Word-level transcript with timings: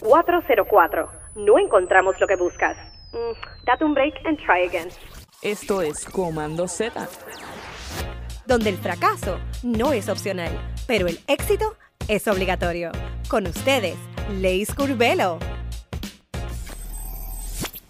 404. 0.00 1.10
No 1.36 1.58
encontramos 1.58 2.18
lo 2.20 2.26
que 2.26 2.36
buscas. 2.36 2.76
Mm, 3.12 3.64
date 3.64 3.84
un 3.84 3.94
break 3.94 4.14
and 4.24 4.38
try 4.38 4.66
again. 4.66 4.88
Esto 5.42 5.82
es 5.82 6.04
Comando 6.04 6.68
Z. 6.68 7.08
Donde 8.46 8.70
el 8.70 8.76
fracaso 8.78 9.38
no 9.62 9.92
es 9.92 10.08
opcional, 10.08 10.50
pero 10.86 11.06
el 11.06 11.20
éxito 11.28 11.76
es 12.08 12.26
obligatorio. 12.28 12.90
Con 13.28 13.46
ustedes, 13.46 13.96
Leis 14.30 14.74
Curvelo. 14.74 15.38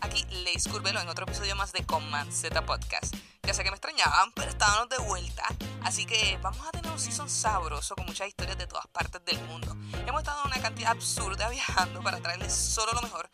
Aquí 0.00 0.24
Leis 0.44 0.68
Curvelo 0.68 1.00
en 1.00 1.08
otro 1.08 1.24
episodio 1.24 1.56
más 1.56 1.72
de 1.72 1.84
Command 1.84 2.30
Z 2.30 2.60
Podcast. 2.66 3.14
Ya 3.50 3.54
sé 3.54 3.64
que 3.64 3.70
me 3.72 3.76
extrañaban, 3.78 4.30
pero 4.36 4.48
estábamos 4.48 4.88
de 4.90 4.98
vuelta. 4.98 5.42
Así 5.82 6.06
que 6.06 6.38
vamos 6.40 6.64
a 6.64 6.70
tener 6.70 6.88
un 6.88 7.00
season 7.00 7.28
sabroso 7.28 7.96
con 7.96 8.06
muchas 8.06 8.28
historias 8.28 8.56
de 8.56 8.68
todas 8.68 8.86
partes 8.86 9.24
del 9.24 9.40
mundo. 9.46 9.76
Hemos 10.06 10.20
estado 10.20 10.44
una 10.44 10.62
cantidad 10.62 10.92
absurda 10.92 11.48
viajando 11.48 12.00
para 12.00 12.20
traerles 12.20 12.52
solo 12.52 12.92
lo 12.92 13.02
mejor. 13.02 13.28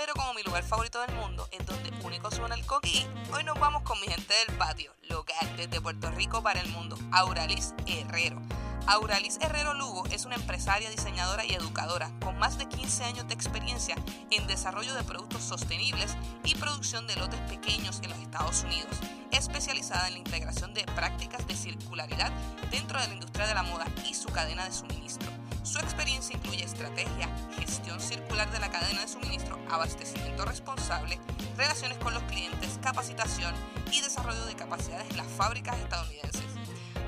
Pero 0.00 0.14
como 0.14 0.32
mi 0.32 0.42
lugar 0.42 0.64
favorito 0.64 0.98
del 1.02 1.14
mundo 1.14 1.46
es 1.50 1.66
donde 1.66 1.92
único 2.02 2.30
suena 2.30 2.54
el 2.54 2.64
coquí, 2.64 3.06
hoy 3.34 3.44
nos 3.44 3.60
vamos 3.60 3.82
con 3.82 4.00
mi 4.00 4.06
gente 4.06 4.32
del 4.32 4.56
patio, 4.56 4.94
local 5.10 5.54
desde 5.58 5.78
Puerto 5.78 6.10
Rico 6.12 6.42
para 6.42 6.58
el 6.58 6.70
mundo, 6.70 6.96
Auralis 7.12 7.74
Herrero. 7.84 8.40
Auralis 8.86 9.36
Herrero 9.42 9.74
Lugo 9.74 10.06
es 10.06 10.24
una 10.24 10.36
empresaria, 10.36 10.88
diseñadora 10.88 11.44
y 11.44 11.52
educadora 11.52 12.10
con 12.24 12.38
más 12.38 12.56
de 12.56 12.66
15 12.66 13.04
años 13.04 13.28
de 13.28 13.34
experiencia 13.34 13.94
en 14.30 14.46
desarrollo 14.46 14.94
de 14.94 15.04
productos 15.04 15.42
sostenibles 15.42 16.16
y 16.44 16.54
producción 16.54 17.06
de 17.06 17.16
lotes 17.16 17.40
pequeños 17.40 18.00
en 18.02 18.08
los 18.08 18.18
Estados 18.20 18.64
Unidos, 18.64 18.96
especializada 19.32 20.08
en 20.08 20.14
la 20.14 20.20
integración 20.20 20.72
de 20.72 20.84
prácticas 20.84 21.46
de 21.46 21.54
circularidad 21.54 22.32
dentro 22.70 22.98
de 22.98 23.06
la 23.06 23.12
industria 23.12 23.46
de 23.46 23.54
la 23.54 23.64
moda 23.64 23.84
y 24.08 24.14
su 24.14 24.28
cadena 24.28 24.64
de 24.64 24.72
suministro. 24.72 25.30
Su 25.70 25.78
experiencia 25.78 26.34
incluye 26.34 26.64
estrategia, 26.64 27.28
gestión 27.56 28.00
circular 28.00 28.50
de 28.50 28.58
la 28.58 28.72
cadena 28.72 29.02
de 29.02 29.06
suministro, 29.06 29.56
abastecimiento 29.70 30.44
responsable, 30.44 31.16
relaciones 31.56 31.96
con 31.98 32.12
los 32.12 32.24
clientes, 32.24 32.80
capacitación 32.82 33.54
y 33.92 34.00
desarrollo 34.00 34.44
de 34.46 34.56
capacidades 34.56 35.08
en 35.10 35.16
las 35.16 35.28
fábricas 35.28 35.78
estadounidenses. 35.78 36.42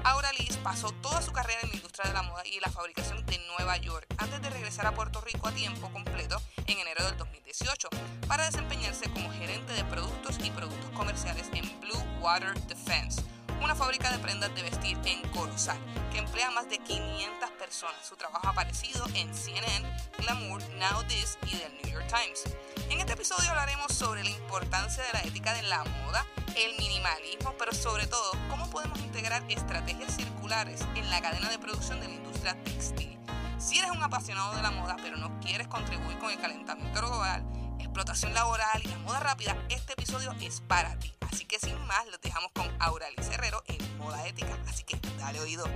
Auralis 0.04 0.58
pasó 0.58 0.92
toda 1.02 1.20
su 1.22 1.32
carrera 1.32 1.58
en 1.64 1.70
la 1.70 1.74
industria 1.74 2.08
de 2.08 2.14
la 2.14 2.22
moda 2.22 2.46
y 2.46 2.60
la 2.60 2.70
fabricación 2.70 3.26
de 3.26 3.40
Nueva 3.56 3.78
York 3.78 4.06
antes 4.18 4.40
de 4.40 4.50
regresar 4.50 4.86
a 4.86 4.94
Puerto 4.94 5.20
Rico 5.22 5.48
a 5.48 5.52
tiempo 5.52 5.90
completo 5.90 6.40
en 6.68 6.78
enero 6.78 7.04
del 7.04 7.16
2018 7.16 7.88
para 8.28 8.44
desempeñarse 8.44 9.10
como 9.10 9.28
gerente 9.32 9.72
de 9.72 9.84
productos 9.86 10.38
y 10.38 10.52
productos 10.52 10.90
comerciales 10.92 11.48
en 11.52 11.68
Blue 11.80 12.20
Water 12.20 12.54
Defense, 12.68 13.22
una 13.62 13.74
fábrica 13.76 14.10
de 14.10 14.18
prendas 14.18 14.52
de 14.54 14.62
vestir 14.62 14.98
en 15.04 15.22
Corozal 15.30 15.78
que 16.10 16.18
emplea 16.18 16.48
a 16.48 16.50
más 16.50 16.68
de 16.68 16.78
500 16.78 17.50
personas. 17.52 17.96
Su 18.06 18.16
trabajo 18.16 18.48
ha 18.48 18.50
aparecido 18.50 19.06
en 19.14 19.32
CNN, 19.32 19.88
Glamour, 20.18 20.60
Now 20.78 21.04
This 21.04 21.38
y 21.46 21.56
The 21.56 21.68
New 21.82 21.92
York 21.92 22.06
Times. 22.08 22.42
En 22.90 22.98
este 22.98 23.12
episodio 23.12 23.48
hablaremos 23.50 23.92
sobre 23.92 24.24
la 24.24 24.30
importancia 24.30 25.02
de 25.04 25.12
la 25.12 25.20
ética 25.20 25.54
de 25.54 25.62
la 25.62 25.84
moda, 25.84 26.26
el 26.56 26.76
minimalismo, 26.78 27.54
pero 27.56 27.72
sobre 27.72 28.06
todo 28.06 28.32
cómo 28.50 28.68
podemos 28.68 28.98
integrar 28.98 29.44
estrategias 29.48 30.16
circulares 30.16 30.80
en 30.96 31.08
la 31.08 31.20
cadena 31.20 31.48
de 31.48 31.58
producción 31.58 32.00
de 32.00 32.08
la 32.08 32.14
industria 32.14 32.62
textil. 32.64 33.16
Si 33.58 33.78
eres 33.78 33.92
un 33.92 34.02
apasionado 34.02 34.56
de 34.56 34.62
la 34.62 34.72
moda 34.72 34.96
pero 35.00 35.16
no 35.16 35.38
quieres 35.40 35.68
contribuir 35.68 36.18
con 36.18 36.30
el 36.30 36.40
calentamiento 36.40 37.00
global, 37.00 37.44
explotación 37.92 38.32
laboral 38.32 38.80
y 38.82 38.88
la 38.88 38.96
moda 39.00 39.20
rápida, 39.20 39.54
este 39.68 39.92
episodio 39.92 40.32
es 40.40 40.62
para 40.62 40.98
ti. 40.98 41.12
Así 41.30 41.44
que 41.44 41.58
sin 41.58 41.78
más, 41.86 42.06
los 42.10 42.18
dejamos 42.22 42.50
con 42.52 42.66
Auralis 42.80 43.28
Herrero 43.28 43.62
en 43.66 43.98
Moda 43.98 44.26
Ética. 44.26 44.58
Así 44.66 44.82
que 44.82 44.98
dale 45.18 45.38
oído. 45.40 45.66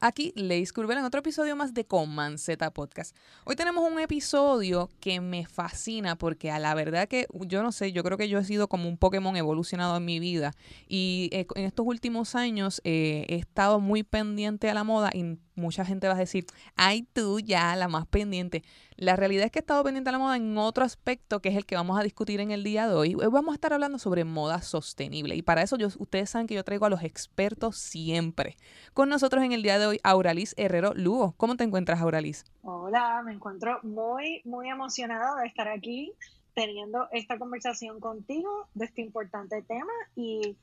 Aquí 0.00 0.34
Leis 0.36 0.74
Curvela 0.74 1.00
en 1.00 1.06
otro 1.06 1.20
episodio 1.20 1.56
más 1.56 1.72
de 1.72 1.86
Coman 1.86 2.36
Z 2.36 2.70
Podcast. 2.72 3.16
Hoy 3.46 3.56
tenemos 3.56 3.90
un 3.90 3.98
episodio 4.00 4.90
que 5.00 5.18
me 5.22 5.46
fascina 5.46 6.16
porque 6.16 6.50
a 6.50 6.58
la 6.58 6.74
verdad 6.74 7.08
que 7.08 7.26
yo 7.46 7.62
no 7.62 7.72
sé, 7.72 7.90
yo 7.90 8.04
creo 8.04 8.18
que 8.18 8.28
yo 8.28 8.38
he 8.38 8.44
sido 8.44 8.68
como 8.68 8.86
un 8.86 8.98
Pokémon 8.98 9.34
evolucionado 9.34 9.96
en 9.96 10.04
mi 10.04 10.20
vida 10.20 10.52
y 10.86 11.30
eh, 11.32 11.46
en 11.54 11.64
estos 11.64 11.86
últimos 11.86 12.34
años 12.34 12.82
eh, 12.84 13.24
he 13.30 13.36
estado 13.36 13.80
muy 13.80 14.02
pendiente 14.02 14.68
a 14.68 14.74
la 14.74 14.84
moda 14.84 15.08
mucha 15.54 15.84
gente 15.84 16.08
va 16.08 16.14
a 16.14 16.18
decir, 16.18 16.46
ay 16.76 17.02
tú 17.12 17.40
ya, 17.40 17.74
la 17.76 17.88
más 17.88 18.06
pendiente. 18.06 18.62
La 18.96 19.16
realidad 19.16 19.44
es 19.44 19.50
que 19.50 19.58
he 19.58 19.60
estado 19.60 19.82
pendiente 19.82 20.10
a 20.10 20.12
la 20.12 20.18
moda 20.18 20.36
en 20.36 20.56
otro 20.56 20.84
aspecto 20.84 21.40
que 21.40 21.48
es 21.48 21.56
el 21.56 21.66
que 21.66 21.74
vamos 21.74 21.98
a 21.98 22.02
discutir 22.02 22.40
en 22.40 22.50
el 22.50 22.62
día 22.62 22.86
de 22.86 22.94
hoy. 22.94 23.14
Hoy 23.14 23.26
vamos 23.30 23.52
a 23.52 23.54
estar 23.54 23.72
hablando 23.72 23.98
sobre 23.98 24.24
moda 24.24 24.62
sostenible 24.62 25.34
y 25.36 25.42
para 25.42 25.62
eso 25.62 25.76
yo, 25.76 25.88
ustedes 25.98 26.30
saben 26.30 26.46
que 26.46 26.54
yo 26.54 26.64
traigo 26.64 26.86
a 26.86 26.90
los 26.90 27.02
expertos 27.02 27.76
siempre. 27.76 28.56
Con 28.92 29.08
nosotros 29.08 29.42
en 29.44 29.52
el 29.52 29.62
día 29.62 29.78
de 29.78 29.86
hoy, 29.86 30.00
Auralis 30.02 30.54
Herrero 30.56 30.92
Lugo. 30.94 31.34
¿Cómo 31.36 31.56
te 31.56 31.64
encuentras, 31.64 32.00
Auralis? 32.00 32.44
Hola, 32.62 33.22
me 33.24 33.32
encuentro 33.32 33.80
muy, 33.82 34.42
muy 34.44 34.68
emocionada 34.68 35.40
de 35.40 35.48
estar 35.48 35.68
aquí 35.68 36.12
teniendo 36.54 37.08
esta 37.10 37.38
conversación 37.38 38.00
contigo 38.00 38.68
de 38.74 38.84
este 38.86 39.02
importante 39.02 39.62
tema 39.62 39.92
y 40.14 40.56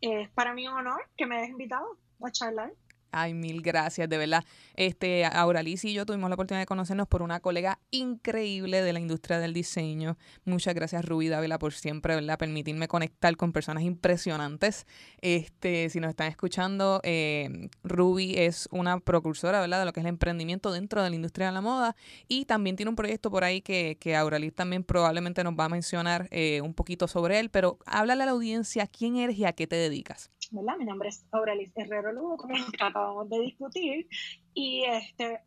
es 0.00 0.28
para 0.30 0.54
mí 0.54 0.68
un 0.68 0.74
honor 0.74 1.00
que 1.16 1.26
me 1.26 1.36
hayas 1.36 1.50
invitado 1.50 1.86
a 2.22 2.30
charlar. 2.30 2.72
Ay, 3.10 3.32
mil 3.32 3.62
gracias, 3.62 4.08
de 4.08 4.18
verdad. 4.18 4.44
Este, 4.74 5.24
Auraliz 5.24 5.84
y 5.84 5.94
yo 5.94 6.04
tuvimos 6.04 6.28
la 6.28 6.34
oportunidad 6.34 6.62
de 6.62 6.66
conocernos 6.66 7.08
por 7.08 7.22
una 7.22 7.40
colega 7.40 7.78
increíble 7.90 8.82
de 8.82 8.92
la 8.92 9.00
industria 9.00 9.38
del 9.38 9.54
diseño. 9.54 10.18
Muchas 10.44 10.74
gracias, 10.74 11.04
Ruby 11.04 11.28
Dávila, 11.28 11.58
por 11.58 11.72
siempre, 11.72 12.14
¿verdad? 12.14 12.38
Permitirme 12.38 12.86
conectar 12.86 13.34
con 13.36 13.52
personas 13.52 13.82
impresionantes. 13.84 14.86
Este, 15.22 15.88
si 15.88 16.00
nos 16.00 16.10
están 16.10 16.28
escuchando, 16.28 17.00
eh, 17.02 17.70
Ruby 17.82 18.34
es 18.36 18.68
una 18.72 19.00
precursora, 19.00 19.60
¿verdad? 19.60 19.80
De 19.80 19.84
lo 19.86 19.92
que 19.92 20.00
es 20.00 20.04
el 20.04 20.10
emprendimiento 20.10 20.70
dentro 20.70 21.02
de 21.02 21.08
la 21.08 21.16
industria 21.16 21.46
de 21.46 21.52
la 21.52 21.60
moda. 21.62 21.96
Y 22.28 22.44
también 22.44 22.76
tiene 22.76 22.90
un 22.90 22.96
proyecto 22.96 23.30
por 23.30 23.42
ahí 23.42 23.62
que, 23.62 23.96
que 23.98 24.16
Auraliz 24.16 24.54
también 24.54 24.84
probablemente 24.84 25.42
nos 25.44 25.54
va 25.54 25.64
a 25.64 25.68
mencionar 25.70 26.28
eh, 26.30 26.60
un 26.60 26.74
poquito 26.74 27.08
sobre 27.08 27.40
él. 27.40 27.48
Pero 27.50 27.78
háblale 27.86 28.24
a 28.24 28.26
la 28.26 28.32
audiencia 28.32 28.86
quién 28.86 29.16
eres 29.16 29.38
y 29.38 29.46
a 29.46 29.52
qué 29.54 29.66
te 29.66 29.76
dedicas. 29.76 30.30
¿Verdad? 30.50 30.76
Mi 30.76 30.84
nombre 30.84 31.08
es 31.08 31.24
Aurelius 31.32 31.70
Herrero 31.76 32.12
Lugo, 32.12 32.36
como 32.36 32.54
acabamos 32.80 33.28
de 33.28 33.40
discutir, 33.40 34.08
y 34.54 34.84
este, 34.84 35.40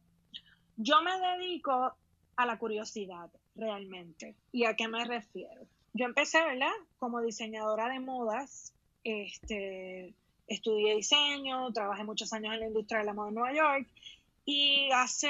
yo 0.77 1.01
me 1.01 1.11
dedico 1.19 1.93
a 2.35 2.45
la 2.45 2.57
curiosidad 2.57 3.29
realmente. 3.55 4.35
¿Y 4.51 4.65
a 4.65 4.75
qué 4.75 4.87
me 4.87 5.03
refiero? 5.05 5.67
Yo 5.93 6.05
empecé, 6.05 6.41
¿verdad? 6.43 6.71
Como 6.97 7.21
diseñadora 7.21 7.89
de 7.89 7.99
modas, 7.99 8.73
este, 9.03 10.13
estudié 10.47 10.95
diseño, 10.95 11.71
trabajé 11.73 12.03
muchos 12.03 12.31
años 12.33 12.53
en 12.53 12.61
la 12.61 12.67
industria 12.67 12.99
de 12.99 13.05
la 13.05 13.13
moda 13.13 13.29
en 13.29 13.35
Nueva 13.35 13.53
York, 13.53 13.87
y 14.45 14.89
hace 14.91 15.29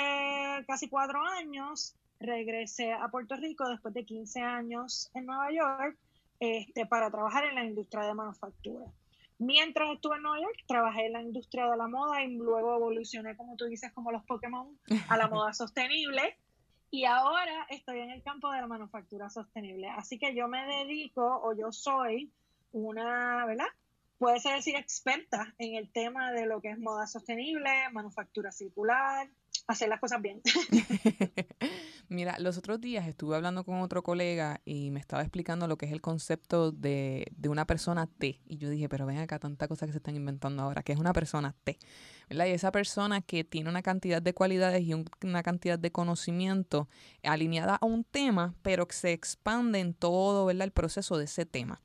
casi 0.68 0.88
cuatro 0.88 1.22
años 1.24 1.96
regresé 2.20 2.94
a 2.94 3.08
Puerto 3.10 3.36
Rico 3.36 3.68
después 3.68 3.94
de 3.94 4.06
15 4.06 4.42
años 4.42 5.10
en 5.14 5.26
Nueva 5.26 5.52
York 5.52 5.98
este, 6.40 6.86
para 6.86 7.12
trabajar 7.12 7.46
en 7.46 7.56
la 7.56 7.66
industria 7.66 8.06
de 8.06 8.14
manufactura. 8.14 8.86
Mientras 9.42 9.90
estuve 9.92 10.18
en 10.18 10.22
Nueva 10.22 10.40
York, 10.40 10.56
trabajé 10.68 11.08
en 11.08 11.14
la 11.14 11.22
industria 11.24 11.66
de 11.66 11.76
la 11.76 11.88
moda 11.88 12.24
y 12.24 12.36
luego 12.36 12.76
evolucioné, 12.76 13.36
como 13.36 13.56
tú 13.56 13.66
dices, 13.66 13.92
como 13.92 14.12
los 14.12 14.24
Pokémon, 14.24 14.78
a 15.10 15.18
la 15.18 15.28
moda 15.30 15.52
sostenible. 15.52 16.38
Y 16.92 17.06
ahora 17.06 17.66
estoy 17.72 18.02
en 18.02 18.12
el 18.12 18.22
campo 18.22 18.52
de 18.52 18.62
la 18.62 18.68
manufactura 18.68 19.32
sostenible. 19.32 19.90
Así 19.90 20.20
que 20.20 20.36
yo 20.36 20.48
me 20.48 20.64
dedico 20.68 21.42
o 21.42 21.56
yo 21.56 21.72
soy 21.72 22.32
una, 22.72 23.44
¿verdad? 23.48 23.66
Puede 24.20 24.40
ser 24.40 24.58
decir 24.58 24.76
experta 24.76 25.56
en 25.58 25.74
el 25.74 25.92
tema 25.92 26.32
de 26.32 26.46
lo 26.46 26.62
que 26.62 26.70
es 26.70 26.78
moda 26.78 27.08
sostenible, 27.08 27.72
manufactura 27.94 28.52
circular, 28.52 29.28
hacer 29.66 29.90
las 29.90 30.00
cosas 30.00 30.22
bien. 30.22 30.40
Mira, 32.12 32.36
los 32.40 32.58
otros 32.58 32.82
días 32.82 33.08
estuve 33.08 33.38
hablando 33.38 33.64
con 33.64 33.80
otro 33.80 34.04
colega 34.04 34.60
y 34.66 34.92
me 34.92 35.00
estaba 35.00 35.22
explicando 35.22 35.66
lo 35.70 35.78
que 35.78 35.86
es 35.86 35.94
el 35.94 36.02
concepto 36.02 36.74
de, 36.74 37.32
de 37.38 37.48
una 37.48 37.66
persona 37.66 38.06
T. 38.06 38.42
Y 38.46 38.58
yo 38.58 38.70
dije, 38.70 38.90
pero 38.90 39.06
ven 39.06 39.20
acá, 39.20 39.40
tanta 39.40 39.70
cosa 39.70 39.86
que 39.86 39.94
se 39.94 40.00
están 40.00 40.18
inventando 40.18 40.62
ahora, 40.62 40.84
que 40.84 40.92
es 40.92 41.00
una 41.00 41.14
persona 41.14 41.56
T. 41.64 41.80
¿verdad? 42.30 42.48
Y 42.48 42.50
esa 42.50 42.70
persona 42.74 43.22
que 43.22 43.46
tiene 43.46 43.70
una 43.70 43.82
cantidad 43.82 44.22
de 44.22 44.34
cualidades 44.34 44.84
y 44.84 44.94
una 45.24 45.42
cantidad 45.42 45.80
de 45.80 45.90
conocimiento 45.94 46.90
alineada 47.24 47.78
a 47.78 47.86
un 47.86 48.04
tema, 48.04 48.56
pero 48.62 48.90
que 48.90 48.96
se 48.96 49.14
expande 49.14 49.80
en 49.80 49.94
todo 49.94 50.52
el 50.52 50.72
proceso 50.74 51.18
de 51.18 51.24
ese 51.24 51.46
tema 51.46 51.80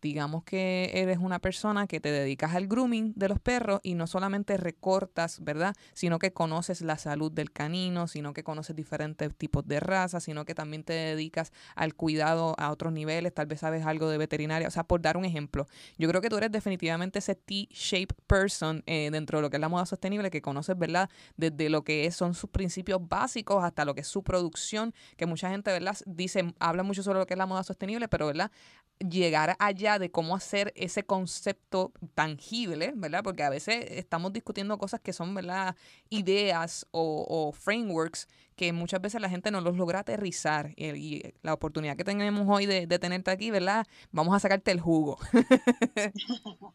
digamos 0.00 0.44
que 0.44 0.90
eres 0.94 1.18
una 1.18 1.38
persona 1.38 1.86
que 1.86 2.00
te 2.00 2.10
dedicas 2.10 2.54
al 2.54 2.66
grooming 2.66 3.12
de 3.16 3.28
los 3.28 3.40
perros 3.40 3.80
y 3.82 3.94
no 3.94 4.06
solamente 4.06 4.56
recortas, 4.56 5.42
¿verdad? 5.42 5.74
Sino 5.94 6.18
que 6.18 6.32
conoces 6.32 6.80
la 6.82 6.98
salud 6.98 7.32
del 7.32 7.50
canino, 7.50 8.06
sino 8.06 8.32
que 8.32 8.44
conoces 8.44 8.76
diferentes 8.76 9.34
tipos 9.36 9.66
de 9.66 9.80
razas, 9.80 10.24
sino 10.24 10.44
que 10.44 10.54
también 10.54 10.84
te 10.84 10.92
dedicas 10.92 11.52
al 11.74 11.94
cuidado 11.94 12.54
a 12.58 12.70
otros 12.70 12.92
niveles, 12.92 13.34
tal 13.34 13.46
vez 13.46 13.60
sabes 13.60 13.84
algo 13.86 14.08
de 14.08 14.18
veterinaria, 14.18 14.68
o 14.68 14.70
sea, 14.70 14.84
por 14.84 15.00
dar 15.00 15.16
un 15.16 15.24
ejemplo, 15.24 15.66
yo 15.96 16.08
creo 16.08 16.20
que 16.20 16.28
tú 16.28 16.36
eres 16.36 16.52
definitivamente 16.52 17.18
ese 17.18 17.34
T-shape 17.34 18.14
person 18.26 18.82
eh, 18.86 19.10
dentro 19.10 19.38
de 19.38 19.42
lo 19.42 19.50
que 19.50 19.56
es 19.56 19.60
la 19.60 19.68
moda 19.68 19.86
sostenible, 19.86 20.30
que 20.30 20.42
conoces, 20.42 20.78
¿verdad? 20.78 21.10
Desde 21.36 21.68
lo 21.68 21.82
que 21.82 22.10
son 22.10 22.34
sus 22.34 22.50
principios 22.50 23.00
básicos 23.06 23.64
hasta 23.64 23.84
lo 23.84 23.94
que 23.94 24.02
es 24.02 24.08
su 24.08 24.22
producción, 24.22 24.94
que 25.16 25.26
mucha 25.26 25.50
gente, 25.50 25.70
¿verdad? 25.70 25.96
Dice, 26.06 26.54
habla 26.58 26.82
mucho 26.82 27.02
sobre 27.02 27.18
lo 27.18 27.26
que 27.26 27.34
es 27.34 27.38
la 27.38 27.46
moda 27.46 27.62
sostenible, 27.64 28.08
pero, 28.08 28.26
¿verdad? 28.26 28.50
Llegar 28.98 29.56
allá 29.58 29.98
de 29.98 30.10
cómo 30.10 30.34
hacer 30.34 30.72
ese 30.76 31.04
concepto 31.04 31.92
tangible, 32.14 32.92
¿verdad? 32.96 33.22
Porque 33.22 33.44
a 33.44 33.50
veces 33.50 33.84
estamos 33.90 34.32
discutiendo 34.32 34.76
cosas 34.78 35.00
que 35.00 35.12
son, 35.12 35.34
¿verdad? 35.34 35.76
Ideas 36.08 36.86
o, 36.90 37.52
frameworks 37.52 38.28
que 38.56 38.72
muchas 38.72 39.00
veces 39.00 39.20
la 39.20 39.28
gente 39.28 39.50
no 39.50 39.60
los 39.60 39.76
logra 39.76 40.00
aterrizar. 40.00 40.72
Y, 40.76 41.22
la 41.42 41.54
oportunidad 41.54 41.96
que 41.96 42.04
tenemos 42.04 42.46
hoy 42.48 42.66
de, 42.66 42.86
de 42.86 42.98
tenerte 42.98 43.30
aquí, 43.30 43.50
¿verdad? 43.50 43.86
Vamos 44.10 44.34
a 44.34 44.40
sacarte 44.40 44.72
el 44.72 44.80
jugo. 44.80 45.18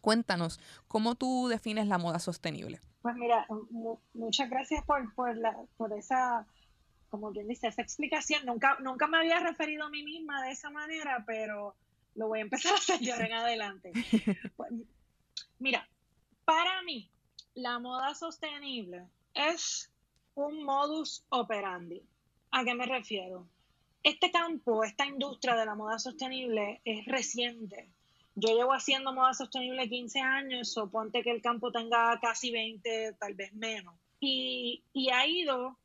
Cuéntanos, 0.00 0.60
¿cómo 0.86 1.16
tú 1.16 1.48
defines 1.48 1.86
la 1.86 1.98
moda 1.98 2.18
sostenible? 2.18 2.80
Pues 3.02 3.14
mira, 3.16 3.46
muchas 4.14 4.50
gracias 4.50 4.84
por, 4.84 5.14
por, 5.14 5.36
la, 5.36 5.56
por 5.76 5.92
esa, 5.92 6.46
como 7.08 7.32
quien 7.32 7.48
dice, 7.48 7.68
esa 7.68 7.82
explicación. 7.82 8.44
Nunca, 8.46 8.78
nunca 8.80 9.06
me 9.06 9.18
había 9.18 9.40
referido 9.40 9.84
a 9.84 9.90
mí 9.90 10.02
misma 10.02 10.42
de 10.44 10.52
esa 10.52 10.70
manera, 10.70 11.24
pero 11.26 11.74
lo 12.14 12.28
voy 12.28 12.40
a 12.40 12.42
empezar 12.42 12.72
a 12.72 12.76
hacer 12.76 13.00
yo 13.00 13.14
en 13.14 13.32
adelante. 13.32 13.92
Pues, 14.56 14.72
mira, 15.58 15.88
para 16.44 16.82
mí, 16.82 17.10
la 17.54 17.78
moda 17.78 18.14
sostenible 18.14 19.06
es 19.34 19.90
un 20.34 20.64
modus 20.64 21.24
operandi. 21.28 22.02
¿A 22.50 22.64
qué 22.64 22.74
me 22.74 22.86
refiero? 22.86 23.46
Este 24.02 24.30
campo, 24.30 24.84
esta 24.84 25.06
industria 25.06 25.54
de 25.56 25.66
la 25.66 25.74
moda 25.74 25.98
sostenible 25.98 26.80
es 26.84 27.04
reciente 27.06 27.88
yo 28.40 28.54
llevo 28.54 28.72
haciendo 28.72 29.12
moda 29.12 29.34
sostenible 29.34 29.88
15 29.88 30.20
años, 30.20 30.72
suponte 30.72 31.22
que 31.22 31.32
el 31.32 31.42
campo 31.42 31.72
tenga 31.72 32.18
casi 32.20 32.52
20, 32.52 33.14
tal 33.18 33.34
vez 33.34 33.52
menos. 33.52 33.94
Y, 34.20 34.84
ha 35.12 35.26
ido 35.26 35.76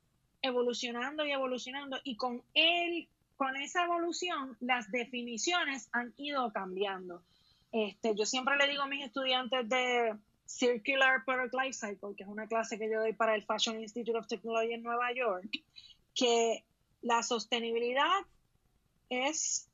evolucionando 0.44 1.26
y 1.26 1.32
evolucionando 1.32 1.98
y 2.04 2.18
con 2.18 2.44
él, 2.54 3.08
con 3.38 3.56
esa 3.56 3.86
evolución, 3.86 4.56
las 4.60 4.92
definiciones 4.92 5.90
han 5.92 6.14
ido 6.18 6.52
cambiando. 6.54 7.24
Este, 7.72 8.14
yo 8.16 8.26
siempre 8.26 8.56
le 8.58 8.68
digo 8.68 8.84
a 8.84 8.88
mis 8.88 9.04
estudiantes 9.04 9.68
de 9.68 10.16
Circular 10.46 11.26
Product 11.26 11.54
Life 11.56 11.74
Cycle, 11.74 12.16
que 12.16 12.24
es 12.24 12.30
una 12.30 12.48
clase 12.48 12.78
que 12.78 12.92
yo 12.92 13.00
doy 13.00 13.14
para 13.14 13.34
el 13.34 13.44
Fashion 13.44 13.82
Institute 13.82 14.18
of 14.18 14.28
Technology 14.28 14.74
en 14.74 14.84
Nueva 14.84 15.12
York, 15.14 15.50
que 16.14 16.64
la 17.02 17.24
sostenibilidad 17.24 18.22
es 19.10 19.70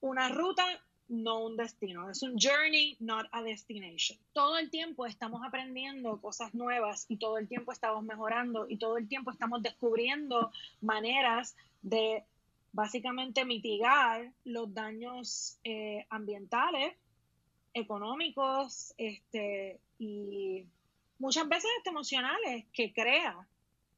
una 0.00 0.28
ruta 0.28 0.64
no 1.08 1.44
un 1.46 1.56
destino. 1.56 2.10
Es 2.10 2.22
un 2.22 2.38
journey, 2.38 2.96
not 3.00 3.26
a 3.32 3.42
destination. 3.42 4.18
Todo 4.32 4.58
el 4.58 4.70
tiempo 4.70 5.06
estamos 5.06 5.42
aprendiendo 5.44 6.20
cosas 6.20 6.54
nuevas 6.54 7.06
y 7.08 7.16
todo 7.16 7.38
el 7.38 7.48
tiempo 7.48 7.72
estamos 7.72 8.04
mejorando 8.04 8.66
y 8.68 8.76
todo 8.76 8.98
el 8.98 9.08
tiempo 9.08 9.30
estamos 9.30 9.62
descubriendo 9.62 10.52
maneras 10.80 11.56
de 11.82 12.24
básicamente 12.72 13.44
mitigar 13.44 14.30
los 14.44 14.72
daños 14.72 15.58
eh, 15.64 16.06
ambientales, 16.10 16.94
económicos 17.72 18.92
este, 18.98 19.80
y 19.98 20.66
muchas 21.18 21.48
veces 21.48 21.70
emocionales 21.84 22.66
que 22.72 22.92
crea 22.92 23.46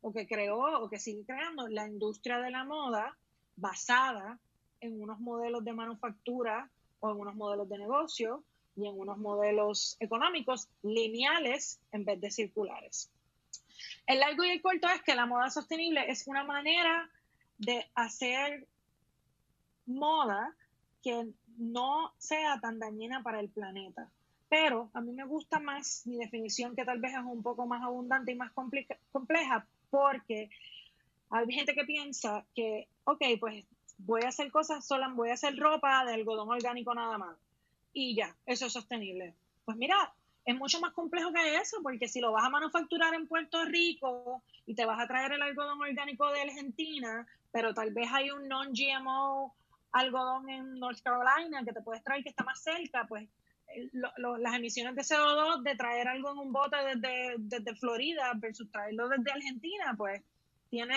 o 0.02 0.12
que 0.12 0.26
creó 0.26 0.80
o 0.80 0.88
que 0.88 0.98
sigue 0.98 1.24
creando 1.24 1.68
la 1.68 1.86
industria 1.86 2.38
de 2.38 2.50
la 2.50 2.64
moda 2.64 3.16
basada 3.56 4.38
en 4.80 5.02
unos 5.02 5.20
modelos 5.20 5.64
de 5.64 5.72
manufactura 5.72 6.70
o 7.00 7.10
en 7.10 7.18
unos 7.18 7.34
modelos 7.34 7.68
de 7.68 7.78
negocio 7.78 8.44
y 8.76 8.86
en 8.86 8.98
unos 8.98 9.18
modelos 9.18 9.96
económicos 10.00 10.68
lineales 10.82 11.80
en 11.92 12.04
vez 12.04 12.20
de 12.20 12.30
circulares. 12.30 13.10
El 14.06 14.20
largo 14.20 14.44
y 14.44 14.50
el 14.50 14.62
corto 14.62 14.88
es 14.88 15.02
que 15.02 15.14
la 15.14 15.26
moda 15.26 15.50
sostenible 15.50 16.10
es 16.10 16.26
una 16.26 16.44
manera 16.44 17.10
de 17.58 17.86
hacer 17.94 18.66
moda 19.86 20.54
que 21.02 21.28
no 21.58 22.12
sea 22.18 22.60
tan 22.60 22.78
dañina 22.78 23.22
para 23.22 23.40
el 23.40 23.48
planeta. 23.48 24.10
Pero 24.48 24.90
a 24.94 25.00
mí 25.00 25.12
me 25.12 25.24
gusta 25.24 25.60
más 25.60 26.06
mi 26.06 26.16
definición 26.16 26.74
que 26.74 26.84
tal 26.84 27.00
vez 27.00 27.12
es 27.12 27.24
un 27.24 27.42
poco 27.42 27.66
más 27.66 27.82
abundante 27.82 28.32
y 28.32 28.34
más 28.34 28.52
compleja 28.52 29.66
porque 29.90 30.50
hay 31.30 31.52
gente 31.52 31.74
que 31.74 31.84
piensa 31.84 32.44
que, 32.54 32.88
ok, 33.04 33.22
pues 33.38 33.64
voy 34.04 34.22
a 34.24 34.28
hacer 34.28 34.50
cosas 34.50 34.86
solas, 34.86 35.14
voy 35.14 35.30
a 35.30 35.34
hacer 35.34 35.56
ropa 35.56 36.04
de 36.04 36.14
algodón 36.14 36.48
orgánico 36.48 36.94
nada 36.94 37.18
más. 37.18 37.36
Y 37.92 38.14
ya, 38.14 38.36
eso 38.46 38.66
es 38.66 38.72
sostenible. 38.72 39.34
Pues 39.64 39.76
mira, 39.76 40.12
es 40.44 40.56
mucho 40.56 40.80
más 40.80 40.92
complejo 40.92 41.32
que 41.32 41.56
eso, 41.56 41.78
porque 41.82 42.08
si 42.08 42.20
lo 42.20 42.32
vas 42.32 42.44
a 42.44 42.50
manufacturar 42.50 43.14
en 43.14 43.26
Puerto 43.26 43.64
Rico 43.64 44.42
y 44.66 44.74
te 44.74 44.84
vas 44.84 45.00
a 45.00 45.06
traer 45.06 45.32
el 45.32 45.42
algodón 45.42 45.80
orgánico 45.80 46.30
de 46.32 46.42
Argentina, 46.42 47.26
pero 47.52 47.74
tal 47.74 47.92
vez 47.92 48.08
hay 48.12 48.30
un 48.30 48.48
non-GMO 48.48 49.54
algodón 49.92 50.48
en 50.48 50.78
North 50.78 51.00
Carolina 51.02 51.64
que 51.64 51.72
te 51.72 51.82
puedes 51.82 52.02
traer 52.04 52.22
que 52.22 52.30
está 52.30 52.44
más 52.44 52.62
cerca, 52.62 53.06
pues 53.08 53.28
las 54.16 54.54
emisiones 54.54 54.96
de 54.96 55.02
CO2 55.02 55.62
de 55.62 55.76
traer 55.76 56.08
algo 56.08 56.32
en 56.32 56.38
un 56.38 56.52
bote 56.52 56.76
desde, 56.76 57.36
desde 57.38 57.76
Florida 57.76 58.32
versus 58.36 58.70
traerlo 58.70 59.08
desde 59.08 59.30
Argentina, 59.30 59.94
pues 59.96 60.22
tiene 60.70 60.96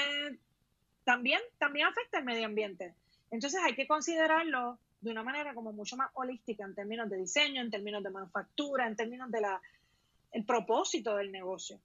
también, 1.04 1.42
también 1.58 1.88
afecta 1.88 2.20
el 2.20 2.26
medio 2.26 2.46
ambiente. 2.46 2.94
Entonces 3.32 3.60
hay 3.64 3.76
que 3.76 3.88
considerarlo 3.88 4.78
de 5.02 5.12
una 5.12 5.24
manera 5.24 5.54
como 5.54 5.74
mucho 5.74 5.98
más 5.98 6.10
holística 6.14 6.64
en 6.64 6.76
términos 6.76 7.10
de 7.10 7.18
diseño, 7.18 7.62
en 7.62 7.72
términos 7.72 8.04
de 8.04 8.10
manufactura, 8.10 8.88
en 8.88 8.96
términos 8.96 9.30
de 9.32 9.42
la 9.42 9.62
el 10.32 10.46
propósito 10.46 11.16
del 11.16 11.32
negocio. 11.32 11.80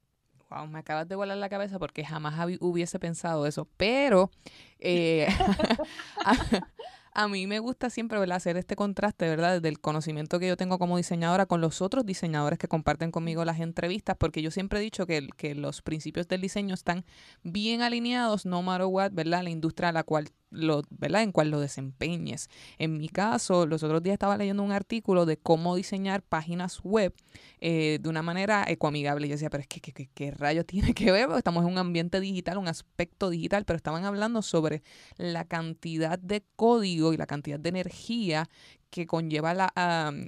Wow, 0.50 0.66
me 0.66 0.78
acabas 0.78 1.06
de 1.06 1.14
volar 1.14 1.36
la 1.36 1.50
cabeza 1.50 1.78
porque 1.78 2.04
jamás 2.04 2.34
hubiese 2.60 2.98
pensado 2.98 3.46
eso. 3.46 3.68
Pero 3.76 4.30
eh, 4.78 5.28
mí 7.26 7.48
me 7.48 7.58
gusta 7.58 7.90
siempre 7.90 8.18
hacer 8.32 8.56
este 8.56 8.76
contraste, 8.76 9.28
¿verdad? 9.28 9.60
Del 9.60 9.80
conocimiento 9.80 10.38
que 10.38 10.46
yo 10.46 10.56
tengo 10.56 10.78
como 10.78 10.96
diseñadora 10.96 11.46
con 11.46 11.60
los 11.60 11.82
otros 11.82 12.06
diseñadores 12.06 12.60
que 12.60 12.68
comparten 12.68 13.10
conmigo 13.10 13.44
las 13.44 13.58
entrevistas, 13.58 14.16
porque 14.16 14.42
yo 14.42 14.52
siempre 14.52 14.78
he 14.78 14.82
dicho 14.82 15.06
que, 15.06 15.26
que 15.36 15.56
los 15.56 15.82
principios 15.82 16.28
del 16.28 16.42
diseño 16.42 16.74
están 16.74 17.04
bien 17.42 17.82
alineados, 17.82 18.46
no 18.46 18.62
matter 18.62 18.86
what, 18.86 19.10
¿verdad? 19.12 19.42
La 19.42 19.50
industria 19.50 19.88
a 19.88 19.92
la 19.92 20.04
cual 20.04 20.28
lo, 20.50 20.82
¿verdad? 20.90 21.22
En 21.22 21.32
cual 21.32 21.50
lo 21.50 21.60
desempeñes. 21.60 22.48
En 22.78 22.96
mi 22.96 23.08
caso, 23.08 23.66
los 23.66 23.82
otros 23.82 24.02
días 24.02 24.14
estaba 24.14 24.36
leyendo 24.36 24.62
un 24.62 24.72
artículo 24.72 25.26
de 25.26 25.36
cómo 25.36 25.76
diseñar 25.76 26.22
páginas 26.22 26.80
web 26.82 27.14
eh, 27.60 27.98
de 28.00 28.08
una 28.08 28.22
manera 28.22 28.64
ecoamigable. 28.68 29.26
Y 29.26 29.30
yo 29.30 29.34
decía, 29.34 29.50
pero 29.50 29.62
es 29.62 29.68
que 29.68 29.80
¿qué, 29.80 30.30
rayos 30.30 30.66
tiene 30.66 30.94
que 30.94 31.12
ver? 31.12 31.28
Estamos 31.36 31.64
en 31.64 31.72
un 31.72 31.78
ambiente 31.78 32.20
digital, 32.20 32.58
un 32.58 32.68
aspecto 32.68 33.30
digital, 33.30 33.64
pero 33.64 33.76
estaban 33.76 34.04
hablando 34.04 34.42
sobre 34.42 34.82
la 35.16 35.44
cantidad 35.44 36.18
de 36.18 36.44
código 36.56 37.12
y 37.12 37.16
la 37.16 37.26
cantidad 37.26 37.60
de 37.60 37.68
energía 37.68 38.48
que 38.90 39.06
conlleva 39.06 39.54
la, 39.54 39.72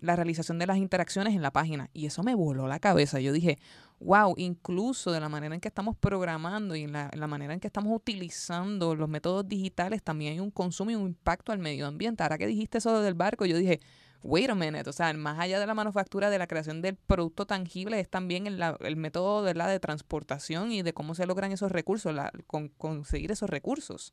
la 0.01 0.17
realización 0.17 0.59
de 0.59 0.67
las 0.67 0.77
interacciones 0.77 1.35
en 1.35 1.43
la 1.43 1.53
página. 1.53 1.91
Y 1.93 2.07
eso 2.07 2.23
me 2.23 2.35
voló 2.35 2.69
la 2.69 2.79
cabeza. 2.79 3.21
Yo 3.21 3.33
dije, 3.33 3.59
wow, 4.01 4.35
incluso 4.39 5.13
de 5.13 5.21
la 5.21 5.29
manera 5.29 5.55
en 5.55 5.61
que 5.61 5.69
estamos 5.69 5.97
programando 5.97 6.75
y 6.75 6.83
en 6.83 6.93
la, 6.93 7.27
manera 7.27 7.53
en 7.53 7.61
que 7.61 7.67
estamos 7.67 7.95
utilizando 7.95 8.95
los 8.95 9.09
métodos 9.09 9.47
digitales, 9.47 10.03
también 10.03 10.33
hay 10.33 10.41
un 10.41 10.51
consumo 10.51 10.91
y 10.91 10.95
un 10.95 11.07
impacto 11.07 11.53
al 11.53 11.59
medio 11.59 11.87
ambiente. 11.87 12.23
Ahora 12.23 12.39
que 12.39 12.47
dijiste 12.47 12.79
eso 12.79 13.03
del 13.03 13.15
barco, 13.15 13.45
yo 13.45 13.59
dije, 13.59 13.81
wait 14.23 14.49
a 14.49 14.55
minute, 14.55 14.89
o 14.89 14.93
sea, 14.93 15.13
más 15.13 15.39
allá 15.39 15.61
de 15.61 15.67
la 15.67 15.75
manufactura, 15.75 16.31
de 16.31 16.39
la 16.39 16.47
creación 16.47 16.81
del 16.81 16.97
producto 16.97 17.47
tangible, 17.47 18.01
es 18.01 18.09
también 18.09 18.47
el, 18.47 18.61
el 18.81 18.97
método 18.97 19.45
de 19.45 19.55
la 19.55 19.69
de 19.69 19.81
transportación 19.81 20.73
y 20.73 20.83
de 20.83 20.95
cómo 20.95 21.15
se 21.15 21.27
logran 21.27 21.53
esos 21.53 21.71
recursos, 21.71 22.15
la, 22.15 22.33
con, 22.47 22.69
conseguir 22.69 23.31
esos 23.31 23.51
recursos. 23.51 24.13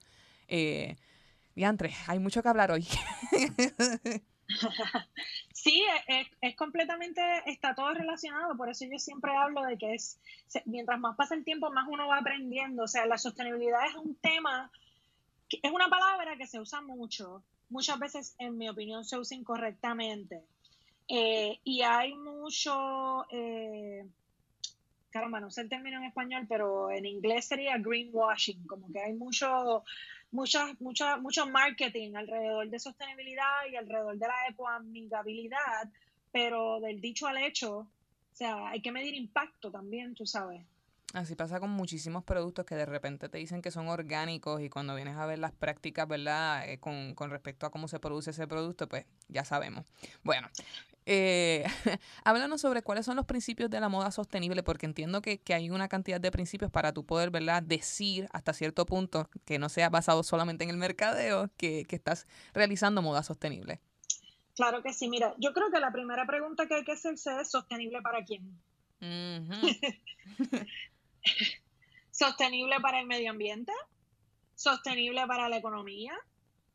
Eh, 0.50 0.98
Diantre, 1.56 1.94
hay 2.08 2.20
mucho 2.20 2.44
que 2.44 2.50
hablar 2.50 2.72
hoy. 2.72 2.86
Sí, 5.54 5.84
es, 6.42 6.56
completamente, 6.56 7.22
está 7.48 7.76
todo 7.76 7.94
relacionado, 7.94 8.56
por 8.56 8.70
eso 8.70 8.86
yo 8.86 8.98
siempre 9.00 9.36
hablo 9.36 9.64
de 9.64 9.78
que 9.78 9.96
es, 9.96 10.20
mientras 10.66 11.00
más 11.00 11.16
pasa 11.16 11.36
el 11.36 11.44
tiempo, 11.44 11.72
más 11.72 11.88
uno 11.90 12.08
va 12.08 12.20
aprendiendo, 12.20 12.84
o 12.84 12.88
sea, 12.88 13.06
la 13.06 13.18
sostenibilidad 13.18 13.86
es 13.88 13.96
un 13.96 14.16
tema, 14.16 14.72
es 15.50 15.72
una 15.72 15.90
palabra 15.90 16.38
que 16.38 16.48
se 16.48 16.60
usa 16.60 16.82
mucho, 16.82 17.44
muchas 17.70 18.00
veces, 18.00 18.36
en 18.38 18.58
mi 18.58 18.70
opinión, 18.70 19.04
se 19.04 19.18
usa 19.18 19.36
incorrectamente, 19.36 20.44
eh, 21.08 21.60
y 21.64 21.82
hay 21.82 22.14
mucho, 22.16 23.26
eh, 23.32 24.06
caramba, 25.10 25.40
no 25.40 25.50
sé 25.50 25.62
el 25.62 25.70
término 25.70 25.98
en 25.98 26.06
español, 26.06 26.46
pero 26.48 26.92
en 26.92 27.06
inglés 27.06 27.46
sería 27.46 27.78
greenwashing, 27.78 28.66
como 28.68 28.92
que 28.92 29.02
hay 29.02 29.14
mucho 29.14 29.84
mucho, 30.32 30.60
mucho, 30.80 31.06
mucho 31.22 31.48
marketing 31.48 32.16
alrededor 32.16 32.70
de 32.70 32.80
sostenibilidad 32.80 33.66
y 33.72 33.76
alrededor 33.76 34.18
de 34.18 34.28
la 34.28 34.48
ecoamigabilidad, 34.50 35.90
pero 36.32 36.80
del 36.80 37.02
dicho 37.02 37.28
al 37.28 37.38
hecho, 37.38 37.80
o 37.80 37.88
sea, 38.34 38.70
hay 38.70 38.82
que 38.82 38.92
medir 38.92 39.16
impacto 39.16 39.72
también, 39.72 40.14
tú 40.14 40.26
sabes. 40.26 40.64
Así 41.14 41.36
pasa 41.36 41.60
con 41.62 41.70
muchísimos 41.70 42.26
productos 42.26 42.66
que 42.66 42.76
de 42.76 42.86
repente 42.86 43.30
te 43.30 43.38
dicen 43.38 43.62
que 43.62 43.72
son 43.72 43.88
orgánicos 43.88 44.62
y 44.62 44.70
cuando 44.70 44.94
vienes 44.94 45.16
a 45.16 45.26
ver 45.26 45.40
las 45.40 45.54
prácticas, 45.54 46.06
¿verdad? 46.08 46.70
Eh, 46.70 46.80
con, 46.80 47.16
con, 47.16 47.30
respecto 47.30 47.66
a 47.66 47.72
cómo 47.72 47.88
se 47.88 48.00
produce 48.00 48.32
ese 48.32 48.46
producto, 48.46 48.90
pues 48.90 49.06
ya 49.30 49.46
sabemos. 49.46 49.86
Bueno, 50.24 50.50
eh, 51.10 51.64
háblanos 52.26 52.60
sobre 52.60 52.82
cuáles 52.82 53.06
son 53.06 53.16
los 53.16 53.26
principios 53.26 53.70
de 53.70 53.80
la 53.80 53.88
moda 53.88 54.12
sostenible, 54.12 54.62
porque 54.62 54.86
entiendo 54.86 55.22
que, 55.22 55.42
hay 55.54 55.70
una 55.70 55.88
cantidad 55.88 56.20
de 56.20 56.32
principios 56.32 56.70
para 56.70 56.92
tú 56.92 57.06
poder, 57.06 57.32
¿verdad?, 57.32 57.64
decir 57.64 58.28
hasta 58.34 58.52
cierto 58.52 58.86
punto 58.86 59.30
que 59.46 59.58
no 59.58 59.70
sea 59.70 59.90
basado 59.90 60.22
solamente 60.22 60.66
en 60.66 60.70
el 60.70 60.78
mercadeo, 60.78 61.50
que, 61.56 61.86
que 61.86 61.96
estás 61.96 62.28
realizando 62.54 63.02
moda 63.02 63.24
sostenible. 63.24 63.80
Claro 64.56 64.84
que 64.84 64.92
sí. 64.92 65.08
Mira, 65.08 65.34
yo 65.38 65.54
creo 65.54 65.72
que 65.72 65.80
la 65.80 65.92
primera 65.92 66.26
pregunta 66.26 66.68
que 66.68 66.76
hay 66.76 66.84
que 66.84 66.92
hacerse 66.92 67.40
es 67.40 67.50
sostenible 67.50 68.02
para 68.02 68.26
quién. 68.26 68.60
sostenible 72.12 72.80
para 72.82 73.00
el 73.00 73.08
medio 73.08 73.30
ambiente, 73.30 73.72
sostenible 74.56 75.26
para 75.28 75.48
la 75.48 75.58
economía, 75.58 76.14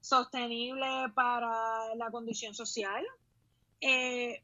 sostenible 0.01 0.87
para 1.15 1.95
la 1.97 2.11
condición 2.11 2.55
social. 2.55 3.05
Eh, 3.83 4.41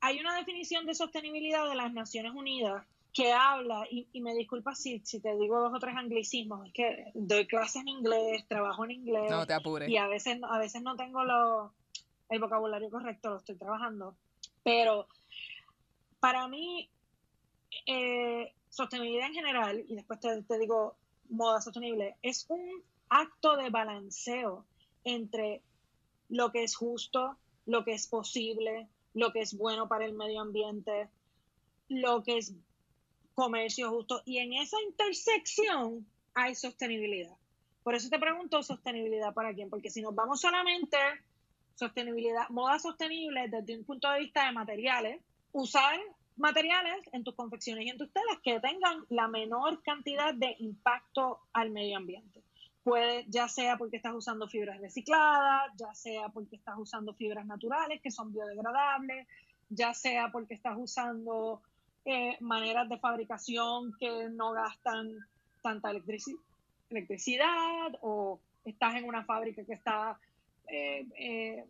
hay 0.00 0.20
una 0.20 0.36
definición 0.36 0.84
de 0.84 0.94
sostenibilidad 0.94 1.68
de 1.68 1.76
las 1.76 1.92
Naciones 1.92 2.32
Unidas 2.34 2.84
que 3.12 3.32
habla, 3.32 3.86
y, 3.90 4.20
me 4.20 4.34
disculpa 4.34 4.74
si, 4.74 5.00
si 5.00 5.20
te 5.20 5.36
digo 5.36 5.60
dos 5.60 5.72
o 5.74 5.78
tres 5.78 5.96
anglicismos, 5.96 6.66
es 6.66 6.72
que 6.72 7.04
doy 7.14 7.46
clases 7.46 7.82
en 7.82 7.88
inglés, 7.88 8.46
trabajo 8.46 8.84
en 8.84 8.92
inglés. 8.92 9.30
No 9.30 9.46
te 9.46 9.54
apures. 9.54 9.88
Y 9.88 9.96
a 9.96 10.06
veces, 10.06 10.38
a 10.48 10.58
veces 10.58 10.82
no 10.82 10.96
tengo 10.96 11.24
lo, 11.24 11.72
el 12.28 12.40
vocabulario 12.40 12.88
correcto, 12.90 13.30
lo 13.30 13.36
estoy 13.38 13.56
trabajando. 13.56 14.16
Pero 14.62 15.08
para 16.20 16.46
mí, 16.46 16.88
eh, 17.86 18.52
sostenibilidad 18.68 19.26
en 19.26 19.34
general, 19.34 19.84
y 19.88 19.96
después 19.96 20.20
te, 20.20 20.42
te 20.42 20.58
digo 20.58 20.96
moda 21.28 21.60
sostenible, 21.60 22.16
es 22.22 22.46
un 22.48 22.82
acto 23.08 23.56
de 23.56 23.70
balanceo 23.70 24.66
entre 25.02 25.62
lo 26.28 26.52
que 26.52 26.62
es 26.62 26.76
justo, 26.76 27.36
lo 27.70 27.84
que 27.84 27.92
es 27.92 28.08
posible, 28.08 28.88
lo 29.14 29.32
que 29.32 29.40
es 29.40 29.56
bueno 29.56 29.86
para 29.86 30.04
el 30.04 30.12
medio 30.12 30.40
ambiente, 30.40 31.08
lo 31.88 32.24
que 32.24 32.38
es 32.38 32.52
comercio 33.34 33.90
justo. 33.90 34.22
Y 34.24 34.38
en 34.38 34.54
esa 34.54 34.76
intersección 34.82 36.04
hay 36.34 36.56
sostenibilidad. 36.56 37.36
Por 37.84 37.94
eso 37.94 38.10
te 38.10 38.18
pregunto 38.18 38.62
sostenibilidad 38.64 39.32
para 39.32 39.54
quién, 39.54 39.70
porque 39.70 39.88
si 39.88 40.02
nos 40.02 40.14
vamos 40.14 40.40
solamente 40.40 40.98
sostenibilidad, 41.76 42.48
moda 42.48 42.80
sostenible 42.80 43.48
desde 43.48 43.78
un 43.78 43.84
punto 43.84 44.10
de 44.10 44.18
vista 44.18 44.46
de 44.46 44.52
materiales, 44.52 45.22
usar 45.52 45.98
materiales 46.36 47.08
en 47.12 47.22
tus 47.22 47.36
confecciones 47.36 47.86
y 47.86 47.90
en 47.90 47.98
tus 47.98 48.12
telas 48.12 48.38
que 48.42 48.58
tengan 48.58 49.04
la 49.10 49.28
menor 49.28 49.80
cantidad 49.82 50.34
de 50.34 50.56
impacto 50.58 51.38
al 51.52 51.70
medio 51.70 51.96
ambiente. 51.98 52.42
Puede, 52.82 53.26
ya 53.28 53.46
sea 53.46 53.76
porque 53.76 53.98
estás 53.98 54.14
usando 54.14 54.48
fibras 54.48 54.80
recicladas, 54.80 55.70
ya 55.76 55.94
sea 55.94 56.30
porque 56.30 56.56
estás 56.56 56.76
usando 56.78 57.14
fibras 57.14 57.46
naturales 57.46 58.00
que 58.00 58.10
son 58.10 58.32
biodegradables, 58.32 59.28
ya 59.68 59.92
sea 59.92 60.32
porque 60.32 60.54
estás 60.54 60.76
usando 60.78 61.60
eh, 62.06 62.38
maneras 62.40 62.88
de 62.88 62.98
fabricación 62.98 63.94
que 63.98 64.30
no 64.30 64.52
gastan 64.52 65.18
tanta 65.62 65.90
electricidad 65.90 67.98
o 68.00 68.40
estás 68.64 68.96
en 68.96 69.04
una 69.04 69.24
fábrica 69.24 69.64
que 69.64 69.74
está 69.74 70.18
eh, 70.68 71.06
eh, 71.18 71.64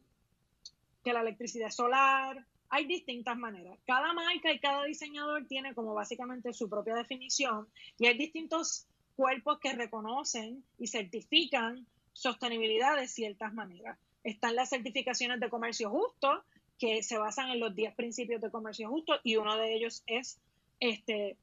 que 1.02 1.12
la 1.12 1.23
electricidad 1.23 1.71
solar. 1.71 2.45
Hay 2.69 2.87
distintas 2.87 3.37
maneras. 3.37 3.81
Cada 3.85 4.12
marca 4.12 4.52
y 4.52 4.61
cada 4.61 4.85
diseñador 4.85 5.49
tiene 5.49 5.75
como 5.75 5.93
básicamente 5.93 6.52
su 6.52 6.71
propia 6.71 6.95
definición 6.95 7.67
y 7.99 8.07
hay 8.07 8.17
distintos 8.17 8.87
cuerpos 9.21 9.59
que 9.59 9.75
reconocen 9.75 10.65
y 10.79 10.87
certifican 10.87 11.87
sostenibilidad 12.15 12.97
de 12.97 13.07
ciertas 13.07 13.53
maneras. 13.53 13.99
Están 14.25 14.57
las 14.57 14.71
certificaciones 14.71 15.41
de 15.41 15.50
comercio 15.50 15.91
justo, 15.91 16.43
que 16.79 17.03
se 17.03 17.19
basan 17.19 17.50
en 17.50 17.61
los 17.61 17.75
10 17.75 17.95
principios 17.97 18.41
de 18.41 18.50
comercio 18.50 18.89
justo 18.89 19.12
y 19.23 19.37
uno 19.37 19.59
de 19.59 19.75
ellos 19.75 20.03
es 20.07 20.41
este, 20.81 21.37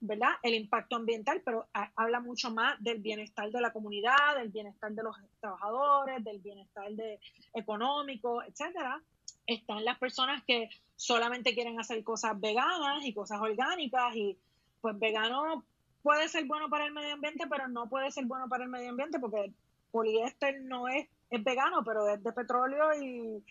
¿verdad? 0.00 0.30
El 0.42 0.56
impacto 0.56 0.96
ambiental, 0.96 1.40
pero 1.44 1.68
habla 1.94 2.18
mucho 2.18 2.50
más 2.50 2.82
del 2.82 2.98
bienestar 2.98 3.48
de 3.52 3.60
la 3.60 3.72
comunidad, 3.72 4.34
del 4.36 4.48
bienestar 4.48 4.90
de 4.90 5.04
los 5.04 5.14
trabajadores, 5.38 6.24
del 6.24 6.40
bienestar 6.40 6.90
de, 6.90 7.20
económico, 7.54 8.42
etcétera. 8.42 9.00
Están 9.46 9.84
las 9.84 10.00
personas 10.00 10.42
que 10.44 10.68
solamente 10.96 11.54
quieren 11.54 11.78
hacer 11.78 12.02
cosas 12.02 12.40
veganas 12.40 13.04
y 13.04 13.14
cosas 13.14 13.40
orgánicas 13.40 14.16
y 14.16 14.36
pues 14.80 14.98
vegano 14.98 15.64
puede 16.02 16.28
ser 16.28 16.44
bueno 16.46 16.68
para 16.68 16.86
el 16.86 16.92
medio 16.92 17.14
ambiente, 17.14 17.44
pero 17.48 17.68
no 17.68 17.88
puede 17.88 18.10
ser 18.10 18.24
bueno 18.26 18.48
para 18.48 18.64
el 18.64 18.70
medio 18.70 18.90
ambiente 18.90 19.18
porque 19.18 19.52
poliéster 19.90 20.60
no 20.62 20.88
es, 20.88 21.08
es 21.30 21.44
vegano, 21.44 21.82
pero 21.84 22.08
es 22.08 22.22
de 22.22 22.32
petróleo 22.32 22.94
y 23.00 23.42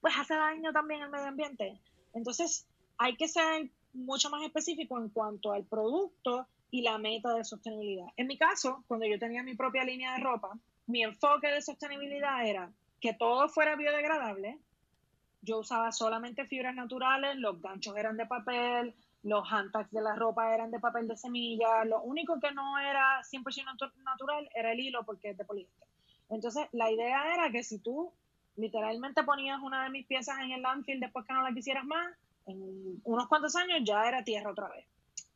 pues 0.00 0.14
hace 0.18 0.34
daño 0.34 0.72
también 0.72 1.02
al 1.02 1.10
medio 1.10 1.26
ambiente. 1.26 1.78
Entonces, 2.12 2.66
hay 2.98 3.16
que 3.16 3.28
ser 3.28 3.70
mucho 3.92 4.30
más 4.30 4.42
específico 4.42 4.98
en 4.98 5.08
cuanto 5.08 5.52
al 5.52 5.64
producto 5.64 6.46
y 6.70 6.82
la 6.82 6.98
meta 6.98 7.32
de 7.34 7.44
sostenibilidad. 7.44 8.08
En 8.16 8.26
mi 8.26 8.36
caso, 8.36 8.84
cuando 8.86 9.06
yo 9.06 9.18
tenía 9.18 9.42
mi 9.42 9.54
propia 9.54 9.84
línea 9.84 10.14
de 10.14 10.22
ropa, 10.22 10.50
mi 10.86 11.02
enfoque 11.02 11.48
de 11.48 11.62
sostenibilidad 11.62 12.46
era 12.46 12.70
que 13.00 13.14
todo 13.14 13.48
fuera 13.48 13.76
biodegradable. 13.76 14.58
Yo 15.42 15.58
usaba 15.58 15.92
solamente 15.92 16.46
fibras 16.46 16.74
naturales, 16.74 17.36
los 17.36 17.60
ganchos 17.60 17.96
eran 17.96 18.16
de 18.16 18.26
papel, 18.26 18.94
los 19.24 19.50
handtags 19.50 19.90
de 19.90 20.02
la 20.02 20.14
ropa 20.14 20.54
eran 20.54 20.70
de 20.70 20.78
papel 20.78 21.08
de 21.08 21.16
semilla, 21.16 21.84
lo 21.84 22.02
único 22.02 22.38
que 22.38 22.52
no 22.52 22.78
era 22.78 23.22
100% 23.22 23.92
natural 24.04 24.48
era 24.54 24.72
el 24.72 24.80
hilo 24.80 25.04
porque 25.04 25.30
es 25.30 25.38
de 25.38 25.44
poliéster. 25.44 25.88
Entonces, 26.28 26.68
la 26.72 26.90
idea 26.90 27.32
era 27.32 27.50
que 27.50 27.64
si 27.64 27.78
tú 27.78 28.12
literalmente 28.56 29.22
ponías 29.24 29.60
una 29.62 29.84
de 29.84 29.90
mis 29.90 30.06
piezas 30.06 30.38
en 30.40 30.52
el 30.52 30.62
landfill 30.62 31.00
después 31.00 31.26
que 31.26 31.32
no 31.32 31.42
la 31.42 31.54
quisieras 31.54 31.84
más, 31.86 32.14
en 32.46 33.00
unos 33.04 33.26
cuantos 33.26 33.56
años 33.56 33.80
ya 33.82 34.06
era 34.06 34.22
tierra 34.24 34.50
otra 34.50 34.68
vez. 34.68 34.84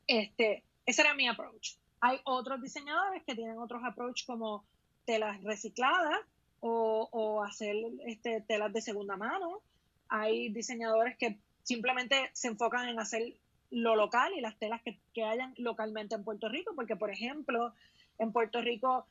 Este, 0.06 0.64
ese 0.84 1.02
era 1.02 1.14
mi 1.14 1.26
approach. 1.26 1.76
Hay 2.00 2.20
otros 2.24 2.60
diseñadores 2.60 3.22
que 3.24 3.34
tienen 3.34 3.58
otros 3.58 3.82
approach 3.84 4.26
como 4.26 4.64
telas 5.06 5.42
recicladas 5.42 6.20
o, 6.60 7.08
o 7.10 7.42
hacer 7.42 7.74
este, 8.06 8.42
telas 8.42 8.72
de 8.72 8.82
segunda 8.82 9.16
mano. 9.16 9.62
Hay 10.10 10.50
diseñadores 10.50 11.16
que 11.16 11.38
simplemente 11.62 12.30
se 12.34 12.48
enfocan 12.48 12.88
en 12.88 13.00
hacer 13.00 13.34
lo 13.70 13.96
local 13.96 14.32
y 14.36 14.40
las 14.40 14.58
telas 14.58 14.82
que, 14.82 14.98
que 15.14 15.24
hayan 15.24 15.54
localmente 15.58 16.14
en 16.14 16.24
Puerto 16.24 16.48
Rico, 16.48 16.72
porque 16.74 16.96
por 16.96 17.10
ejemplo, 17.10 17.74
en 18.18 18.32
Puerto 18.32 18.60
Rico 18.60 19.06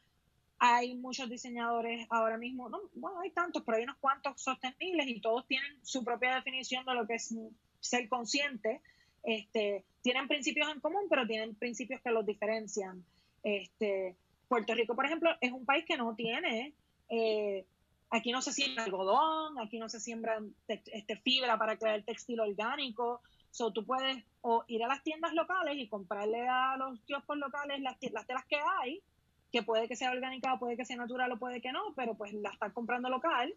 hay 0.60 0.96
muchos 0.96 1.30
diseñadores 1.30 2.08
ahora 2.10 2.38
mismo, 2.38 2.70
no, 2.70 2.80
bueno, 2.96 3.20
hay 3.20 3.30
tantos, 3.32 3.64
pero 3.64 3.78
hay 3.78 3.84
unos 3.84 3.98
cuantos 3.98 4.42
sostenibles 4.42 5.08
y 5.08 5.20
todos 5.22 5.46
tienen 5.46 5.78
su 5.84 6.04
propia 6.04 6.36
definición 6.36 6.84
de 6.86 6.96
lo 6.96 7.06
que 7.06 7.16
es 7.16 7.34
ser 7.80 8.10
consciente. 8.10 8.82
Este, 9.24 9.84
tienen 10.02 10.28
principios 10.28 10.70
en 10.70 10.80
común, 10.80 11.04
pero 11.10 11.28
tienen 11.28 11.54
principios 11.56 12.02
que 12.02 12.12
los 12.12 12.26
diferencian. 12.26 13.04
Este, 13.44 14.16
Puerto 14.48 14.74
Rico, 14.74 14.96
por 14.96 15.06
ejemplo, 15.06 15.30
es 15.42 15.52
un 15.52 15.66
país 15.66 15.86
que 15.86 15.98
no 15.98 16.16
tiene, 16.16 16.74
eh, 17.10 17.66
aquí 18.10 18.32
no 18.32 18.42
se 18.42 18.54
siembra 18.54 18.86
algodón, 18.86 19.60
aquí 19.60 19.78
no 19.80 19.90
se 19.90 20.00
siembra 20.00 20.42
este, 20.68 21.18
fibra 21.18 21.58
para 21.58 21.78
crear 21.78 22.02
textil 22.04 22.40
orgánico. 22.40 23.22
So, 23.51 23.72
tú 23.72 23.86
puedes 23.86 24.24
o 24.42 24.63
ir 24.68 24.84
a 24.84 24.88
las 24.88 25.04
tiendas 25.04 25.34
locales 25.34 25.75
y 25.77 25.89
comprarle 25.89 26.48
a 26.48 26.77
los 26.77 27.00
kioscos 27.01 27.38
locales 27.38 27.82
las, 27.82 27.98
las 28.12 28.25
telas 28.25 28.46
que 28.46 28.58
hay, 28.82 29.01
que 29.51 29.63
puede 29.63 29.88
que 29.88 29.96
sea 29.96 30.12
orgánica, 30.12 30.58
puede 30.60 30.77
que 30.77 30.86
sea 30.86 30.98
natural 30.98 31.32
o 31.32 31.39
puede 31.39 31.62
que 31.62 31.72
no, 31.72 31.94
pero 31.96 32.16
pues 32.16 32.34
la 32.34 32.50
están 32.50 32.72
comprando 32.72 33.10
local, 33.10 33.54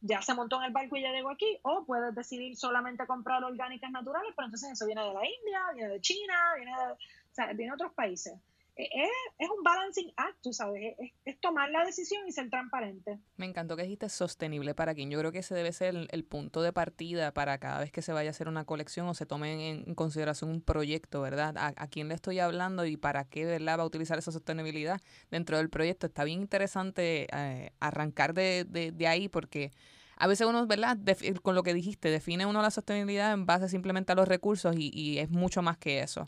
ya 0.00 0.22
se 0.22 0.34
montó 0.34 0.56
en 0.58 0.64
el 0.64 0.72
barco 0.72 0.96
y 0.96 1.02
ya 1.02 1.12
llegó 1.12 1.30
aquí, 1.30 1.58
o 1.62 1.84
puedes 1.84 2.14
decidir 2.14 2.56
solamente 2.56 3.06
comprar 3.06 3.42
orgánicas 3.44 3.90
naturales, 3.90 4.32
pero 4.36 4.46
entonces 4.46 4.72
eso 4.72 4.86
viene 4.86 5.02
de 5.02 5.14
la 5.14 5.26
India, 5.26 5.60
viene 5.74 5.92
de 5.92 6.00
China, 6.00 6.34
viene 6.56 6.72
de, 6.72 6.92
o 6.92 6.98
sea, 7.32 7.46
viene 7.52 7.70
de 7.70 7.74
otros 7.74 7.92
países. 7.92 8.34
Es, 8.76 9.48
un 9.56 9.62
balancing 9.62 10.12
act, 10.16 10.46
sabes, 10.50 10.94
es, 11.24 11.40
tomar 11.40 11.70
la 11.70 11.84
decisión 11.84 12.28
y 12.28 12.32
ser 12.32 12.50
transparente. 12.50 13.18
Me 13.36 13.46
encantó 13.46 13.74
que 13.74 13.84
dijiste 13.84 14.10
sostenible 14.10 14.74
para 14.74 14.94
quien. 14.94 15.10
Yo 15.10 15.18
creo 15.18 15.32
que 15.32 15.38
ese 15.38 15.54
debe 15.54 15.72
ser 15.72 15.94
el, 16.10 16.24
punto 16.24 16.60
de 16.60 16.74
partida 16.74 17.32
para 17.32 17.56
cada 17.56 17.80
vez 17.80 17.90
que 17.90 18.02
se 18.02 18.12
vaya 18.12 18.28
a 18.28 18.32
hacer 18.32 18.48
una 18.48 18.66
colección 18.66 19.08
o 19.08 19.14
se 19.14 19.24
tome 19.24 19.70
en, 19.70 19.94
consideración 19.94 20.50
un 20.50 20.60
proyecto, 20.60 21.22
¿verdad? 21.22 21.54
A, 21.56 21.88
quién 21.88 22.08
le 22.08 22.14
estoy 22.14 22.38
hablando 22.38 22.84
y 22.84 22.98
para 22.98 23.24
qué, 23.24 23.46
¿verdad? 23.46 23.78
Va 23.78 23.84
a 23.84 23.86
utilizar 23.86 24.18
esa 24.18 24.30
sostenibilidad 24.30 25.00
dentro 25.30 25.56
del 25.56 25.70
proyecto. 25.70 26.06
Está 26.06 26.24
bien 26.24 26.42
interesante 26.42 27.28
eh, 27.32 27.72
arrancar 27.80 28.34
de, 28.34 28.94
ahí 29.08 29.30
porque 29.30 29.70
a 30.18 30.26
veces 30.26 30.46
uno, 30.46 30.66
¿verdad? 30.66 30.98
con 31.42 31.54
lo 31.54 31.62
que 31.62 31.72
dijiste, 31.72 32.10
define 32.10 32.44
uno 32.44 32.60
la 32.60 32.70
sostenibilidad 32.70 33.32
en 33.32 33.46
base 33.46 33.70
simplemente 33.70 34.12
a 34.12 34.16
los 34.16 34.28
recursos 34.28 34.76
y 34.78 35.18
es 35.18 35.30
mucho 35.30 35.62
más 35.62 35.78
que 35.78 36.00
eso. 36.00 36.26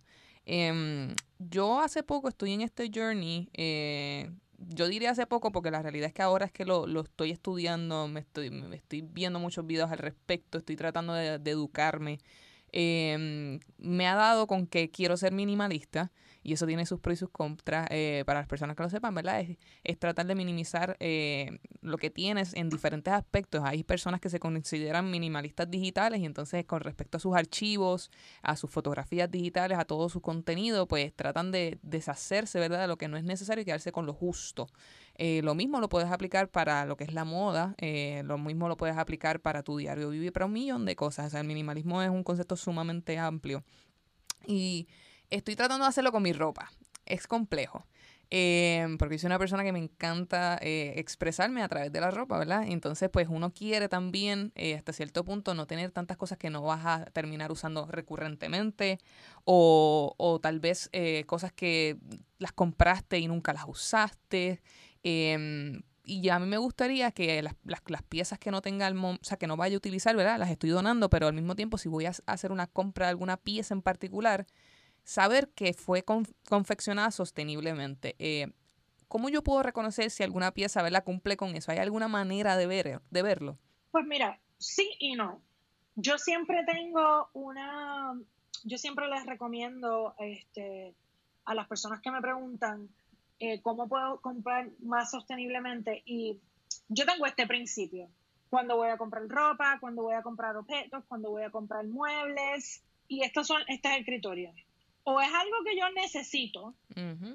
Eh, 0.50 1.14
yo 1.38 1.80
hace 1.80 2.02
poco 2.02 2.28
estoy 2.28 2.54
en 2.54 2.62
este 2.62 2.90
journey, 2.92 3.50
eh, 3.52 4.30
yo 4.56 4.88
diría 4.88 5.10
hace 5.10 5.26
poco 5.26 5.52
porque 5.52 5.70
la 5.70 5.82
realidad 5.82 6.08
es 6.08 6.14
que 6.14 6.22
ahora 6.22 6.46
es 6.46 6.52
que 6.52 6.64
lo, 6.64 6.86
lo 6.86 7.02
estoy 7.02 7.30
estudiando, 7.30 8.08
me 8.08 8.20
estoy, 8.20 8.50
me 8.50 8.74
estoy 8.74 9.02
viendo 9.02 9.38
muchos 9.38 9.66
videos 9.66 9.90
al 9.92 9.98
respecto, 9.98 10.56
estoy 10.56 10.74
tratando 10.76 11.12
de, 11.12 11.34
educarme. 11.50 12.18
Eh, 12.72 13.60
me 13.76 14.08
ha 14.08 14.14
dado 14.14 14.46
con 14.46 14.66
que 14.66 14.90
quiero 14.90 15.16
ser 15.18 15.32
minimalista 15.32 16.12
y 16.42 16.52
eso 16.52 16.66
tiene 16.66 16.86
sus 16.86 17.00
pros 17.00 17.14
y 17.14 17.16
sus 17.16 17.30
contras 17.30 17.86
eh, 17.90 18.22
para 18.26 18.40
las 18.40 18.48
personas 18.48 18.76
que 18.76 18.82
lo 18.82 18.88
sepan, 18.88 19.14
¿verdad? 19.14 19.44
Es, 19.84 19.98
tratar 19.98 20.26
de 20.26 20.34
minimizar 20.34 20.96
eh, 21.00 21.58
lo 21.80 21.98
que 21.98 22.10
tienes 22.10 22.54
en 22.54 22.70
diferentes 22.70 23.12
aspectos. 23.12 23.62
Hay 23.64 23.82
personas 23.84 24.20
que 24.20 24.30
se 24.30 24.38
consideran 24.38 25.10
minimalistas 25.10 25.70
digitales 25.70 26.20
y 26.20 26.24
entonces 26.24 26.64
con 26.64 26.80
respecto 26.80 27.16
a 27.16 27.20
sus 27.20 27.34
archivos, 27.34 28.10
a 28.42 28.56
sus 28.56 28.70
fotografías 28.70 29.30
digitales, 29.30 29.78
a 29.78 29.84
todo 29.84 30.08
su 30.08 30.20
contenido, 30.20 30.86
pues 30.86 31.12
tratan 31.14 31.50
de 31.50 31.78
deshacerse, 31.82 32.60
¿verdad? 32.60 32.82
De 32.82 32.88
lo 32.88 32.96
que 32.96 33.08
no 33.08 33.16
es 33.16 33.24
necesario 33.24 33.62
y 33.62 33.64
quedarse 33.64 33.92
con 33.92 34.06
lo 34.06 34.12
justo. 34.12 34.68
Eh, 35.16 35.42
lo 35.42 35.56
mismo 35.56 35.80
lo 35.80 35.88
puedes 35.88 36.10
aplicar 36.10 36.48
para 36.48 36.86
lo 36.86 36.96
que 36.96 37.02
es 37.02 37.12
la 37.12 37.24
moda, 37.24 37.74
lo 38.24 38.38
mismo 38.38 38.68
lo 38.68 38.76
puedes 38.76 38.96
aplicar 38.96 39.40
para 39.40 39.64
tu 39.64 39.76
diario 39.76 40.10
vivir, 40.10 40.32
para 40.32 40.46
un 40.46 40.52
millón 40.52 40.84
de 40.84 40.94
cosas. 40.94 41.26
O 41.26 41.30
sea, 41.30 41.40
el 41.40 41.46
minimalismo 41.46 42.00
es 42.02 42.10
un 42.10 42.22
concepto 42.22 42.56
sumamente 42.56 43.18
amplio. 43.18 43.64
Y 44.46 44.86
estoy 45.30 45.56
tratando 45.56 45.84
de 45.84 45.90
hacerlo 45.90 46.12
con 46.12 46.22
mi 46.22 46.32
ropa. 46.32 46.70
Es 47.06 47.26
complejo. 47.26 47.86
Eh, 48.30 48.86
porque 48.98 49.18
soy 49.18 49.28
una 49.28 49.38
persona 49.38 49.64
que 49.64 49.72
me 49.72 49.78
encanta 49.78 50.58
eh, 50.60 50.92
expresarme 50.96 51.62
a 51.62 51.68
través 51.68 51.90
de 51.90 52.00
la 52.00 52.10
ropa, 52.10 52.38
¿verdad? 52.38 52.64
Entonces, 52.66 53.08
pues 53.10 53.26
uno 53.30 53.54
quiere 53.54 53.88
también, 53.88 54.52
eh, 54.54 54.74
hasta 54.74 54.92
cierto 54.92 55.24
punto, 55.24 55.54
no 55.54 55.66
tener 55.66 55.92
tantas 55.92 56.18
cosas 56.18 56.36
que 56.36 56.50
no 56.50 56.62
vas 56.62 56.84
a 56.84 57.06
terminar 57.06 57.50
usando 57.50 57.86
recurrentemente 57.86 58.98
o, 59.44 60.14
o 60.18 60.40
tal 60.40 60.60
vez 60.60 60.90
eh, 60.92 61.24
cosas 61.24 61.52
que 61.52 61.96
las 62.38 62.52
compraste 62.52 63.18
y 63.18 63.28
nunca 63.28 63.54
las 63.54 63.64
usaste. 63.66 64.60
Em, 65.02 65.80
y 66.04 66.22
ya 66.22 66.36
a 66.36 66.38
mí 66.38 66.46
me 66.46 66.58
gustaría 66.58 67.12
que 67.12 67.42
las, 67.42 67.54
las, 67.64 68.02
piezas 68.02 68.38
que 68.38 68.50
no 68.50 68.62
tenga 68.62 68.88
el 68.88 68.96
o 68.96 69.18
sea, 69.22 69.36
que 69.38 69.46
no 69.46 69.56
vaya 69.56 69.76
a 69.76 69.78
utilizar, 69.78 70.16
¿verdad? 70.16 70.38
Las 70.38 70.50
estoy 70.50 70.70
donando, 70.70 71.10
pero 71.10 71.26
al 71.28 71.34
mismo 71.34 71.54
tiempo, 71.54 71.78
si 71.78 71.88
voy 71.88 72.06
a 72.06 72.12
hacer 72.26 72.52
una 72.52 72.66
compra 72.66 73.06
de 73.06 73.10
alguna 73.10 73.36
pieza 73.36 73.74
en 73.74 73.82
particular, 73.82 74.46
saber 75.08 75.48
que 75.54 75.72
fue 75.72 76.04
confeccionada 76.04 77.10
sosteniblemente. 77.10 78.14
Eh, 78.18 78.52
¿Cómo 79.08 79.30
yo 79.30 79.42
puedo 79.42 79.62
reconocer 79.62 80.10
si 80.10 80.22
alguna 80.22 80.52
pieza 80.52 80.82
¿verdad? 80.82 81.02
cumple 81.02 81.38
con 81.38 81.56
eso? 81.56 81.72
¿Hay 81.72 81.78
alguna 81.78 82.08
manera 82.08 82.58
de, 82.58 82.66
ver, 82.66 83.00
de 83.08 83.22
verlo? 83.22 83.58
Pues 83.90 84.04
mira, 84.04 84.38
sí 84.58 84.86
y 84.98 85.14
no. 85.14 85.40
Yo 85.94 86.18
siempre 86.18 86.62
tengo 86.66 87.30
una, 87.32 88.20
yo 88.64 88.76
siempre 88.76 89.08
les 89.08 89.24
recomiendo 89.24 90.14
este, 90.18 90.94
a 91.46 91.54
las 91.54 91.66
personas 91.68 92.02
que 92.02 92.10
me 92.10 92.20
preguntan 92.20 92.90
eh, 93.38 93.62
cómo 93.62 93.88
puedo 93.88 94.20
comprar 94.20 94.68
más 94.80 95.10
sosteniblemente 95.10 96.02
y 96.04 96.38
yo 96.88 97.06
tengo 97.06 97.24
este 97.24 97.46
principio. 97.46 98.10
Cuando 98.50 98.76
voy 98.76 98.90
a 98.90 98.98
comprar 98.98 99.26
ropa, 99.26 99.78
cuando 99.80 100.02
voy 100.02 100.16
a 100.16 100.22
comprar 100.22 100.54
objetos, 100.54 101.02
cuando 101.08 101.30
voy 101.30 101.44
a 101.44 101.50
comprar 101.50 101.86
muebles 101.86 102.82
y 103.08 103.22
estos 103.22 103.46
son, 103.46 103.62
este 103.68 103.88
es 103.88 103.96
el 103.96 104.04
criterio 104.04 104.52
o 105.10 105.22
es 105.22 105.32
algo 105.32 105.64
que 105.64 105.74
yo 105.74 105.88
necesito, 105.92 106.74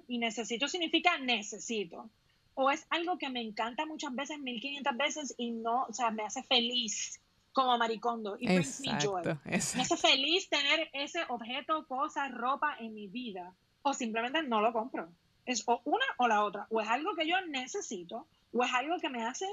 y 0.07 0.19
necesito 0.19 0.67
significa 0.67 1.17
necesito, 1.17 2.07
o 2.53 2.69
es 2.69 2.85
algo 2.91 3.17
que 3.17 3.29
me 3.29 3.41
encanta 3.41 3.87
muchas 3.87 4.13
veces, 4.13 4.37
1500 4.37 4.95
veces, 4.95 5.35
y 5.39 5.49
no, 5.49 5.85
o 5.85 5.91
sea, 5.91 6.11
me 6.11 6.21
hace 6.21 6.43
feliz 6.43 7.19
como 7.51 7.75
maricondo, 7.79 8.37
y 8.39 8.45
brings 8.45 8.79
me 8.81 8.99
joy. 9.01 9.23
Me 9.23 9.51
hace 9.53 9.97
feliz 9.97 10.49
tener 10.49 10.87
ese 10.93 11.21
objeto, 11.29 11.87
cosa, 11.87 12.27
ropa 12.27 12.77
en 12.79 12.93
mi 12.93 13.07
vida, 13.07 13.55
o 13.81 13.95
simplemente 13.95 14.43
no 14.43 14.61
lo 14.61 14.71
compro. 14.71 15.09
Es 15.47 15.63
o 15.65 15.81
una 15.83 16.05
o 16.17 16.27
la 16.27 16.43
otra, 16.43 16.67
o 16.69 16.79
es 16.79 16.87
algo 16.87 17.15
que 17.15 17.27
yo 17.27 17.41
necesito, 17.47 18.27
o 18.51 18.63
es 18.63 18.71
algo 18.71 18.99
que 18.99 19.09
me 19.09 19.23
hace 19.23 19.47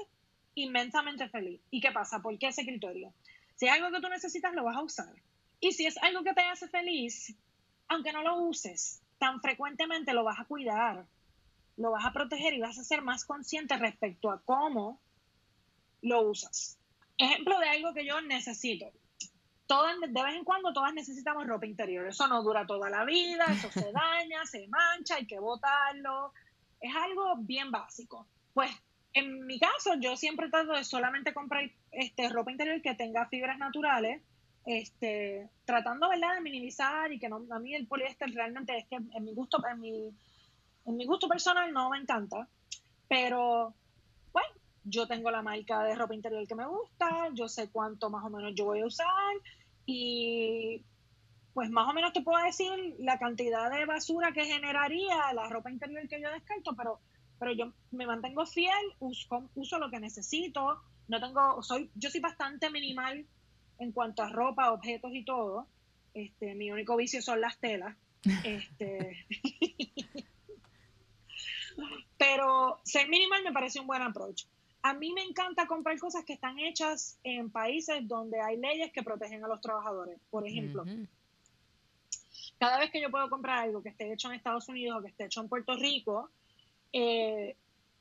inmensamente 0.53 1.27
feliz. 1.27 1.59
¿Y 1.71 1.81
qué 1.81 1.91
pasa? 1.91 2.21
¿Por 2.21 2.37
qué 2.37 2.49
ese 2.49 2.65
criterio? 2.65 3.15
Si 3.55 3.65
es 3.65 3.71
algo 3.71 3.89
que 3.89 3.99
tú 3.99 4.09
necesitas, 4.09 4.53
lo 4.53 4.63
vas 4.63 4.77
a 4.77 4.83
usar. 4.83 5.15
Y 5.59 5.71
si 5.71 5.87
es 5.87 5.97
algo 6.03 6.23
que 6.23 6.35
te 6.35 6.41
hace 6.41 6.67
feliz, 6.67 7.35
aunque 7.91 8.13
no 8.13 8.23
lo 8.23 8.37
uses 8.37 9.01
tan 9.17 9.41
frecuentemente, 9.41 10.13
lo 10.13 10.23
vas 10.23 10.39
a 10.39 10.45
cuidar, 10.45 11.05
lo 11.75 11.91
vas 11.91 12.05
a 12.05 12.13
proteger 12.13 12.53
y 12.53 12.61
vas 12.61 12.79
a 12.79 12.85
ser 12.85 13.01
más 13.01 13.25
consciente 13.25 13.75
respecto 13.75 14.31
a 14.31 14.41
cómo 14.41 15.01
lo 16.01 16.21
usas. 16.21 16.79
Ejemplo 17.17 17.59
de 17.59 17.67
algo 17.67 17.93
que 17.93 18.05
yo 18.05 18.21
necesito. 18.21 18.85
Todas, 19.67 19.99
de 19.99 20.23
vez 20.23 20.35
en 20.35 20.45
cuando 20.45 20.71
todas 20.71 20.93
necesitamos 20.93 21.45
ropa 21.45 21.65
interior. 21.65 22.07
Eso 22.07 22.29
no 22.29 22.41
dura 22.43 22.65
toda 22.65 22.89
la 22.89 23.03
vida, 23.03 23.43
eso 23.49 23.69
se 23.69 23.91
daña, 23.91 24.45
se 24.45 24.69
mancha, 24.69 25.15
hay 25.15 25.27
que 25.27 25.39
botarlo. 25.39 26.31
Es 26.79 26.95
algo 26.95 27.35
bien 27.39 27.71
básico. 27.71 28.25
Pues 28.53 28.71
en 29.11 29.45
mi 29.45 29.59
caso, 29.59 29.95
yo 29.99 30.15
siempre 30.15 30.49
trato 30.49 30.71
de 30.71 30.85
solamente 30.85 31.33
comprar 31.33 31.69
este, 31.91 32.29
ropa 32.29 32.51
interior 32.51 32.81
que 32.81 32.95
tenga 32.95 33.27
fibras 33.27 33.57
naturales 33.57 34.21
este, 34.65 35.49
tratando 35.65 36.09
¿verdad? 36.09 36.35
de 36.35 36.41
minimizar 36.41 37.11
y 37.11 37.19
que 37.19 37.29
no, 37.29 37.43
a 37.49 37.59
mí 37.59 37.73
el 37.73 37.87
poliéster 37.87 38.29
realmente 38.33 38.77
es 38.77 38.87
que 38.87 38.95
en 38.95 39.23
mi 39.23 39.33
gusto, 39.33 39.57
en 39.67 39.79
mi, 39.79 40.13
en 40.85 40.97
mi 40.97 41.05
gusto 41.05 41.27
personal 41.27 41.71
no 41.73 41.89
me 41.89 41.97
encanta, 41.97 42.47
pero 43.07 43.73
bueno, 44.31 44.49
yo 44.83 45.07
tengo 45.07 45.31
la 45.31 45.41
marca 45.41 45.83
de 45.83 45.95
ropa 45.95 46.15
interior 46.15 46.47
que 46.47 46.55
me 46.55 46.67
gusta, 46.67 47.29
yo 47.33 47.47
sé 47.47 47.69
cuánto 47.69 48.09
más 48.09 48.23
o 48.23 48.29
menos 48.29 48.53
yo 48.55 48.65
voy 48.65 48.81
a 48.81 48.85
usar 48.85 49.33
y 49.85 50.83
pues 51.53 51.69
más 51.69 51.89
o 51.89 51.93
menos 51.93 52.13
te 52.13 52.21
puedo 52.21 52.43
decir 52.43 52.95
la 52.99 53.17
cantidad 53.19 53.69
de 53.69 53.85
basura 53.85 54.31
que 54.31 54.45
generaría 54.45 55.33
la 55.33 55.49
ropa 55.49 55.69
interior 55.69 56.07
que 56.07 56.21
yo 56.21 56.31
descarto, 56.31 56.75
pero, 56.75 56.99
pero 57.39 57.51
yo 57.51 57.73
me 57.91 58.05
mantengo 58.05 58.45
fiel, 58.45 58.71
uso, 58.99 59.49
uso 59.55 59.79
lo 59.79 59.89
que 59.89 59.99
necesito, 59.99 60.81
no 61.07 61.19
tengo, 61.19 61.61
soy, 61.61 61.89
yo 61.95 62.09
soy 62.09 62.21
bastante 62.21 62.69
minimal 62.69 63.25
en 63.81 63.91
cuanto 63.91 64.23
a 64.23 64.29
ropa, 64.29 64.71
objetos 64.71 65.11
y 65.13 65.23
todo. 65.25 65.67
Este, 66.13 66.55
mi 66.55 66.71
único 66.71 66.95
vicio 66.95 67.21
son 67.21 67.41
las 67.41 67.59
telas. 67.59 67.95
Este, 68.45 69.25
pero 72.17 72.79
ser 72.83 73.09
minimal 73.09 73.43
me 73.43 73.51
parece 73.51 73.79
un 73.79 73.87
buen 73.87 74.03
approach. 74.03 74.43
A 74.83 74.93
mí 74.93 75.11
me 75.11 75.23
encanta 75.23 75.65
comprar 75.65 75.97
cosas 75.97 76.23
que 76.23 76.33
están 76.33 76.59
hechas 76.59 77.17
en 77.23 77.49
países 77.49 78.07
donde 78.07 78.39
hay 78.39 78.57
leyes 78.57 78.91
que 78.91 79.01
protegen 79.01 79.43
a 79.43 79.47
los 79.47 79.59
trabajadores. 79.59 80.19
Por 80.29 80.47
ejemplo, 80.47 80.85
cada 82.59 82.77
vez 82.77 82.91
que 82.91 83.01
yo 83.01 83.09
puedo 83.09 83.27
comprar 83.27 83.59
algo 83.59 83.81
que 83.81 83.89
esté 83.89 84.13
hecho 84.13 84.27
en 84.27 84.35
Estados 84.35 84.69
Unidos 84.69 84.99
o 84.99 85.01
que 85.01 85.09
esté 85.09 85.25
hecho 85.25 85.41
en 85.41 85.49
Puerto 85.49 85.75
Rico, 85.75 86.29
eh, 86.93 87.55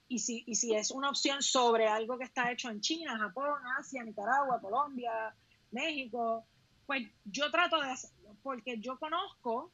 y, 0.09 0.19
si, 0.19 0.45
y 0.47 0.55
si 0.57 0.75
es 0.75 0.91
una 0.91 1.09
opción 1.09 1.43
sobre 1.43 1.87
algo 1.87 2.19
que 2.19 2.25
está 2.25 2.53
hecho 2.53 2.69
en 2.69 2.81
China, 2.83 3.17
Japón, 3.19 3.59
Asia, 3.79 4.03
Nicaragua, 4.03 4.61
Colombia, 4.61 5.35
México, 5.71 6.45
pues 6.87 7.09
yo 7.25 7.51
trato 7.51 7.81
de 7.81 7.91
hacerlo, 7.91 8.37
porque 8.43 8.79
yo 8.79 8.99
conozco 8.99 9.71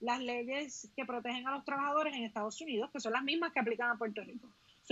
las 0.00 0.20
leyes 0.20 0.90
que 0.94 1.04
protegen 1.04 1.46
a 1.46 1.52
los 1.52 1.64
trabajadores 1.64 2.14
en 2.14 2.24
Estados 2.24 2.60
Unidos, 2.60 2.90
que 2.92 3.00
son 3.00 3.12
las 3.12 3.22
mismas 3.22 3.52
que 3.52 3.60
aplican 3.60 3.90
a 3.90 3.96
Puerto 3.96 4.22
Rico. 4.22 4.48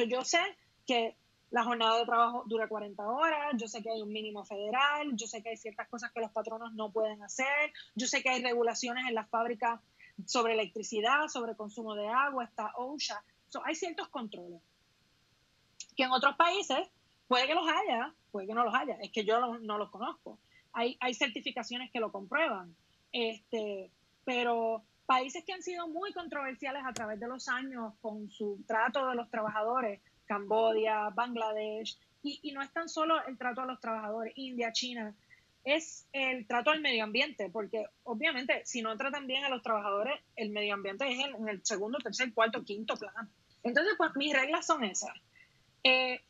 yo 0.09 0.25
sé 0.25 0.40
que 0.87 1.16
la 1.51 1.64
jornada 1.64 1.99
de 1.99 2.07
trabajo 2.07 2.45
dura 2.47 2.66
40 2.66 3.07
horas, 3.07 3.53
yo 3.59 3.68
sé 3.68 3.83
que 3.83 3.90
hay 3.90 4.01
un 4.01 4.11
mínimo 4.11 4.42
federal, 4.45 5.14
yo 5.14 5.27
sé 5.27 5.42
que 5.42 5.51
hay 5.51 5.57
ciertas 5.59 5.87
cosas 5.88 6.11
que 6.12 6.21
los 6.21 6.33
patronos 6.33 6.73
no 6.73 6.90
pueden 6.90 7.23
hacer, 7.23 7.73
yo 7.95 8.07
sé 8.07 8.23
que 8.23 8.31
hay 8.31 8.42
regulaciones 8.42 9.05
en 9.07 9.14
las 9.14 9.29
fábricas 9.29 9.81
sobre 10.25 10.55
electricidad, 10.55 11.29
sobre 11.29 11.55
consumo 11.55 11.95
de 11.95 12.09
agua, 12.09 12.45
está 12.45 12.73
OSHA, 12.77 13.23
hay 13.64 13.75
ciertos 13.75 14.09
controles 14.09 14.62
que 15.95 16.05
en 16.05 16.12
otros 16.12 16.37
países 16.37 16.88
puede 17.29 17.47
que 17.47 17.55
los 17.55 17.66
haya, 17.68 18.14
puede 18.33 18.47
que 18.49 18.55
no 18.55 18.64
los 18.64 18.75
haya, 18.75 18.97
es 19.01 19.12
que 19.12 19.25
yo 19.25 19.38
no 19.59 19.79
los 19.79 19.90
conozco. 19.90 20.38
Hay, 20.73 20.97
hay 21.01 21.14
certificaciones 21.14 21.90
que 21.92 22.01
lo 22.01 22.11
comprueban, 22.11 22.75
este, 23.12 23.90
pero 24.25 24.83
países 25.07 25.45
que 25.45 25.53
han 25.53 25.62
sido 25.62 25.87
muy 25.88 26.12
controversiales 26.12 26.83
a 26.85 26.92
través 26.92 27.21
de 27.21 27.29
los 27.29 27.49
años 27.49 27.92
con 28.01 28.31
su 28.31 28.64
trato 28.66 29.07
de 29.09 29.14
los 29.14 29.31
trabajadores, 29.31 30.01
Cambodia, 30.27 31.11
Bangladesh, 31.11 31.99
y, 32.23 32.40
y 32.42 32.53
no 32.53 32.62
es 32.62 32.73
tan 32.73 32.88
solo 32.88 33.25
el 33.27 33.37
trato 33.37 33.61
a 33.61 33.66
los 33.66 33.81
trabajadores, 33.81 34.33
India, 34.37 34.73
China, 34.73 35.14
es 35.64 36.09
el 36.12 36.47
trato 36.47 36.71
al 36.71 36.81
medio 36.81 37.05
ambiente, 37.05 37.49
porque 37.51 37.87
obviamente 38.05 38.62
si 38.64 38.83
no 38.83 38.97
tratan 38.97 39.27
bien 39.27 39.45
a 39.45 39.49
los 39.49 39.62
trabajadores, 39.62 40.18
el 40.37 40.51
medio 40.51 40.75
ambiente 40.75 41.11
es 41.11 41.18
en 41.25 41.49
el 41.49 41.64
segundo, 41.64 41.99
tercer, 41.99 42.33
cuarto, 42.33 42.64
quinto 42.64 42.97
plano. 42.97 43.29
Entonces, 43.62 43.95
pues 43.97 44.11
mis 44.16 44.35
reglas 44.35 44.66
son 44.66 44.83
esas. 44.85 45.12
Eh, 45.85 46.21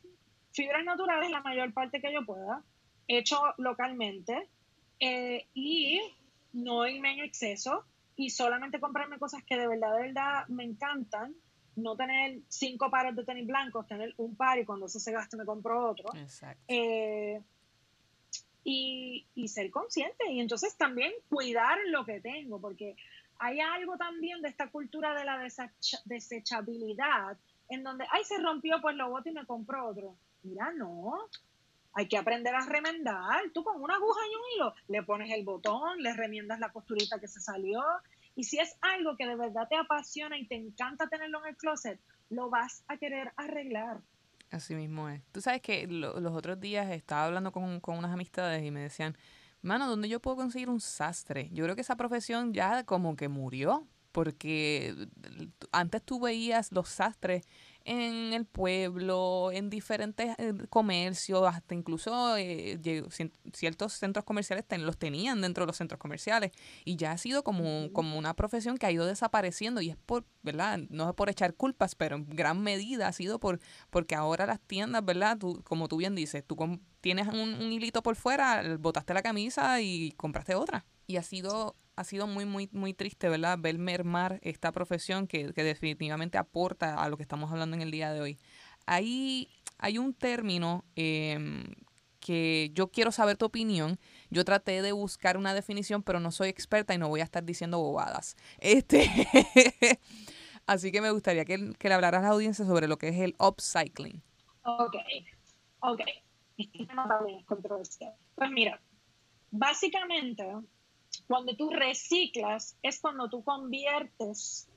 fibras 0.53 0.85
naturales 0.85 1.29
la 1.31 1.41
mayor 1.41 1.73
parte 1.73 1.99
que 1.99 2.13
yo 2.13 2.25
pueda, 2.25 2.63
hecho 3.07 3.41
localmente 3.57 4.47
eh, 4.99 5.47
y 5.53 5.99
no 6.53 6.87
irme 6.87 7.13
en 7.13 7.19
exceso 7.19 7.85
y 8.15 8.29
solamente 8.29 8.79
comprarme 8.79 9.17
cosas 9.17 9.43
que 9.43 9.57
de 9.57 9.67
verdad, 9.67 9.95
de 9.95 10.01
verdad 10.03 10.47
me 10.47 10.63
encantan. 10.63 11.35
No 11.75 11.95
tener 11.95 12.37
cinco 12.49 12.91
pares 12.91 13.15
de 13.15 13.23
tenis 13.25 13.47
blancos, 13.47 13.87
tener 13.87 14.13
un 14.17 14.35
par 14.35 14.59
y 14.59 14.65
cuando 14.65 14.85
ese 14.85 14.99
se 14.99 15.11
gaste 15.11 15.37
me 15.37 15.45
compro 15.45 15.89
otro. 15.89 16.07
Eh, 16.67 17.41
y, 18.63 19.25
y, 19.33 19.47
ser 19.47 19.71
consciente 19.71 20.31
y 20.31 20.39
entonces 20.39 20.77
también 20.77 21.11
cuidar 21.29 21.79
lo 21.87 22.05
que 22.05 22.21
tengo, 22.21 22.61
porque 22.61 22.95
hay 23.39 23.59
algo 23.59 23.97
también 23.97 24.41
de 24.41 24.49
esta 24.49 24.69
cultura 24.69 25.15
de 25.15 25.25
la 25.25 25.49
desechabilidad 26.05 27.37
en 27.69 27.83
donde, 27.83 28.05
ay, 28.11 28.23
se 28.23 28.37
rompió, 28.37 28.79
pues 28.81 28.95
lo 28.95 29.09
boto 29.09 29.29
y 29.29 29.33
me 29.33 29.45
compro 29.45 29.87
otro. 29.87 30.15
Mira, 30.43 30.71
no. 30.73 31.29
Hay 31.93 32.07
que 32.07 32.17
aprender 32.17 32.55
a 32.55 32.65
remendar. 32.65 33.41
Tú 33.53 33.63
con 33.63 33.81
una 33.81 33.95
aguja 33.95 34.19
y 34.29 34.35
un 34.35 34.41
hilo 34.55 34.73
le 34.87 35.03
pones 35.03 35.31
el 35.31 35.43
botón, 35.43 36.01
le 36.01 36.13
remiendas 36.13 36.59
la 36.59 36.71
costurita 36.71 37.19
que 37.19 37.27
se 37.27 37.39
salió. 37.39 37.81
Y 38.35 38.45
si 38.45 38.59
es 38.59 38.75
algo 38.81 39.15
que 39.15 39.27
de 39.27 39.35
verdad 39.35 39.67
te 39.69 39.75
apasiona 39.75 40.37
y 40.37 40.47
te 40.47 40.55
encanta 40.55 41.07
tenerlo 41.07 41.39
en 41.43 41.49
el 41.49 41.55
closet, 41.57 41.99
lo 42.29 42.49
vas 42.49 42.83
a 42.87 42.97
querer 42.97 43.31
arreglar. 43.37 44.01
Así 44.49 44.75
mismo 44.75 45.09
es. 45.09 45.21
Tú 45.31 45.41
sabes 45.41 45.61
que 45.61 45.87
los 45.87 46.33
otros 46.33 46.59
días 46.59 46.89
estaba 46.91 47.25
hablando 47.25 47.51
con, 47.51 47.79
con 47.79 47.97
unas 47.97 48.11
amistades 48.11 48.63
y 48.63 48.71
me 48.71 48.81
decían, 48.81 49.15
mano, 49.61 49.87
¿dónde 49.87 50.09
yo 50.09 50.19
puedo 50.19 50.37
conseguir 50.37 50.69
un 50.69 50.81
sastre? 50.81 51.49
Yo 51.51 51.63
creo 51.63 51.75
que 51.75 51.81
esa 51.81 51.95
profesión 51.95 52.53
ya 52.53 52.83
como 52.85 53.15
que 53.15 53.29
murió. 53.29 53.87
porque 54.11 54.95
antes 55.71 56.03
tú 56.03 56.19
veías 56.19 56.71
los 56.71 56.87
sastres 56.89 57.47
en 57.85 58.33
el 58.33 58.45
pueblo, 58.45 59.51
en 59.51 59.69
diferentes 59.69 60.35
eh, 60.37 60.53
comercios, 60.69 61.43
hasta 61.45 61.75
incluso 61.75 62.37
eh, 62.37 62.79
ciertos 63.53 63.93
centros 63.93 64.23
comerciales 64.25 64.65
los 64.79 64.97
tenían 64.97 65.41
dentro 65.41 65.63
de 65.63 65.67
los 65.67 65.77
centros 65.77 65.99
comerciales 65.99 66.51
y 66.85 66.95
ya 66.95 67.11
ha 67.11 67.17
sido 67.17 67.43
como, 67.43 67.91
como 67.91 68.17
una 68.17 68.35
profesión 68.35 68.77
que 68.77 68.85
ha 68.85 68.91
ido 68.91 69.05
desapareciendo 69.05 69.81
y 69.81 69.89
es 69.89 69.97
por, 69.97 70.25
¿verdad? 70.41 70.79
No 70.89 71.09
es 71.09 71.15
por 71.15 71.29
echar 71.29 71.55
culpas, 71.55 71.95
pero 71.95 72.15
en 72.15 72.29
gran 72.29 72.61
medida 72.61 73.07
ha 73.07 73.13
sido 73.13 73.39
por 73.39 73.59
porque 73.89 74.15
ahora 74.15 74.45
las 74.45 74.61
tiendas, 74.61 75.03
¿verdad? 75.03 75.37
Tú, 75.37 75.61
como 75.63 75.87
tú 75.87 75.97
bien 75.97 76.15
dices, 76.15 76.43
tú 76.45 76.55
tienes 77.03 77.27
un, 77.27 77.55
un 77.55 77.71
hilito 77.73 78.01
por 78.01 78.15
fuera, 78.15 78.63
botaste 78.79 79.13
la 79.13 79.21
camisa 79.21 79.81
y 79.81 80.13
compraste 80.13 80.55
otra. 80.55 80.85
Y 81.05 81.17
ha 81.17 81.23
sido 81.23 81.75
ha 81.97 82.03
sido 82.05 82.27
muy, 82.27 82.45
muy, 82.45 82.69
muy 82.71 82.93
triste, 82.93 83.27
¿verdad? 83.27 83.59
Ver 83.59 83.77
mermar 83.77 84.39
esta 84.41 84.71
profesión 84.71 85.27
que, 85.27 85.53
que, 85.53 85.63
definitivamente 85.63 86.37
aporta 86.37 86.95
a 86.95 87.09
lo 87.09 87.17
que 87.17 87.23
estamos 87.23 87.51
hablando 87.51 87.75
en 87.75 87.81
el 87.81 87.91
día 87.91 88.13
de 88.13 88.21
hoy. 88.21 88.39
Ahí 88.85 89.49
hay 89.77 89.97
un 89.97 90.13
término 90.13 90.85
em, 90.95 91.65
que 92.21 92.71
yo 92.73 92.87
quiero 92.87 93.11
saber 93.11 93.35
tu 93.35 93.45
opinión. 93.45 93.99
Yo 94.29 94.45
traté 94.45 94.81
de 94.81 94.93
buscar 94.93 95.37
una 95.37 95.53
definición, 95.53 96.03
pero 96.03 96.21
no 96.21 96.31
soy 96.31 96.47
experta 96.47 96.93
y 96.93 96.97
no 96.97 97.09
voy 97.09 97.19
a 97.19 97.25
estar 97.25 97.43
diciendo 97.43 97.79
bobadas. 97.79 98.37
Este, 98.59 99.11
así 100.65 100.91
que 100.91 101.01
me 101.01 101.11
gustaría 101.11 101.43
que, 101.43 101.73
que 101.77 101.89
le 101.89 101.95
hablaras 101.95 102.23
a 102.23 102.27
la 102.27 102.33
audiencia 102.33 102.65
sobre 102.65 102.87
lo 102.87 102.97
que 102.97 103.09
es 103.09 103.19
el 103.19 103.35
upcycling. 103.39 104.23
Ok, 104.63 104.95
ok. 105.81 106.01
Pues 108.35 108.51
mira, 108.51 108.79
básicamente 109.51 110.45
cuando 111.27 111.55
tú 111.55 111.69
reciclas 111.69 112.77
es 112.81 112.99
cuando 112.99 113.29
tú 113.29 113.43
conviertes, 113.43 114.69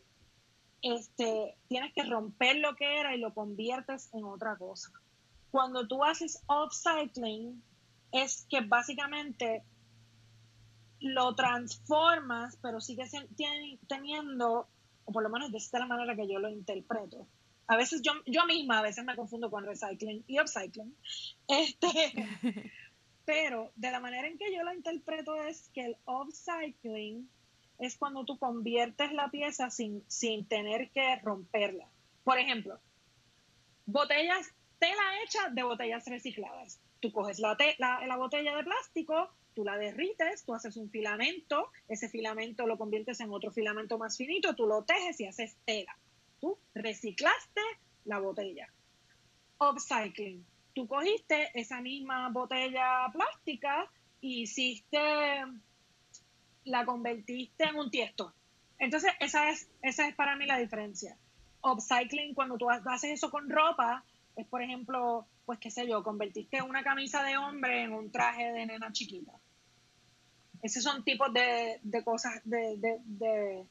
este, 0.83 1.57
tienes 1.69 1.93
que 1.95 2.05
romper 2.05 2.57
lo 2.57 2.77
que 2.77 3.01
era 3.01 3.15
y 3.15 3.19
lo 3.19 3.35
conviertes 3.35 4.13
en 4.15 4.25
otra 4.25 4.57
cosa. 4.57 4.91
Cuando 5.51 5.87
tú 5.89 6.05
haces 6.05 6.43
upcycling 6.49 7.63
es 8.13 8.47
que 8.49 8.61
básicamente 8.61 9.65
lo 11.01 11.35
transformas, 11.35 12.59
pero 12.63 12.81
sigue 12.81 13.05
teniendo, 13.89 14.69
o 15.05 15.13
por 15.13 15.23
lo 15.23 15.29
menos 15.29 15.53
de 15.53 15.59
esta 15.59 15.85
manera 15.87 16.17
que 16.17 16.29
yo 16.29 16.39
lo 16.39 16.49
interpreto. 16.49 17.27
A 17.69 17.77
veces 17.77 18.03
yo, 18.03 18.13
yo 18.27 18.47
misma 18.47 18.79
a 18.79 18.83
veces 18.83 19.05
me 19.05 19.17
confundo 19.17 19.51
con 19.51 19.65
recycling 19.65 20.25
y 20.27 20.41
upcycling. 20.41 20.97
Este, 21.49 21.89
Pero 23.25 23.73
de 23.75 23.91
la 23.91 24.01
manera 24.01 24.29
en 24.29 24.39
que 24.39 24.55
yo 24.55 24.63
la 24.63 24.75
interpreto 24.75 25.35
es 25.43 25.69
que 25.75 25.85
el 25.85 25.97
upcycling 26.07 27.29
es 27.79 27.97
cuando 27.97 28.25
tú 28.25 28.39
conviertes 28.39 29.13
la 29.13 29.31
pieza 29.31 29.69
sin, 29.71 30.05
sin 30.09 30.47
tener 30.47 30.91
que 30.91 31.17
romperla. 31.17 31.89
Por 32.23 32.39
ejemplo, 32.39 32.79
botellas, 33.85 34.53
tela 34.79 35.23
hecha 35.25 35.51
de 35.51 35.63
botellas 35.65 36.07
recicladas. 36.07 36.81
Tú 37.01 37.13
coges 37.13 37.41
la, 37.41 37.57
la, 37.79 38.07
la 38.07 38.17
botella 38.17 38.57
de 38.57 38.65
plástico, 38.65 39.31
tú 39.55 39.65
la 39.65 39.77
derrites, 39.77 40.45
tú 40.45 40.55
haces 40.55 40.77
un 40.77 40.91
filamento, 40.91 41.71
ese 41.89 42.09
filamento 42.09 42.67
lo 42.67 42.79
conviertes 42.79 43.21
en 43.21 43.33
otro 43.33 43.51
filamento 43.51 43.99
más 43.99 44.17
finito, 44.17 44.55
tú 44.55 44.67
lo 44.67 44.85
tejes 44.85 45.21
y 45.21 45.27
haces 45.27 45.57
tela. 45.65 45.99
Tú 46.41 46.59
reciclaste 46.75 47.61
la 48.05 48.19
botella. 48.19 48.69
Upcycling 49.59 50.45
tú 50.77 50.87
cogiste 50.87 51.51
esa 51.55 51.81
misma 51.81 52.29
botella 52.29 53.09
plástica 53.11 53.91
y 54.21 54.43
hiciste, 54.43 55.01
la 56.65 56.85
convertiste 56.85 57.65
en 57.65 57.77
un 57.77 57.91
tiesto. 57.91 58.35
Entonces, 58.79 59.11
esa 59.19 59.49
es, 59.49 59.71
esa 59.81 60.07
es 60.07 60.15
para 60.15 60.37
mí 60.37 60.45
la 60.45 60.59
diferencia. 60.59 61.17
Upcycling, 61.63 62.35
cuando 62.35 62.59
tú 62.59 62.69
haces 62.69 63.13
eso 63.13 63.31
con 63.31 63.49
ropa, 63.49 64.05
es 64.37 64.47
por 64.47 64.61
ejemplo, 64.61 65.27
pues 65.47 65.59
qué 65.59 65.71
sé 65.71 65.89
yo, 65.89 66.03
convertiste 66.03 66.61
una 66.61 66.85
camisa 66.85 67.23
de 67.23 67.39
hombre 67.39 67.85
en 67.85 67.95
un 67.95 68.13
traje 68.13 68.53
de 68.53 68.67
nena 68.67 68.93
chiquita. 68.93 69.33
Esos 70.63 70.83
son 70.83 71.05
tipos 71.05 71.33
de, 71.33 71.81
cosas, 72.05 72.43
de, 72.45 72.77
de, 72.77 72.99
de 73.05 73.67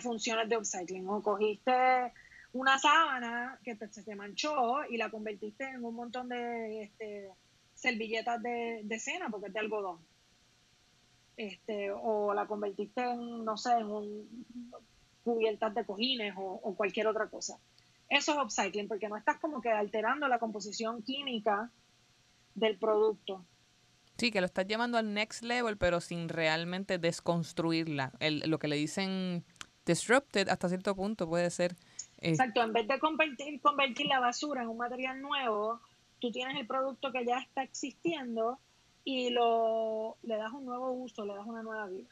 funciones 0.00 0.48
de 0.48 0.56
upcycling. 0.56 1.08
O 1.08 1.22
cogiste 1.22 2.12
una 2.52 2.78
sábana 2.78 3.58
que 3.62 3.76
se 3.76 4.02
te 4.02 4.14
manchó 4.14 4.84
y 4.88 4.96
la 4.96 5.10
convertiste 5.10 5.64
en 5.64 5.84
un 5.84 5.94
montón 5.94 6.28
de 6.28 6.84
este, 6.84 7.30
servilletas 7.74 8.42
de, 8.42 8.98
cena 8.98 9.28
porque 9.30 9.48
es 9.48 9.52
de 9.52 9.60
algodón. 9.60 9.98
Este, 11.36 11.90
o 11.90 12.32
la 12.32 12.46
convertiste 12.46 13.02
en, 13.02 13.44
no 13.44 13.58
sé, 13.58 13.72
en 13.72 13.86
un, 13.86 14.46
cubiertas 15.26 15.74
de 15.74 15.84
cojines 15.84 16.34
o, 16.36 16.74
cualquier 16.76 17.08
otra 17.08 17.28
cosa. 17.28 17.58
Eso 18.08 18.32
es 18.32 18.38
upcycling 18.38 18.86
porque 18.86 19.08
no 19.08 19.16
estás 19.16 19.38
como 19.40 19.60
que 19.60 19.70
alterando 19.70 20.28
la 20.28 20.38
composición 20.38 21.02
química 21.02 21.70
del 22.54 22.78
producto. 22.78 23.44
Sí, 24.16 24.30
que 24.30 24.40
lo 24.40 24.46
estás 24.46 24.68
llevando 24.68 24.98
al 24.98 25.12
next 25.12 25.42
level, 25.42 25.76
pero 25.76 26.00
sin 26.00 26.28
realmente 26.28 26.98
desconstruirla. 26.98 28.12
El, 28.20 28.38
lo 28.48 28.60
que 28.60 28.68
le 28.68 28.76
dicen 28.76 29.44
disrupted 29.86 30.48
hasta 30.48 30.68
cierto 30.68 30.94
punto 30.94 31.28
puede 31.28 31.50
ser 31.50 31.76
Exacto, 32.18 32.62
en 32.62 32.72
vez 32.72 32.88
de 32.88 32.98
convertir, 32.98 33.60
convertir 33.60 34.06
la 34.06 34.20
basura 34.20 34.62
en 34.62 34.68
un 34.68 34.78
material 34.78 35.20
nuevo, 35.20 35.80
tú 36.18 36.30
tienes 36.30 36.56
el 36.58 36.66
producto 36.66 37.12
que 37.12 37.24
ya 37.24 37.38
está 37.38 37.62
existiendo 37.62 38.58
y 39.04 39.30
lo, 39.30 40.16
le 40.22 40.36
das 40.36 40.52
un 40.52 40.64
nuevo 40.64 40.92
uso, 40.92 41.24
le 41.24 41.34
das 41.34 41.46
una 41.46 41.62
nueva 41.62 41.86
vida. 41.86 42.08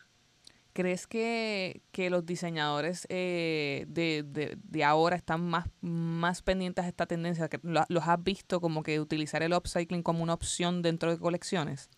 ¿Crees 0.74 1.06
que, 1.06 1.82
los 2.10 2.26
diseñadores 2.26 3.06
eh, 3.08 3.87
de, 3.87 4.84
ahora 4.84 5.14
están 5.14 5.40
más, 5.48 5.68
más 5.80 6.42
pendientes 6.42 6.84
de 6.84 6.88
esta 6.88 7.06
tendencia? 7.06 7.48
que 7.48 7.60
¿Los 7.62 8.08
has 8.08 8.22
visto 8.22 8.60
como 8.60 8.82
que 8.82 8.98
utilizar 8.98 9.42
el 9.42 9.54
upcycling 9.54 10.02
como 10.02 10.22
una 10.22 10.34
opción 10.34 10.82
dentro 10.82 11.12
de 11.12 11.18
colecciones? 11.18 11.90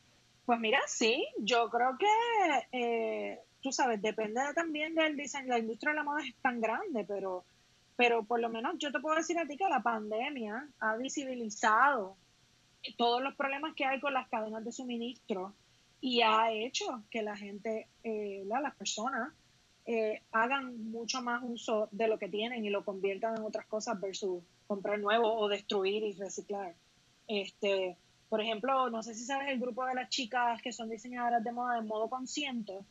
Pues 0.45 0.61
mira, 0.61 0.79
sí, 0.87 1.27
yo 1.39 1.71
creo 1.71 1.97
que, 1.99 2.79
eh, 2.79 3.41
tú 3.67 3.73
sabes, 3.73 4.01
depende 4.01 4.41
también 4.55 4.95
del 4.95 5.17
diseño. 5.17 5.49
La 5.49 5.59
industria 5.59 5.91
de 5.91 5.97
la 5.97 6.05
moda 6.05 6.21
es 6.25 6.37
tan 6.37 6.61
grande, 6.61 7.05
pero 7.05 7.45
pero 7.97 8.25
por 8.25 8.39
lo 8.39 8.49
menos 8.49 8.75
yo 8.79 8.93
te 8.93 9.01
puedo 9.01 9.17
decir 9.17 9.39
a 9.39 9.47
ti 9.47 9.57
que 9.57 9.69
la 9.69 9.83
pandemia 9.83 10.69
ha 10.79 10.97
visibilizado 10.97 12.17
todos 12.97 13.21
los 13.23 13.35
problemas 13.35 13.75
que 13.75 13.85
hay 13.85 13.99
con 13.99 14.13
las 14.13 14.29
cadenas 14.29 14.65
de 14.65 14.71
suministro 14.71 15.55
y 16.01 16.21
ha 16.21 16.53
hecho 16.53 17.03
que 17.11 17.23
la 17.23 17.37
gente, 17.37 17.89
eh, 18.05 18.45
las 18.47 18.77
personas, 18.77 19.33
eh, 19.87 20.23
hagan 20.31 20.91
mucho 20.91 21.23
más 21.23 21.43
uso 21.43 21.89
de 21.91 22.07
lo 22.07 22.19
que 22.19 22.29
tienen 22.29 22.65
y 22.65 22.71
lo 22.71 22.85
conviertan 22.85 23.37
en 23.37 23.45
otras 23.45 23.67
cosas 23.67 24.01
versus 24.01 24.45
comprar 24.69 25.01
nuevo 25.01 25.35
o 25.35 25.49
destruir 25.49 26.05
y 26.05 26.13
reciclar. 26.13 26.77
Este, 27.27 27.97
por 28.29 28.41
ejemplo, 28.41 28.91
no 28.91 29.03
sé 29.03 29.15
si 29.15 29.25
sabes 29.25 29.49
el 29.49 29.59
grupo 29.59 29.85
de 29.87 29.95
las 29.95 30.11
chicas 30.11 30.61
que 30.63 30.73
son 30.73 30.91
diseñadoras 30.91 31.43
de 31.43 31.51
moda 31.51 31.81
de 31.81 31.83
modo 31.83 32.09
consciente. 32.09 32.85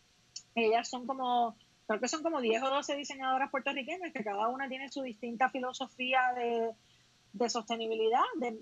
Ellas 0.55 0.89
son 0.89 1.05
como 1.05 1.55
creo 1.87 1.99
que 1.99 2.07
son 2.07 2.23
como 2.23 2.41
10 2.41 2.63
o 2.63 2.69
12 2.69 2.95
diseñadoras 2.95 3.51
puertorriqueñas 3.51 4.11
que 4.11 4.23
cada 4.23 4.47
una 4.47 4.67
tiene 4.67 4.89
su 4.89 5.03
distinta 5.03 5.49
filosofía 5.49 6.19
de, 6.35 7.49
sostenibilidad 7.49 8.23
de, 8.37 8.57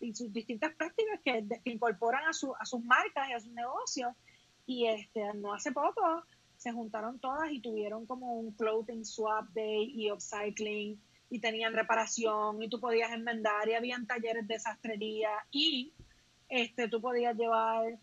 y 0.00 0.14
sus 0.14 0.32
distintas 0.32 0.74
prácticas 0.74 1.20
que, 1.22 1.44
incorporan 1.64 2.24
a, 2.26 2.32
su, 2.32 2.54
a 2.58 2.64
sus 2.64 2.82
marcas 2.82 3.28
y 3.28 3.32
a 3.32 3.40
sus 3.40 3.52
negocios. 3.52 4.14
Y 4.66 4.86
este, 4.86 5.34
no 5.34 5.52
hace 5.52 5.72
poco 5.72 6.24
se 6.56 6.72
juntaron 6.72 7.18
todas 7.18 7.52
y 7.52 7.60
tuvieron 7.60 8.06
como 8.06 8.38
un 8.38 8.52
clothing 8.52 9.04
swap 9.04 9.50
day 9.50 9.92
y 9.94 10.10
upcycling 10.10 10.98
y 11.28 11.38
tenían 11.40 11.74
reparación 11.74 12.62
y 12.62 12.70
tú 12.70 12.80
podías 12.80 13.12
enmendar 13.12 13.68
y 13.68 13.74
habían 13.74 14.06
talleres 14.06 14.46
de 14.46 14.58
sastrería 14.58 15.30
y 15.50 15.92
este, 16.48 16.88
tú 16.88 17.02
podías 17.02 17.36
llevar 17.36 17.98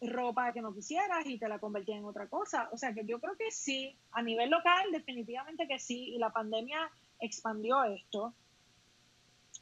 ropa 0.00 0.52
que 0.52 0.62
no 0.62 0.74
quisieras 0.74 1.26
y 1.26 1.38
te 1.38 1.48
la 1.48 1.58
convertía 1.58 1.96
en 1.96 2.04
otra 2.04 2.28
cosa. 2.28 2.68
O 2.72 2.76
sea 2.76 2.92
que 2.94 3.04
yo 3.04 3.20
creo 3.20 3.36
que 3.36 3.50
sí, 3.50 3.96
a 4.12 4.22
nivel 4.22 4.50
local 4.50 4.90
definitivamente 4.92 5.66
que 5.66 5.78
sí, 5.78 6.14
y 6.14 6.18
la 6.18 6.30
pandemia 6.30 6.90
expandió 7.20 7.84
esto. 7.84 8.34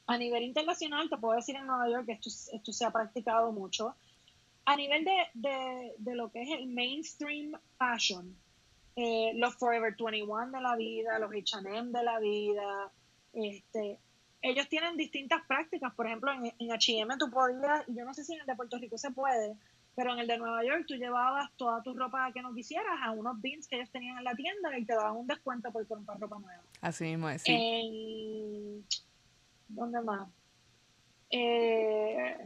A 0.07 0.19
nivel 0.19 0.45
internacional, 0.45 1.09
te 1.09 1.17
puedo 1.17 1.37
decir 1.37 1.57
en 1.57 1.67
Nueva 1.67 1.89
York 1.89 2.07
que 2.07 2.13
esto, 2.13 2.31
esto 2.53 2.73
se 2.73 2.85
ha 2.85 2.91
practicado 2.91 3.51
mucho. 3.53 3.95
A 4.65 4.77
nivel 4.77 5.05
de, 5.05 5.93
de, 5.99 6.15
lo 6.15 6.31
que 6.31 6.43
es 6.43 6.51
el 6.51 6.67
mainstream 6.69 7.59
fashion, 7.79 8.37
eh, 8.97 9.33
los 9.35 9.55
Forever 9.57 9.95
21 9.99 10.51
de 10.51 10.61
la 10.61 10.77
vida, 10.77 11.19
los 11.19 11.31
H&M 11.31 11.93
de 11.97 12.05
la 12.05 12.19
vida, 12.19 12.93
este, 13.33 13.99
ellos 14.43 14.69
tienen 14.69 14.97
distintas 14.97 15.45
prácticas. 15.47 15.95
Por 15.95 16.07
ejemplo, 16.07 16.33
en, 16.33 16.53
en 16.59 16.73
H&M 16.73 17.17
tú 17.19 17.31
podías, 17.31 17.85
yo 17.89 18.05
no 18.05 18.15
sé 18.15 18.25
si 18.25 18.35
en 18.35 18.41
el 18.41 18.47
de 18.47 18.57
Puerto 18.57 18.79
Rico 18.79 18.99
se 18.99 19.11
puede, 19.11 19.57
pero 19.97 20.13
en 20.13 20.19
el 20.21 20.27
de 20.27 20.37
Nueva 20.37 20.63
York 20.63 20.85
tú 20.87 20.95
llevabas 20.95 21.51
toda 21.57 21.83
tu 21.83 21.95
ropa 21.95 22.31
que 22.33 22.43
no 22.43 22.55
quisieras 22.55 23.01
a 23.03 23.13
unos 23.13 23.41
bins 23.41 23.67
que 23.67 23.77
ellos 23.77 23.91
tenían 23.91 24.19
en 24.19 24.25
la 24.25 24.35
tienda 24.35 24.79
y 24.79 24.85
te 24.85 24.95
daban 24.95 25.17
un 25.17 25.27
descuento 25.27 25.73
por 25.73 25.87
comprar 25.89 26.21
ropa 26.21 26.39
nueva. 26.39 26.63
Así 26.83 27.05
mismo 27.05 27.31
es. 27.31 27.43
¿Dónde 29.69 30.01
más? 30.03 30.29
Eh, 31.31 32.37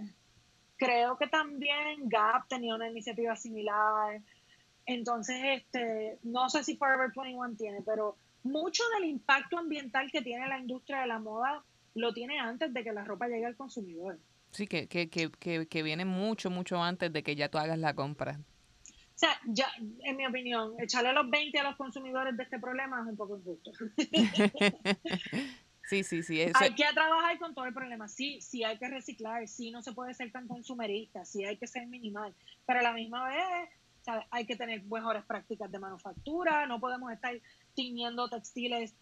creo 0.76 1.18
que 1.18 1.26
también 1.26 2.08
Gap 2.08 2.46
tenía 2.48 2.76
una 2.76 2.88
iniciativa 2.88 3.34
similar. 3.34 4.20
Entonces, 4.86 5.36
este, 5.42 6.18
no 6.22 6.48
sé 6.50 6.62
si 6.62 6.76
Forever 6.76 7.10
21 7.14 7.56
tiene, 7.56 7.82
pero 7.84 8.16
mucho 8.44 8.84
del 8.94 9.08
impacto 9.08 9.58
ambiental 9.58 10.08
que 10.12 10.22
tiene 10.22 10.46
la 10.46 10.60
industria 10.60 11.00
de 11.00 11.08
la 11.08 11.18
moda 11.18 11.64
lo 11.94 12.12
tiene 12.12 12.38
antes 12.38 12.72
de 12.72 12.84
que 12.84 12.92
la 12.92 13.04
ropa 13.04 13.26
llegue 13.26 13.46
al 13.46 13.56
consumidor. 13.56 14.18
Sí, 14.50 14.66
que, 14.66 14.88
que, 14.88 15.08
que, 15.08 15.66
que, 15.66 15.82
viene 15.82 16.04
mucho, 16.04 16.50
mucho 16.50 16.82
antes 16.82 17.12
de 17.12 17.22
que 17.22 17.36
ya 17.36 17.48
tú 17.48 17.58
hagas 17.58 17.78
la 17.78 17.94
compra. 17.94 18.40
O 18.88 19.18
sea, 19.20 19.38
ya, 19.46 19.68
en 19.78 20.16
mi 20.16 20.26
opinión, 20.26 20.74
echarle 20.80 21.12
los 21.12 21.28
20 21.30 21.58
a 21.58 21.62
los 21.62 21.76
consumidores 21.76 22.36
de 22.36 22.42
este 22.42 22.58
problema 22.58 23.00
es 23.02 23.06
un 23.06 23.16
poco 23.16 23.36
injusto. 23.36 23.70
sí, 25.88 26.02
sí, 26.02 26.22
sí. 26.22 26.40
Hay 26.54 26.74
que 26.74 26.84
trabajar 26.94 27.38
con 27.38 27.54
todo 27.54 27.66
el 27.66 27.74
problema. 27.74 28.08
Sí, 28.08 28.40
sí 28.40 28.64
hay 28.64 28.78
que 28.78 28.88
reciclar, 28.88 29.46
sí 29.46 29.70
no 29.70 29.82
se 29.82 29.92
puede 29.92 30.14
ser 30.14 30.32
tan 30.32 30.48
consumerista, 30.48 31.24
sí 31.24 31.44
hay 31.44 31.58
que 31.58 31.66
ser 31.66 31.86
minimal, 31.86 32.34
pero 32.66 32.80
a 32.80 32.82
la 32.82 32.92
misma 32.92 33.28
vez 33.28 33.68
hay 34.30 34.46
que 34.46 34.56
tener 34.56 34.82
mejores 34.84 35.24
prácticas 35.24 35.70
de 35.70 35.78
manufactura, 35.78 36.66
no 36.66 36.80
podemos 36.80 37.12
estar 37.12 37.34
tiñendo 37.74 38.28
textiles 38.28 38.94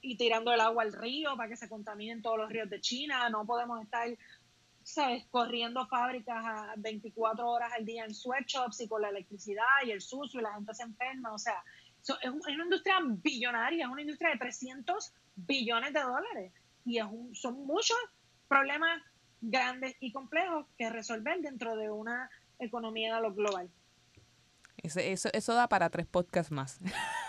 y 0.00 0.16
tirando 0.16 0.52
el 0.52 0.60
agua 0.60 0.82
al 0.82 0.92
río 0.92 1.36
para 1.36 1.48
que 1.48 1.56
se 1.56 1.68
contaminen 1.68 2.20
todos 2.20 2.38
los 2.38 2.50
ríos 2.50 2.68
de 2.68 2.80
China, 2.80 3.28
no 3.30 3.46
podemos 3.46 3.80
estar 3.80 4.08
¿sabes? 4.84 5.24
corriendo 5.30 5.86
fábricas 5.86 6.44
a 6.44 6.74
24 6.76 7.48
horas 7.48 7.72
al 7.76 7.84
día 7.84 8.04
en 8.04 8.14
sweatshops 8.14 8.80
y 8.80 8.88
con 8.88 9.02
la 9.02 9.08
electricidad 9.08 9.64
y 9.84 9.90
el 9.90 10.00
sucio 10.00 10.40
y 10.40 10.42
la 10.42 10.54
gente 10.54 10.74
se 10.74 10.82
enferma, 10.82 11.32
o 11.32 11.38
sea, 11.38 11.62
es, 12.00 12.30
una 12.30 12.64
industria 12.64 12.96
billonaria, 13.02 13.84
es 13.84 13.90
una 13.90 14.02
industria 14.02 14.30
de 14.30 14.38
300 14.38 15.12
billones 15.36 15.92
de 15.92 16.00
dólares 16.00 16.52
y 16.84 16.98
es 16.98 17.06
son 17.34 17.66
muchos 17.66 17.96
problemas 18.48 19.00
grandes 19.40 19.94
y 20.00 20.12
complejos 20.12 20.66
que 20.76 20.90
resolver 20.90 21.40
dentro 21.40 21.76
de 21.76 21.90
una 21.90 22.30
economía 22.58 23.16
de 23.16 23.22
lo 23.22 23.34
global. 23.34 23.70
Eso, 24.82 25.28
eso, 25.32 25.54
da 25.54 25.68
para 25.68 25.90
tres 25.90 26.06
podcasts 26.06 26.50
más. 26.50 26.80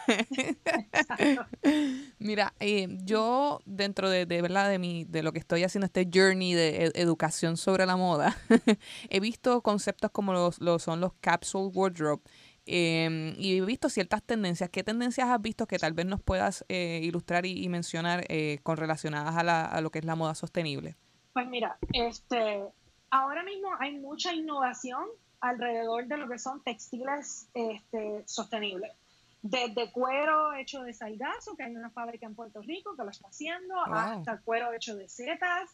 Mira, 2.18 2.56
eh, 2.60 2.88
yo 3.04 3.60
dentro 3.66 4.10
de, 4.10 4.26
de, 4.26 4.42
¿verdad? 4.42 4.70
de, 4.70 4.80
mi, 4.80 5.06
de 5.06 5.22
lo 5.22 5.34
que 5.34 5.38
estoy 5.38 5.64
haciendo, 5.64 5.86
este 5.86 6.10
journey 6.12 6.56
de 6.56 6.92
educación 6.96 7.58
sobre 7.58 7.86
la 7.86 7.96
moda, 7.96 8.36
he 9.10 9.20
visto 9.20 9.62
conceptos 9.62 10.10
como 10.10 10.34
los, 10.34 10.58
son 10.82 11.00
los 11.00 11.14
capsule 11.22 11.70
wardrobe 11.76 12.24
em, 12.66 13.36
y 13.38 13.58
he 13.58 13.62
visto 13.62 13.88
ciertas 13.88 14.24
tendencias. 14.24 14.72
¿Qué 14.72 14.84
tendencias 14.84 15.30
has 15.30 15.42
visto 15.42 15.68
que 15.68 15.78
tal 15.78 15.94
vez 15.94 16.08
nos 16.08 16.22
puedas 16.22 16.66
eh, 16.70 17.02
ilustrar 17.04 17.46
y, 17.46 17.70
mencionar 17.70 18.26
eh, 18.30 18.62
con 18.64 18.78
relacionadas 18.78 19.38
a, 19.38 19.44
la, 19.44 19.66
a 19.66 19.80
lo 19.82 19.92
que 19.92 20.00
es 20.00 20.06
la 20.06 20.16
moda 20.16 20.34
sostenible? 20.34 20.96
Pues 21.34 21.48
mira, 21.48 21.78
este, 21.92 22.64
ahora 23.12 23.44
mismo 23.44 23.70
hay 23.80 24.00
mucha 24.00 24.34
innovación 24.34 25.04
alrededor 25.44 26.08
de 26.08 26.16
lo 26.16 26.30
que 26.30 26.40
son 26.40 26.64
textiles 26.64 27.50
este, 27.54 28.24
sostenibles. 28.26 28.94
Desde 29.42 29.92
cuero 29.92 30.54
hecho 30.54 30.84
de 30.84 30.94
salgazo, 30.94 31.58
que 31.58 31.64
hay 31.64 31.76
una 31.76 31.90
fábrica 31.90 32.26
en 32.26 32.34
Puerto 32.34 32.62
Rico 32.62 32.96
que 32.96 33.04
lo 33.04 33.10
está 33.10 33.28
haciendo, 33.28 33.76
hasta 33.86 34.40
cuero 34.40 34.72
hecho 34.72 34.96
de 34.96 35.10
setas, 35.10 35.70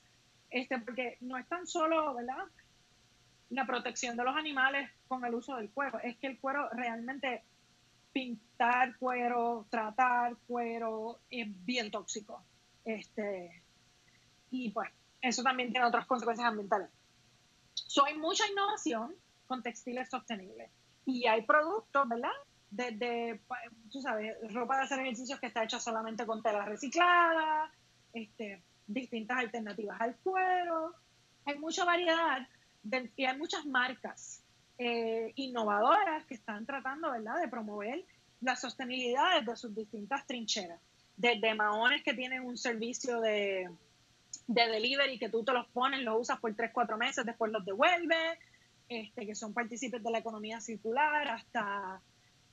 este, 0.49 0.79
porque 0.79 1.17
no 1.21 1.37
es 1.37 1.47
tan 1.47 1.67
solo, 1.67 2.15
¿verdad? 2.15 2.45
La 3.51 3.67
protección 3.67 4.17
de 4.17 4.23
los 4.23 4.35
animales 4.35 4.89
con 5.07 5.23
el 5.23 5.35
uso 5.35 5.55
del 5.55 5.69
cuero, 5.69 5.99
es 5.99 6.17
que 6.17 6.25
el 6.25 6.39
cuero 6.39 6.67
realmente 6.69 7.43
pintar 8.11 8.97
cuero, 8.97 9.67
tratar 9.69 10.35
cuero 10.47 11.19
es 11.29 11.47
bien 11.63 11.91
tóxico. 11.91 12.43
Este, 12.85 13.61
y 14.49 14.71
pues 14.71 14.89
eso 15.21 15.43
también 15.43 15.69
tiene 15.71 15.85
otras 15.85 16.07
consecuencias 16.07 16.47
ambientales. 16.47 16.89
So, 17.75 18.03
hay 18.05 18.17
mucha 18.17 18.47
innovación, 18.47 19.13
con 19.49 19.63
textiles 19.63 20.07
sostenibles. 20.09 20.69
Y 21.05 21.25
hay 21.25 21.41
productos, 21.41 22.07
¿verdad? 22.07 22.29
Desde, 22.69 23.41
tú 23.91 23.99
sabes, 23.99 24.37
ropa 24.53 24.77
de 24.77 24.83
hacer 24.83 24.99
ejercicios 24.99 25.39
que 25.39 25.47
está 25.47 25.63
hecha 25.63 25.79
solamente 25.79 26.25
con 26.27 26.43
tela 26.43 26.65
reciclada, 26.65 27.71
este, 28.13 28.61
distintas 28.85 29.39
alternativas 29.39 29.99
al 29.99 30.15
cuero. 30.17 30.93
Hay 31.45 31.57
mucha 31.57 31.83
variedad 31.83 32.47
y 33.15 33.25
hay 33.25 33.37
muchas 33.37 33.65
marcas 33.65 34.43
eh, 34.77 35.33
innovadoras 35.35 36.25
que 36.27 36.35
están 36.35 36.67
tratando, 36.67 37.11
¿verdad?, 37.11 37.41
de 37.41 37.47
promover 37.47 38.05
la 38.41 38.55
sostenibilidad 38.55 39.39
desde 39.39 39.55
sus 39.55 39.75
distintas 39.75 40.27
trincheras. 40.27 40.79
Desde 41.17 41.55
maones 41.55 42.03
que 42.03 42.13
tienen 42.13 42.45
un 42.45 42.55
servicio 42.55 43.19
de, 43.19 43.67
de 44.45 44.67
delivery 44.67 45.17
que 45.17 45.29
tú 45.29 45.43
te 45.43 45.53
los 45.53 45.67
pones, 45.69 46.01
los 46.01 46.21
usas 46.21 46.39
por 46.39 46.55
3, 46.55 46.69
4 46.71 46.97
meses, 46.97 47.25
después 47.25 47.51
los 47.51 47.65
devuelves, 47.65 48.37
este, 48.89 49.27
que 49.27 49.35
son 49.35 49.53
partícipes 49.53 50.03
de 50.03 50.11
la 50.11 50.17
economía 50.17 50.59
circular, 50.59 51.27
hasta 51.27 52.01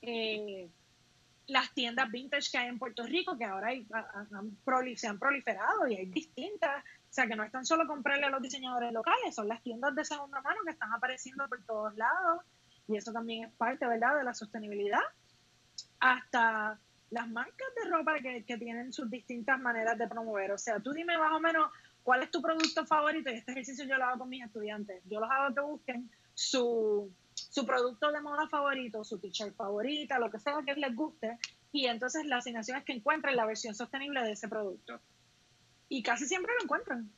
eh, 0.01 0.69
las 1.47 1.73
tiendas 1.73 2.11
vintage 2.11 2.51
que 2.51 2.57
hay 2.59 2.67
en 2.67 2.77
Puerto 2.77 3.03
Rico, 3.03 3.37
que 3.37 3.45
ahora 3.45 3.71
se 4.95 5.07
han 5.07 5.19
proliferado 5.19 5.87
y 5.87 5.95
hay 5.95 6.05
distintas. 6.05 6.83
O 6.83 7.13
sea, 7.17 7.25
que 7.25 7.35
no 7.35 7.43
es 7.43 7.51
tan 7.51 7.65
solo 7.65 7.87
comprarle 7.87 8.25
a 8.25 8.29
los 8.29 8.41
diseñadores 8.41 8.93
locales, 8.93 9.33
son 9.33 9.47
las 9.47 9.63
tiendas 9.63 9.95
de 9.95 10.05
segunda 10.05 10.39
mano 10.41 10.59
que 10.63 10.71
están 10.71 10.93
apareciendo 10.93 11.47
por 11.49 11.63
todos 11.65 11.95
lados. 11.95 12.43
Y 12.87 12.95
eso 12.97 13.11
también 13.11 13.45
es 13.45 13.53
parte, 13.53 13.87
¿verdad?, 13.87 14.17
de 14.17 14.23
la 14.23 14.33
sostenibilidad. 14.33 15.01
Hasta 15.99 16.79
las 17.09 17.27
marcas 17.29 17.67
de 17.81 17.89
ropa 17.89 18.19
que, 18.19 18.43
que 18.45 18.57
tienen 18.57 18.93
sus 18.93 19.09
distintas 19.09 19.59
maneras 19.59 19.97
de 19.97 20.07
promover. 20.07 20.51
O 20.51 20.57
sea, 20.57 20.79
tú 20.79 20.91
dime 20.91 21.17
más 21.17 21.31
o 21.31 21.39
menos 21.39 21.71
cuál 22.03 22.23
es 22.23 22.31
tu 22.31 22.41
producto 22.41 22.85
favorito 22.85 23.31
y 23.31 23.35
este 23.35 23.51
ejercicio 23.51 23.85
yo 23.85 23.97
lo 23.97 24.05
hago 24.05 24.19
con 24.19 24.29
mis 24.29 24.45
estudiantes. 24.45 25.01
Yo 25.09 25.19
los 25.19 25.29
hago 25.31 25.55
que 25.55 25.61
busquen 25.61 26.11
su, 26.37 27.11
su 27.33 27.65
producto 27.65 28.11
de 28.11 28.21
moda 28.21 28.47
favorito, 28.47 29.03
su 29.03 29.17
t-shirt 29.17 29.55
favorita, 29.55 30.19
lo 30.19 30.29
que 30.29 30.37
sea 30.37 30.53
que 30.63 30.75
les 30.75 30.95
guste, 30.95 31.39
y 31.71 31.87
entonces 31.87 32.27
la 32.27 32.37
asignación 32.37 32.77
es 32.77 32.85
que 32.85 32.93
encuentren 32.93 33.35
la 33.35 33.47
versión 33.47 33.73
sostenible 33.73 34.21
de 34.21 34.33
ese 34.33 34.47
producto. 34.47 34.99
Y 35.89 36.03
casi 36.03 36.27
siempre 36.27 36.53
lo 36.59 36.65
encuentran. 36.65 37.11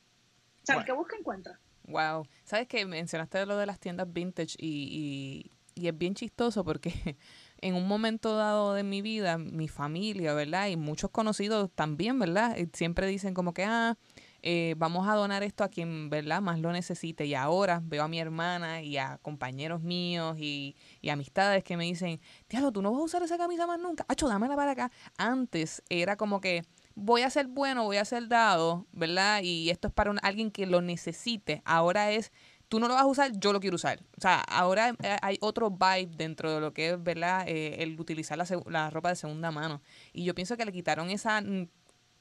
O 0.63 0.65
sea, 0.65 0.77
el 0.77 0.85
que 0.85 0.93
busca 0.93 1.17
encuentra. 1.17 1.59
Wow. 1.83 2.27
¿Sabes 2.45 2.67
que 2.69 2.85
mencionaste 2.85 3.45
lo 3.45 3.57
de 3.57 3.65
las 3.65 3.79
tiendas 3.79 4.11
vintage 4.11 4.55
y, 4.57 5.51
y, 5.75 5.81
y 5.81 5.87
es 5.89 5.97
bien 5.97 6.15
chistoso 6.15 6.63
porque 6.63 6.93
en 7.61 7.75
un 7.75 7.89
momento 7.89 8.37
dado 8.37 8.73
de 8.73 8.83
mi 8.83 9.01
vida, 9.01 9.37
mi 9.37 9.67
familia, 9.67 10.33
¿verdad? 10.33 10.69
Y 10.69 10.77
muchos 10.77 11.09
conocidos 11.09 11.69
también, 11.75 12.19
¿verdad? 12.19 12.55
Siempre 12.71 13.05
dicen 13.07 13.33
como 13.33 13.53
que, 13.53 13.65
ah, 13.65 13.97
eh, 14.41 14.75
vamos 14.77 15.07
a 15.07 15.15
donar 15.15 15.43
esto 15.43 15.63
a 15.63 15.69
quien, 15.69 16.09
¿verdad?, 16.09 16.41
más 16.41 16.59
lo 16.59 16.71
necesite. 16.71 17.25
Y 17.25 17.35
ahora 17.35 17.81
veo 17.83 18.03
a 18.03 18.07
mi 18.07 18.19
hermana 18.19 18.81
y 18.81 18.97
a 18.97 19.17
compañeros 19.21 19.81
míos 19.81 20.37
y, 20.39 20.75
amistades 21.09 21.63
que 21.63 21.75
me 21.75 21.85
dicen, 21.85 22.21
Diablo, 22.49 22.71
tú 22.71 22.81
no 22.81 22.91
vas 22.91 23.01
a 23.01 23.03
usar 23.03 23.23
esa 23.23 23.37
camisa 23.37 23.65
más 23.67 23.79
nunca. 23.79 24.05
Acho, 24.07 24.27
dámela 24.27 24.55
para 24.55 24.71
acá. 24.71 24.91
Antes 25.17 25.81
era 25.89 26.15
como 26.17 26.39
que 26.39 26.63
voy 26.95 27.21
a 27.23 27.29
ser 27.29 27.47
bueno, 27.47 27.83
voy 27.83 27.97
a 27.97 28.05
ser 28.05 28.27
dado, 28.27 28.85
¿verdad? 28.91 29.41
Y 29.41 29.69
esto 29.69 29.87
es 29.87 29.93
para 29.93 30.11
alguien 30.21 30.51
que 30.51 30.65
lo 30.65 30.81
necesite. 30.81 31.61
Ahora 31.65 32.11
es, 32.11 32.31
tú 32.67 32.79
no 32.79 32.87
lo 32.87 32.93
vas 32.93 33.03
a 33.03 33.07
usar, 33.07 33.31
yo 33.39 33.53
lo 33.53 33.59
quiero 33.59 33.75
usar. 33.75 33.99
O 34.17 34.21
sea, 34.21 34.41
ahora 34.41 34.95
eh, 35.01 35.17
hay 35.21 35.37
otro 35.41 35.71
vibe 35.71 36.11
dentro 36.15 36.53
de 36.53 36.61
lo 36.61 36.73
que 36.73 36.91
es, 36.91 37.03
¿verdad? 37.03 37.45
Eh, 37.47 37.81
el 37.83 37.99
utilizar 37.99 38.37
la, 38.37 38.45
la 38.67 38.89
ropa 38.89 39.09
de 39.09 39.15
segunda 39.15 39.51
mano. 39.51 39.81
Y 40.13 40.23
yo 40.23 40.35
pienso 40.35 40.57
que 40.57 40.65
le 40.65 40.71
quitaron 40.71 41.09
esa 41.09 41.41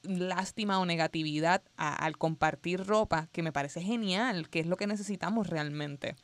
lástima 0.03 0.79
o 0.79 0.85
negatividad 0.85 1.63
al 1.75 2.17
compartir 2.17 2.85
ropa, 2.85 3.27
que 3.31 3.43
me 3.43 3.51
parece 3.51 3.81
genial, 3.81 4.49
que 4.49 4.59
es 4.59 4.67
lo 4.67 4.77
que 4.77 4.87
necesitamos 4.87 5.47
realmente. 5.47 6.15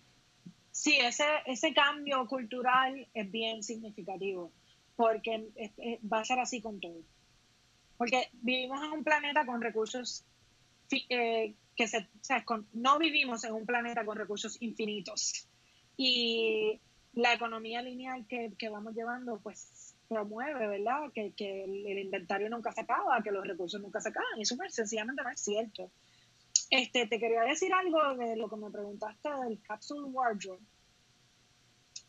Sí, 0.71 0.97
ese, 0.97 1.25
ese 1.45 1.73
cambio 1.73 2.27
cultural 2.27 3.07
es 3.13 3.31
bien 3.31 3.63
significativo, 3.63 4.51
porque 4.95 5.49
va 6.11 6.19
a 6.19 6.25
ser 6.25 6.39
así 6.39 6.61
con 6.61 6.79
todo. 6.79 7.01
Porque 7.97 8.29
vivimos 8.33 8.83
en 8.83 8.91
un 8.91 9.03
planeta 9.03 9.45
con 9.45 9.61
recursos 9.61 10.25
eh, 10.91 11.55
que 11.75 11.88
se, 11.88 12.07
no 12.73 12.99
vivimos 12.99 13.43
en 13.43 13.53
un 13.53 13.65
planeta 13.65 14.05
con 14.05 14.17
recursos 14.17 14.57
infinitos. 14.61 15.47
Y 15.97 16.79
la 17.13 17.33
economía 17.33 17.81
lineal 17.81 18.25
que, 18.27 18.53
que 18.57 18.69
vamos 18.69 18.93
llevando, 18.95 19.39
pues 19.39 19.59
promueve, 20.07 20.67
¿verdad? 20.67 21.11
Que, 21.13 21.33
que 21.33 21.63
el, 21.63 21.99
inventario 21.99 22.49
nunca 22.49 22.71
se 22.71 22.81
acaba, 22.81 23.21
que 23.23 23.31
los 23.31 23.45
recursos 23.45 23.81
nunca 23.81 24.01
se 24.01 24.09
acaban. 24.09 24.37
Y 24.37 24.43
eso 24.43 24.55
sencillamente 24.69 25.23
no 25.23 25.29
es 25.29 25.39
cierto. 25.39 25.91
Este, 26.69 27.07
te 27.07 27.19
quería 27.19 27.41
decir 27.41 27.71
algo 27.73 28.15
de 28.15 28.35
lo 28.35 28.49
que 28.49 28.55
me 28.55 28.71
preguntaste 28.71 29.29
del 29.43 29.61
capsule 29.61 30.05
wardrobe. 30.05 30.61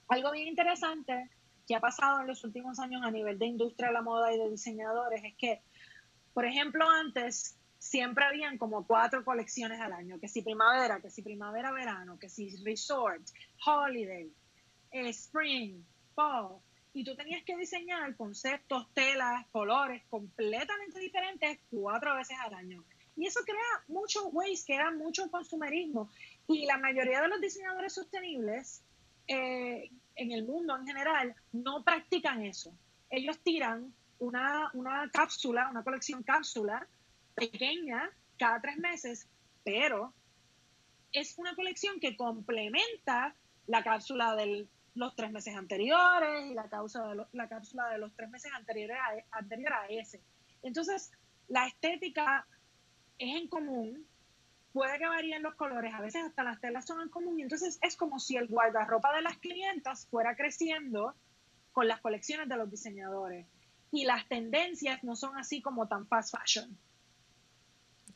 Algo 0.09 0.33
bien 0.33 0.49
interesante 0.49 1.31
que 1.67 1.75
ha 1.75 1.81
pasado 1.81 2.21
en 2.21 2.29
los 2.29 2.45
últimos 2.45 2.79
años 2.79 3.03
a 3.05 3.11
nivel 3.11 3.39
de 3.39 3.47
industria 3.47 3.89
de 3.89 3.95
la 3.95 4.03
moda 4.03 4.33
y 4.33 4.39
de 4.39 4.51
diseñadores 4.51 5.23
es 5.25 5.35
que, 5.37 5.63
por 6.33 6.45
ejemplo, 6.45 6.89
antes 6.89 7.59
siempre 7.79 8.25
habían 8.25 8.57
como 8.57 8.87
cuatro 8.87 9.25
colecciones 9.25 9.81
al 9.81 9.93
año, 9.93 10.19
que 10.21 10.29
si 10.29 10.43
primavera, 10.43 11.01
que 11.01 11.11
si 11.11 11.23
primavera-verano, 11.23 12.19
que 12.19 12.29
si 12.29 12.57
resort, 12.65 13.23
holiday, 13.65 14.33
eh, 14.93 15.09
spring, 15.09 15.85
fall 16.15 16.61
y 16.97 17.05
tú 17.05 17.15
tenías 17.15 17.45
que 17.45 17.55
diseñar 17.59 18.17
conceptos, 18.17 18.89
telas, 18.95 19.47
colores 19.53 20.03
completamente 20.09 20.99
diferentes 20.99 21.59
cuatro 21.71 22.15
veces 22.17 22.39
al 22.43 22.55
año. 22.55 22.83
Y 23.15 23.27
eso 23.27 23.41
crea 23.45 23.85
mucho 23.87 24.27
waste, 24.29 24.73
crea 24.73 24.91
mucho 24.93 25.31
consumerismo. 25.31 26.09
Y 26.49 26.65
la 26.65 26.79
mayoría 26.79 27.21
de 27.21 27.29
los 27.29 27.39
diseñadores 27.39 27.93
sostenibles 27.93 28.83
eh, 29.27 29.91
en 30.15 30.33
el 30.33 30.45
mundo 30.47 30.75
en 30.75 30.87
general 30.87 31.35
no 31.53 31.85
practican 31.85 32.47
eso. 32.47 32.73
Ellos 33.11 33.39
tiran 33.41 33.93
una, 34.19 34.71
una 34.73 35.11
cápsula, 35.13 35.69
una 35.71 35.85
colección 35.85 36.23
cápsula 36.23 36.89
pequeña 37.35 38.11
cada 38.39 38.59
tres 38.63 38.79
meses, 38.79 39.29
pero 39.65 40.15
es 41.13 41.37
una 41.37 41.55
colección 41.55 42.01
que 42.01 42.17
complementa 42.17 43.37
la 43.67 43.83
cápsula 43.83 44.35
de 44.35 44.67
los 44.97 45.15
tres 45.15 45.31
meses 45.31 45.55
anteriores 45.55 46.51
y 46.51 46.55
la, 46.55 46.69
cápsula 46.69 47.09
de, 47.09 47.27
la 47.33 47.49
cápsula 47.49 47.89
de 47.91 47.99
los 47.99 48.15
tres 48.15 48.31
meses 48.31 48.51
anteriores 48.55 48.97
a, 48.97 49.39
anterior 49.39 49.73
a 49.73 49.87
ese. 49.89 50.23
Entonces, 50.63 51.13
la 51.49 51.67
estética 51.67 52.47
es 53.19 53.37
en 53.37 53.49
común, 53.49 54.07
puede 54.73 54.99
que 54.99 55.07
varíen 55.07 55.43
los 55.43 55.55
colores, 55.55 55.95
a 55.95 56.01
veces 56.01 56.25
hasta 56.25 56.43
las 56.43 56.61
telas 56.61 56.87
son 56.87 57.01
en 57.03 57.09
común, 57.11 57.39
y 57.39 57.43
entonces 57.43 57.79
es 57.83 57.97
como 57.97 58.19
si 58.19 58.37
el 58.37 58.49
guardarropa 58.49 59.15
de 59.15 59.23
las 59.23 59.39
clientas 59.39 60.07
fuera 60.07 60.35
creciendo 60.35 61.15
con 61.73 61.87
las 61.89 62.01
colecciones 62.01 62.49
de 62.49 62.57
los 62.57 62.71
diseñadores. 62.71 63.47
Y 63.93 64.05
las 64.05 64.27
tendencias 64.29 65.05
no 65.05 65.15
son 65.15 65.37
así 65.39 65.63
como 65.63 65.89
tan 65.89 66.07
fast 66.09 66.35
fashion. 66.37 66.77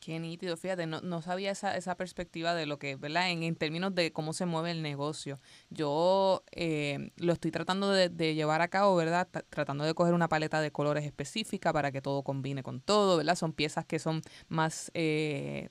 Qué 0.01 0.19
nítido, 0.19 0.57
fíjate, 0.57 0.87
no, 0.87 0.99
no 1.01 1.21
sabía 1.21 1.51
esa, 1.51 1.77
esa 1.77 1.95
perspectiva 1.95 2.55
de 2.55 2.65
lo 2.65 2.79
que, 2.79 2.95
¿verdad? 2.95 3.29
En, 3.29 3.43
en 3.43 3.55
términos 3.55 3.93
de 3.93 4.11
cómo 4.11 4.33
se 4.33 4.47
mueve 4.47 4.71
el 4.71 4.81
negocio. 4.81 5.39
Yo 5.69 6.43
eh, 6.53 7.11
lo 7.17 7.33
estoy 7.33 7.51
tratando 7.51 7.91
de, 7.91 8.09
de, 8.09 8.33
llevar 8.33 8.61
a 8.63 8.67
cabo, 8.67 8.95
¿verdad? 8.95 9.27
tratando 9.51 9.83
de 9.83 9.93
coger 9.93 10.15
una 10.15 10.27
paleta 10.27 10.59
de 10.59 10.71
colores 10.71 11.05
específica 11.05 11.71
para 11.71 11.91
que 11.91 12.01
todo 12.01 12.23
combine 12.23 12.63
con 12.63 12.81
todo, 12.81 13.15
¿verdad? 13.17 13.35
Son 13.35 13.53
piezas 13.53 13.85
que 13.85 13.99
son 13.99 14.23
más, 14.47 14.89
eh, 14.95 15.69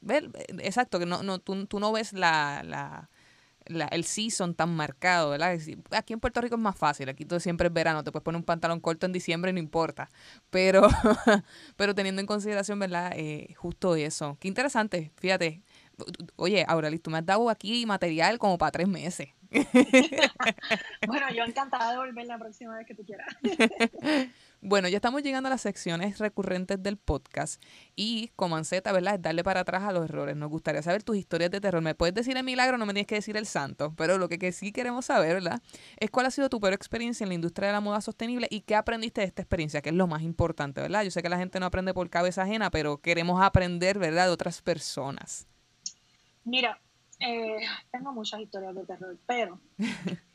exacto, 0.60 1.00
que 1.00 1.06
no, 1.06 1.24
no, 1.24 1.40
tú, 1.40 1.66
tú 1.66 1.80
no 1.80 1.90
ves 1.90 2.12
la, 2.12 2.62
la 2.64 3.10
la, 3.70 3.87
el 3.87 4.04
season 4.04 4.54
tan 4.54 4.74
marcado, 4.74 5.30
¿verdad? 5.30 5.59
Aquí 5.92 6.12
en 6.12 6.20
Puerto 6.20 6.40
Rico 6.40 6.56
es 6.56 6.61
más 6.61 6.76
fácil, 6.76 7.09
aquí 7.09 7.24
todo 7.24 7.40
siempre 7.40 7.68
es 7.68 7.72
verano, 7.72 8.04
te 8.04 8.12
puedes 8.12 8.24
poner 8.24 8.38
un 8.38 8.44
pantalón 8.44 8.80
corto 8.80 9.06
en 9.06 9.12
diciembre 9.12 9.50
y 9.50 9.54
no 9.54 9.61
importa, 9.61 10.11
pero, 10.50 10.83
pero 11.76 11.94
teniendo 11.94 12.20
en 12.20 12.26
consideración, 12.26 12.78
¿verdad? 12.78 13.12
Eh, 13.16 13.54
justo 13.56 13.96
eso. 13.96 14.37
Qué 14.40 14.48
interesante, 14.48 15.12
fíjate. 15.16 15.62
Oye, 16.37 16.64
Aureli, 16.66 16.98
tú 16.98 17.11
me 17.11 17.18
has 17.18 17.26
dado 17.26 17.50
aquí 17.50 17.85
material 17.87 18.38
como 18.38 18.59
para 18.59 18.72
tres 18.72 18.88
meses. 18.88 19.28
bueno, 21.06 21.26
yo 21.35 21.44
encantada 21.44 21.92
de 21.92 21.98
volver 21.98 22.26
la 22.26 22.38
próxima 22.38 22.76
vez 22.76 22.87
que 22.87 22.94
tú 22.94 23.04
quieras. 23.04 23.26
Bueno, 24.62 24.88
ya 24.88 24.96
estamos 24.96 25.22
llegando 25.22 25.46
a 25.46 25.50
las 25.50 25.62
secciones 25.62 26.18
recurrentes 26.18 26.82
del 26.82 26.98
podcast 26.98 27.62
y 27.96 28.28
como 28.36 28.56
anceta, 28.56 28.92
¿verdad? 28.92 29.14
Es 29.14 29.22
darle 29.22 29.42
para 29.42 29.60
atrás 29.60 29.84
a 29.84 29.92
los 29.92 30.04
errores. 30.04 30.36
Nos 30.36 30.50
gustaría 30.50 30.82
saber 30.82 31.02
tus 31.02 31.16
historias 31.16 31.50
de 31.50 31.62
terror. 31.62 31.80
Me 31.80 31.94
puedes 31.94 32.14
decir 32.14 32.36
el 32.36 32.44
milagro, 32.44 32.76
no 32.76 32.84
me 32.84 32.92
tienes 32.92 33.06
que 33.06 33.14
decir 33.14 33.38
el 33.38 33.46
santo, 33.46 33.94
pero 33.96 34.18
lo 34.18 34.28
que, 34.28 34.38
que 34.38 34.52
sí 34.52 34.70
queremos 34.70 35.06
saber, 35.06 35.32
¿verdad? 35.32 35.62
Es 35.96 36.10
cuál 36.10 36.26
ha 36.26 36.30
sido 36.30 36.50
tu 36.50 36.60
peor 36.60 36.74
experiencia 36.74 37.24
en 37.24 37.30
la 37.30 37.36
industria 37.36 37.68
de 37.68 37.72
la 37.72 37.80
moda 37.80 38.02
sostenible 38.02 38.48
y 38.50 38.60
qué 38.60 38.74
aprendiste 38.74 39.22
de 39.22 39.28
esta 39.28 39.40
experiencia, 39.40 39.80
que 39.80 39.88
es 39.88 39.94
lo 39.94 40.06
más 40.06 40.20
importante, 40.20 40.82
¿verdad? 40.82 41.04
Yo 41.04 41.10
sé 41.10 41.22
que 41.22 41.30
la 41.30 41.38
gente 41.38 41.58
no 41.58 41.64
aprende 41.64 41.94
por 41.94 42.10
cabeza 42.10 42.42
ajena, 42.42 42.70
pero 42.70 42.98
queremos 42.98 43.42
aprender, 43.42 43.98
¿verdad? 43.98 44.26
De 44.26 44.32
otras 44.32 44.60
personas. 44.60 45.46
Mira, 46.44 46.78
eh, 47.18 47.60
tengo 47.90 48.12
muchas 48.12 48.40
historias 48.40 48.74
de 48.74 48.84
terror, 48.84 49.16
pero 49.26 49.58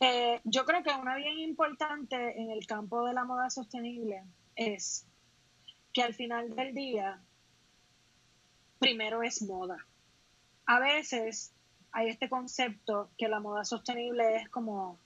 Eh, 0.00 0.40
yo 0.44 0.64
creo 0.64 0.82
que 0.82 0.90
una 0.90 1.14
bien 1.16 1.38
importante 1.38 2.40
en 2.40 2.50
el 2.50 2.66
campo 2.66 3.04
de 3.04 3.12
la 3.12 3.24
moda 3.24 3.50
sostenible 3.50 4.24
es 4.56 5.06
que 5.92 6.02
al 6.02 6.14
final 6.14 6.56
del 6.56 6.74
día, 6.74 7.20
primero 8.78 9.22
es 9.22 9.42
moda. 9.42 9.76
A 10.64 10.80
veces 10.80 11.52
hay 11.92 12.08
este 12.08 12.30
concepto 12.30 13.10
que 13.18 13.28
la 13.28 13.40
moda 13.40 13.64
sostenible 13.66 14.36
es 14.36 14.48
como, 14.48 14.98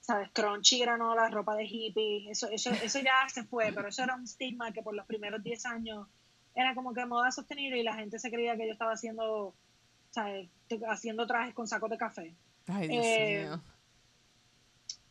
¿sabes? 0.00 0.28
Crunchy, 0.32 0.80
granola, 0.80 1.30
ropa 1.30 1.54
de 1.54 1.64
hippie. 1.64 2.30
Eso, 2.30 2.50
eso, 2.50 2.70
eso 2.70 2.98
ya 2.98 3.26
se 3.32 3.44
fue, 3.44 3.72
pero 3.72 3.88
eso 3.88 4.02
era 4.02 4.16
un 4.16 4.24
estigma 4.24 4.70
que 4.72 4.82
por 4.82 4.94
los 4.94 5.06
primeros 5.06 5.42
10 5.42 5.64
años 5.64 6.08
era 6.54 6.74
como 6.74 6.92
que 6.92 7.06
moda 7.06 7.30
sostenible 7.30 7.78
y 7.78 7.84
la 7.84 7.94
gente 7.94 8.18
se 8.18 8.30
creía 8.30 8.56
que 8.56 8.66
yo 8.66 8.72
estaba 8.72 8.92
haciendo, 8.92 9.54
¿sabes? 10.10 10.50
Haciendo 10.90 11.26
trajes 11.26 11.54
con 11.54 11.66
sacos 11.66 11.88
de 11.88 11.96
café. 11.96 12.34
Ay, 12.66 12.88
Dios 12.88 13.06
eh, 13.06 13.44
mío 13.44 13.75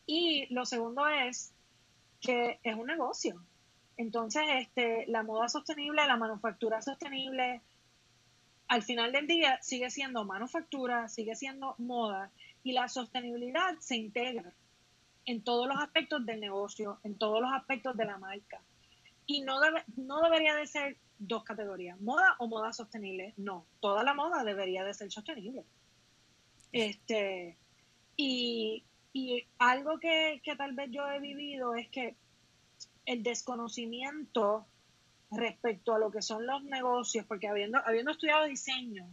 y 0.06 0.46
lo 0.54 0.64
segundo 0.64 1.06
es 1.08 1.52
que 2.20 2.60
es 2.62 2.76
un 2.76 2.86
negocio. 2.86 3.42
Entonces, 3.96 4.42
este, 4.60 5.06
la 5.08 5.22
moda 5.22 5.48
sostenible, 5.48 6.06
la 6.06 6.16
manufactura 6.16 6.82
sostenible, 6.82 7.62
al 8.68 8.82
final 8.82 9.12
del 9.12 9.26
día 9.26 9.58
sigue 9.62 9.90
siendo 9.90 10.24
manufactura, 10.24 11.08
sigue 11.08 11.34
siendo 11.34 11.74
moda 11.78 12.30
y 12.62 12.72
la 12.72 12.88
sostenibilidad 12.88 13.78
se 13.78 13.96
integra 13.96 14.52
en 15.24 15.42
todos 15.42 15.66
los 15.66 15.78
aspectos 15.78 16.24
del 16.24 16.40
negocio, 16.40 17.00
en 17.04 17.16
todos 17.16 17.40
los 17.40 17.52
aspectos 17.52 17.96
de 17.96 18.04
la 18.04 18.18
marca. 18.18 18.60
Y 19.26 19.42
no, 19.42 19.60
debe, 19.60 19.82
no 19.96 20.20
debería 20.20 20.54
de 20.54 20.66
ser 20.66 20.96
dos 21.18 21.42
categorías, 21.42 22.00
moda 22.00 22.36
o 22.38 22.46
moda 22.46 22.72
sostenible. 22.72 23.34
No, 23.36 23.66
toda 23.80 24.04
la 24.04 24.14
moda 24.14 24.44
debería 24.44 24.84
de 24.84 24.94
ser 24.94 25.10
sostenible. 25.10 25.64
Este, 26.72 27.56
y 28.16 28.84
y 29.16 29.46
algo 29.58 29.98
que, 29.98 30.42
tal 30.58 30.74
vez 30.74 30.90
yo 30.90 31.10
he 31.10 31.20
vivido 31.20 31.74
es 31.74 31.88
que 31.88 32.16
el 33.06 33.22
desconocimiento 33.22 34.66
respecto 35.30 35.94
a 35.94 35.98
lo 35.98 36.10
que 36.10 36.20
son 36.20 36.46
los 36.46 36.62
negocios, 36.64 37.24
porque 37.24 37.48
habiendo, 37.48 37.78
habiendo 37.86 38.10
estudiado 38.10 38.44
diseño 38.44 39.08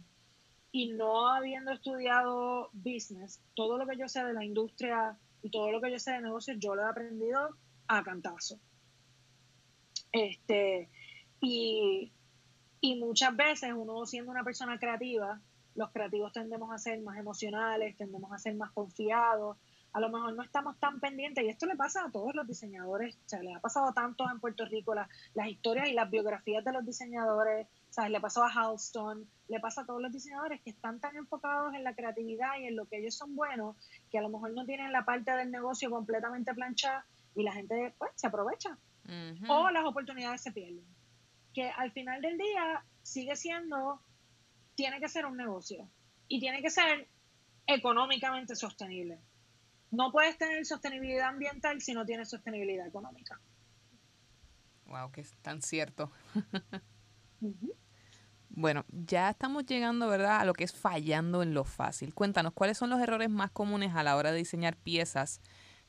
y 0.70 0.92
no 0.92 1.28
habiendo 1.28 1.72
estudiado 1.72 2.68
business, 2.74 3.40
todo 3.54 3.78
lo 3.78 3.86
que 3.86 3.96
yo 3.96 4.06
sé 4.06 4.22
de 4.22 4.34
la 4.34 4.44
industria 4.44 5.16
y 5.40 5.48
todo 5.48 5.72
lo 5.72 5.80
que 5.80 5.90
yo 5.90 5.98
sé 5.98 6.12
de 6.12 6.20
negocios, 6.20 6.58
yo 6.60 6.74
lo 6.74 6.82
he 6.82 6.90
aprendido 6.90 7.56
a 7.88 8.04
cantazo. 8.04 8.60
Este, 10.12 10.90
y, 11.40 12.12
y 12.82 12.96
muchas 12.96 13.34
veces 13.34 13.72
uno 13.74 14.04
siendo 14.04 14.30
una 14.30 14.44
persona 14.44 14.78
creativa, 14.78 15.40
los 15.74 15.90
creativos 15.92 16.30
tendemos 16.34 16.70
a 16.72 16.76
ser 16.76 17.00
más 17.00 17.16
emocionales, 17.16 17.96
tendemos 17.96 18.30
a 18.32 18.38
ser 18.38 18.54
más 18.54 18.70
confiados, 18.72 19.56
a 19.94 20.00
lo 20.00 20.10
mejor 20.10 20.34
no 20.34 20.42
estamos 20.42 20.76
tan 20.80 20.98
pendientes, 20.98 21.44
y 21.44 21.48
esto 21.48 21.66
le 21.66 21.76
pasa 21.76 22.04
a 22.04 22.10
todos 22.10 22.34
los 22.34 22.48
diseñadores, 22.48 23.14
o 23.14 23.28
sea, 23.28 23.40
le 23.42 23.54
ha 23.54 23.60
pasado 23.60 23.92
tanto 23.92 24.28
en 24.28 24.40
Puerto 24.40 24.64
Rico, 24.64 24.92
las 24.92 25.48
historias 25.48 25.88
y 25.88 25.92
las 25.92 26.10
biografías 26.10 26.64
de 26.64 26.72
los 26.72 26.84
diseñadores, 26.84 27.68
o 27.90 27.92
sea, 27.92 28.08
le 28.08 28.20
pasó 28.20 28.42
a 28.42 28.50
Halston, 28.50 29.24
le 29.46 29.60
pasa 29.60 29.82
a 29.82 29.86
todos 29.86 30.02
los 30.02 30.10
diseñadores 30.10 30.60
que 30.62 30.70
están 30.70 30.98
tan 30.98 31.14
enfocados 31.14 31.74
en 31.74 31.84
la 31.84 31.94
creatividad 31.94 32.58
y 32.58 32.66
en 32.66 32.74
lo 32.74 32.86
que 32.86 32.98
ellos 32.98 33.14
son 33.14 33.36
buenos, 33.36 33.76
que 34.10 34.18
a 34.18 34.22
lo 34.22 34.30
mejor 34.30 34.52
no 34.52 34.66
tienen 34.66 34.90
la 34.90 35.04
parte 35.04 35.30
del 35.30 35.52
negocio 35.52 35.88
completamente 35.90 36.52
planchada 36.54 37.06
y 37.36 37.44
la 37.44 37.52
gente 37.52 37.94
pues 37.96 38.10
se 38.16 38.26
aprovecha. 38.26 38.76
O 39.48 39.70
las 39.70 39.84
oportunidades 39.84 40.40
se 40.40 40.50
pierden. 40.50 40.86
Que 41.52 41.70
al 41.70 41.92
final 41.92 42.20
del 42.20 42.36
día 42.36 42.84
sigue 43.02 43.36
siendo, 43.36 44.00
tiene 44.74 44.98
que 44.98 45.08
ser 45.08 45.24
un 45.26 45.36
negocio 45.36 45.88
y 46.26 46.40
tiene 46.40 46.62
que 46.62 46.70
ser 46.70 47.06
económicamente 47.66 48.56
sostenible 48.56 49.20
no 49.94 50.10
puedes 50.12 50.36
tener 50.38 50.64
sostenibilidad 50.66 51.28
ambiental 51.28 51.80
si 51.80 51.92
no 51.92 52.04
tienes 52.04 52.28
sostenibilidad 52.28 52.86
económica. 52.86 53.40
Wow, 54.86 55.10
que 55.10 55.22
es 55.22 55.34
tan 55.42 55.62
cierto. 55.62 56.10
Bueno, 58.56 58.84
ya 58.88 59.30
estamos 59.30 59.66
llegando, 59.66 60.06
¿verdad?, 60.06 60.40
a 60.40 60.44
lo 60.44 60.52
que 60.52 60.62
es 60.62 60.72
fallando 60.72 61.42
en 61.42 61.54
lo 61.54 61.64
fácil. 61.64 62.14
Cuéntanos, 62.14 62.52
¿cuáles 62.52 62.78
son 62.78 62.88
los 62.88 63.00
errores 63.00 63.28
más 63.28 63.50
comunes 63.50 63.96
a 63.96 64.04
la 64.04 64.14
hora 64.14 64.30
de 64.30 64.38
diseñar 64.38 64.76
piezas 64.76 65.40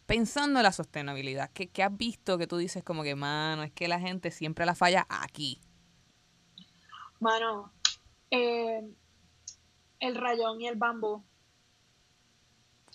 pensando 0.08 0.58
en 0.60 0.64
la 0.64 0.72
sostenibilidad? 0.72 1.52
¿Qué, 1.54 1.68
qué 1.68 1.84
has 1.84 1.96
visto 1.96 2.40
que 2.40 2.48
tú 2.48 2.58
dices 2.58 2.84
como 2.84 3.04
que, 3.04 3.14
mano, 3.14 3.62
es 3.62 3.72
que 3.72 3.88
la 3.88 4.00
gente 4.00 4.32
siempre 4.32 4.66
la 4.66 4.74
falla 4.74 5.06
aquí? 5.08 5.62
Mano, 7.20 7.72
eh, 8.32 8.82
el 10.00 10.16
rayón 10.16 10.60
y 10.60 10.68
el 10.68 10.76
bambú 10.76 11.24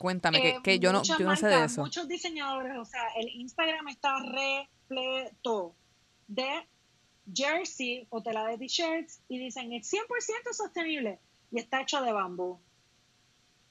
Cuéntame, 0.01 0.41
que, 0.41 0.63
que 0.63 0.79
yo, 0.79 0.95
no, 0.95 1.03
yo 1.03 1.19
no 1.19 1.37
sé 1.37 1.49
de 1.49 1.65
eso. 1.67 1.83
Muchos 1.83 2.09
diseñadores, 2.09 2.75
o 2.79 2.87
sea, 2.87 3.03
el 3.19 3.29
Instagram 3.29 3.87
está 3.89 4.15
repleto 4.19 5.75
de 6.27 6.67
jersey 7.35 8.07
o 8.09 8.23
tela 8.23 8.47
de 8.47 8.57
t-shirts 8.57 9.21
y 9.29 9.39
dicen 9.39 9.75
es 9.75 9.93
100% 9.93 10.01
sostenible 10.53 11.21
y 11.51 11.59
está 11.59 11.83
hecho 11.83 12.01
de 12.01 12.15
bambú. 12.15 12.59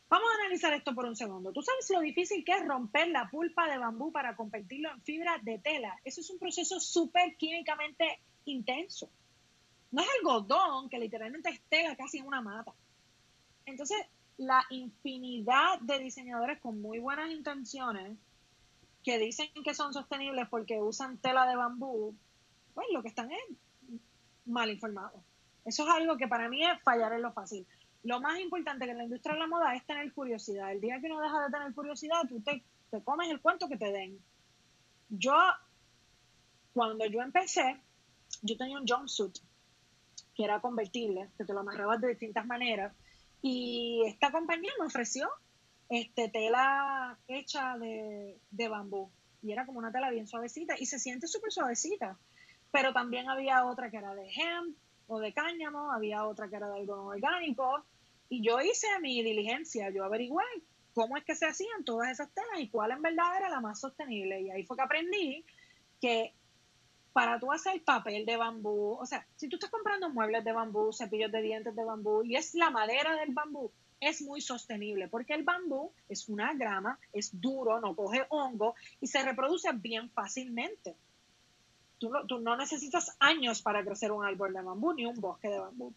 Vamos 0.07 0.29
a 0.31 0.41
analizar 0.43 0.71
esto 0.73 0.93
por 0.93 1.05
un 1.05 1.15
segundo. 1.15 1.51
¿Tú 1.51 1.63
sabes 1.63 1.89
lo 1.89 1.99
difícil 2.01 2.45
que 2.45 2.51
es 2.51 2.63
romper 2.63 3.07
la 3.07 3.27
pulpa 3.31 3.67
de 3.67 3.79
bambú 3.79 4.11
para 4.11 4.35
convertirlo 4.35 4.91
en 4.91 5.01
fibra 5.01 5.39
de 5.41 5.57
tela? 5.57 5.99
Eso 6.03 6.21
es 6.21 6.29
un 6.29 6.37
proceso 6.37 6.79
súper 6.79 7.37
químicamente 7.37 8.19
intenso. 8.45 9.09
No 9.89 10.03
es 10.03 10.07
algodón, 10.19 10.89
que 10.89 10.99
literalmente 10.99 11.49
es 11.49 11.59
tela 11.69 11.95
casi 11.95 12.19
en 12.19 12.27
una 12.27 12.41
mata. 12.41 12.71
Entonces, 13.65 13.97
la 14.39 14.65
infinidad 14.69 15.79
de 15.81 15.99
diseñadores 15.99 16.61
con 16.61 16.81
muy 16.81 16.99
buenas 16.99 17.29
intenciones 17.29 18.17
que 19.03 19.19
dicen 19.19 19.49
que 19.65 19.73
son 19.73 19.93
sostenibles 19.93 20.47
porque 20.49 20.81
usan 20.81 21.17
tela 21.17 21.45
de 21.45 21.57
bambú, 21.57 22.15
pues 22.73 22.87
lo 22.93 23.01
que 23.01 23.09
están 23.09 23.29
es 23.31 23.39
mal 24.45 24.69
informados. 24.69 25.21
Eso 25.65 25.83
es 25.83 25.89
algo 25.93 26.15
que 26.15 26.29
para 26.29 26.47
mí 26.47 26.65
es 26.65 26.81
fallar 26.83 27.11
en 27.13 27.21
lo 27.21 27.33
fácil. 27.33 27.67
lo 28.03 28.21
más 28.21 28.39
importante 28.39 28.85
que 28.85 28.91
en 28.91 28.99
la 28.99 29.03
industria 29.03 29.33
de 29.33 29.41
la 29.41 29.47
moda 29.47 29.75
es 29.75 29.85
tener 29.85 30.13
curiosidad. 30.13 30.71
El 30.71 30.79
día 30.79 31.01
que 31.01 31.09
no 31.09 31.19
dejas 31.19 31.45
de 31.45 31.57
tener 31.57 31.75
curiosidad, 31.75 32.21
tú 32.29 32.39
te, 32.39 32.63
te 32.89 33.03
comes 33.03 33.29
el 33.29 33.41
cuento 33.41 33.67
que 33.67 33.75
te 33.75 33.91
den. 33.91 34.17
Yo, 35.09 35.35
cuando 36.73 37.05
yo 37.07 37.21
empecé, 37.21 37.77
yo 38.41 38.55
tenía 38.55 38.79
un 38.79 38.87
jumpsuit 38.87 39.37
que 40.33 40.45
era 40.45 40.61
convertible, 40.61 41.29
que 41.37 41.43
te 41.43 41.53
lo 41.53 41.59
amarrabas 41.59 41.99
de 41.99 42.07
distintas 42.07 42.45
maneras, 42.45 42.93
y 43.41 44.03
esta 44.07 44.31
compañía 44.31 44.71
me 44.79 44.85
ofreció 44.85 45.29
este, 45.89 46.29
tela 46.29 47.17
hecha 47.27 47.77
de, 47.77 48.37
de 48.51 48.67
bambú, 48.67 49.09
y 49.41 49.51
era 49.51 49.65
como 49.65 49.79
una 49.79 49.91
tela 49.91 50.09
bien 50.09 50.27
suavecita, 50.27 50.75
y 50.77 50.85
se 50.85 50.99
siente 50.99 51.27
súper 51.27 51.51
suavecita, 51.51 52.17
pero 52.71 52.93
también 52.93 53.29
había 53.29 53.65
otra 53.65 53.89
que 53.89 53.97
era 53.97 54.13
de 54.15 54.29
hemp, 54.29 54.77
o 55.07 55.19
de 55.19 55.33
cáñamo, 55.33 55.91
había 55.91 56.25
otra 56.25 56.49
que 56.49 56.55
era 56.55 56.69
de 56.69 56.79
algodón 56.79 57.07
orgánico, 57.07 57.83
y 58.29 58.43
yo 58.43 58.61
hice 58.61 58.87
mi 59.01 59.23
diligencia, 59.23 59.89
yo 59.89 60.03
averigüé 60.03 60.43
cómo 60.93 61.17
es 61.17 61.23
que 61.23 61.35
se 61.35 61.47
hacían 61.47 61.83
todas 61.83 62.11
esas 62.11 62.29
telas 62.31 62.59
y 62.59 62.69
cuál 62.69 62.91
en 62.91 63.01
verdad 63.01 63.37
era 63.37 63.49
la 63.49 63.59
más 63.59 63.79
sostenible. 63.79 64.41
Y 64.41 64.51
ahí 64.51 64.63
fue 64.63 64.77
que 64.77 64.83
aprendí 64.83 65.45
que 65.99 66.33
para 67.13 67.39
tú 67.39 67.51
hacer 67.51 67.83
papel 67.83 68.25
de 68.25 68.37
bambú, 68.37 68.97
o 68.99 69.05
sea, 69.05 69.25
si 69.35 69.49
tú 69.49 69.55
estás 69.55 69.69
comprando 69.69 70.09
muebles 70.09 70.43
de 70.43 70.51
bambú, 70.51 70.91
cepillos 70.93 71.31
de 71.31 71.41
dientes 71.41 71.75
de 71.75 71.83
bambú 71.83 72.23
y 72.23 72.35
es 72.35 72.53
la 72.55 72.69
madera 72.69 73.15
del 73.15 73.33
bambú, 73.33 73.71
es 73.99 74.21
muy 74.21 74.41
sostenible 74.41 75.07
porque 75.07 75.33
el 75.33 75.43
bambú 75.43 75.91
es 76.07 76.29
una 76.29 76.53
grama, 76.53 76.99
es 77.11 77.39
duro, 77.39 77.79
no 77.79 77.95
coge 77.95 78.25
hongo 78.29 78.75
y 79.01 79.07
se 79.07 79.23
reproduce 79.23 79.71
bien 79.73 80.09
fácilmente. 80.11 80.95
Tú 81.97 82.09
no, 82.09 82.25
tú 82.25 82.39
no 82.39 82.55
necesitas 82.55 83.17
años 83.19 83.61
para 83.61 83.83
crecer 83.83 84.11
un 84.11 84.25
árbol 84.25 84.53
de 84.53 84.61
bambú 84.61 84.93
ni 84.93 85.05
un 85.05 85.19
bosque 85.19 85.49
de 85.49 85.59
bambú. 85.59 85.93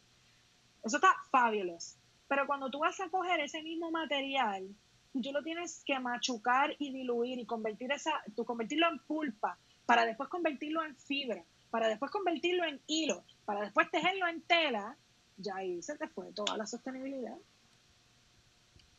Eso 0.82 0.96
está 0.96 1.14
fabuloso. 1.30 1.96
Pero 2.26 2.46
cuando 2.46 2.70
tú 2.70 2.80
vas 2.80 2.98
a 3.00 3.08
coger 3.08 3.40
ese 3.40 3.62
mismo 3.62 3.90
material 3.90 4.66
y 5.14 5.20
tú 5.20 5.32
lo 5.32 5.42
tienes 5.42 5.82
que 5.84 5.98
machucar 6.00 6.74
y 6.78 6.92
diluir 6.92 7.38
y 7.38 7.46
convertir 7.46 7.92
esa, 7.92 8.10
tú 8.34 8.44
convertirlo 8.44 8.88
en 8.88 8.98
pulpa, 9.00 9.58
para 9.87 10.05
después 10.07 10.28
convertirlo 10.28 10.85
en 10.85 10.97
fibra, 10.97 11.45
para 11.70 11.89
después 11.89 12.11
convertirlo 12.11 12.64
en 12.64 12.80
hilo, 12.87 13.24
para 13.45 13.62
después 13.62 13.91
tejerlo 13.91 14.26
en 14.28 14.43
tela, 14.43 14.97
ya 15.37 15.57
ahí 15.57 15.83
se 15.83 15.97
te 15.97 16.09
fue 16.09 16.33
toda 16.33 16.57
la 16.57 16.66
sostenibilidad. 16.66 17.37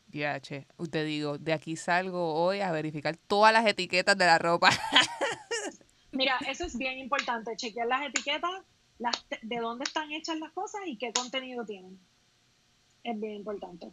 Ya, 0.07 0.39
che, 0.39 0.67
te 0.91 1.03
digo, 1.03 1.39
de 1.39 1.53
aquí 1.53 1.75
salgo 1.75 2.35
hoy 2.35 2.61
a 2.61 2.71
verificar 2.71 3.17
todas 3.17 3.51
las 3.51 3.65
etiquetas 3.65 4.15
de 4.15 4.25
la 4.25 4.37
ropa. 4.37 4.69
Mira, 6.11 6.37
eso 6.47 6.65
es 6.65 6.77
bien 6.77 6.99
importante, 6.99 7.55
chequear 7.55 7.87
las 7.87 8.07
etiquetas, 8.07 8.51
las, 8.99 9.25
de 9.41 9.57
dónde 9.57 9.85
están 9.85 10.11
hechas 10.11 10.37
las 10.37 10.51
cosas 10.51 10.81
y 10.85 10.97
qué 10.97 11.11
contenido 11.11 11.65
tienen. 11.65 11.99
Es 13.03 13.19
bien 13.19 13.33
importante. 13.33 13.91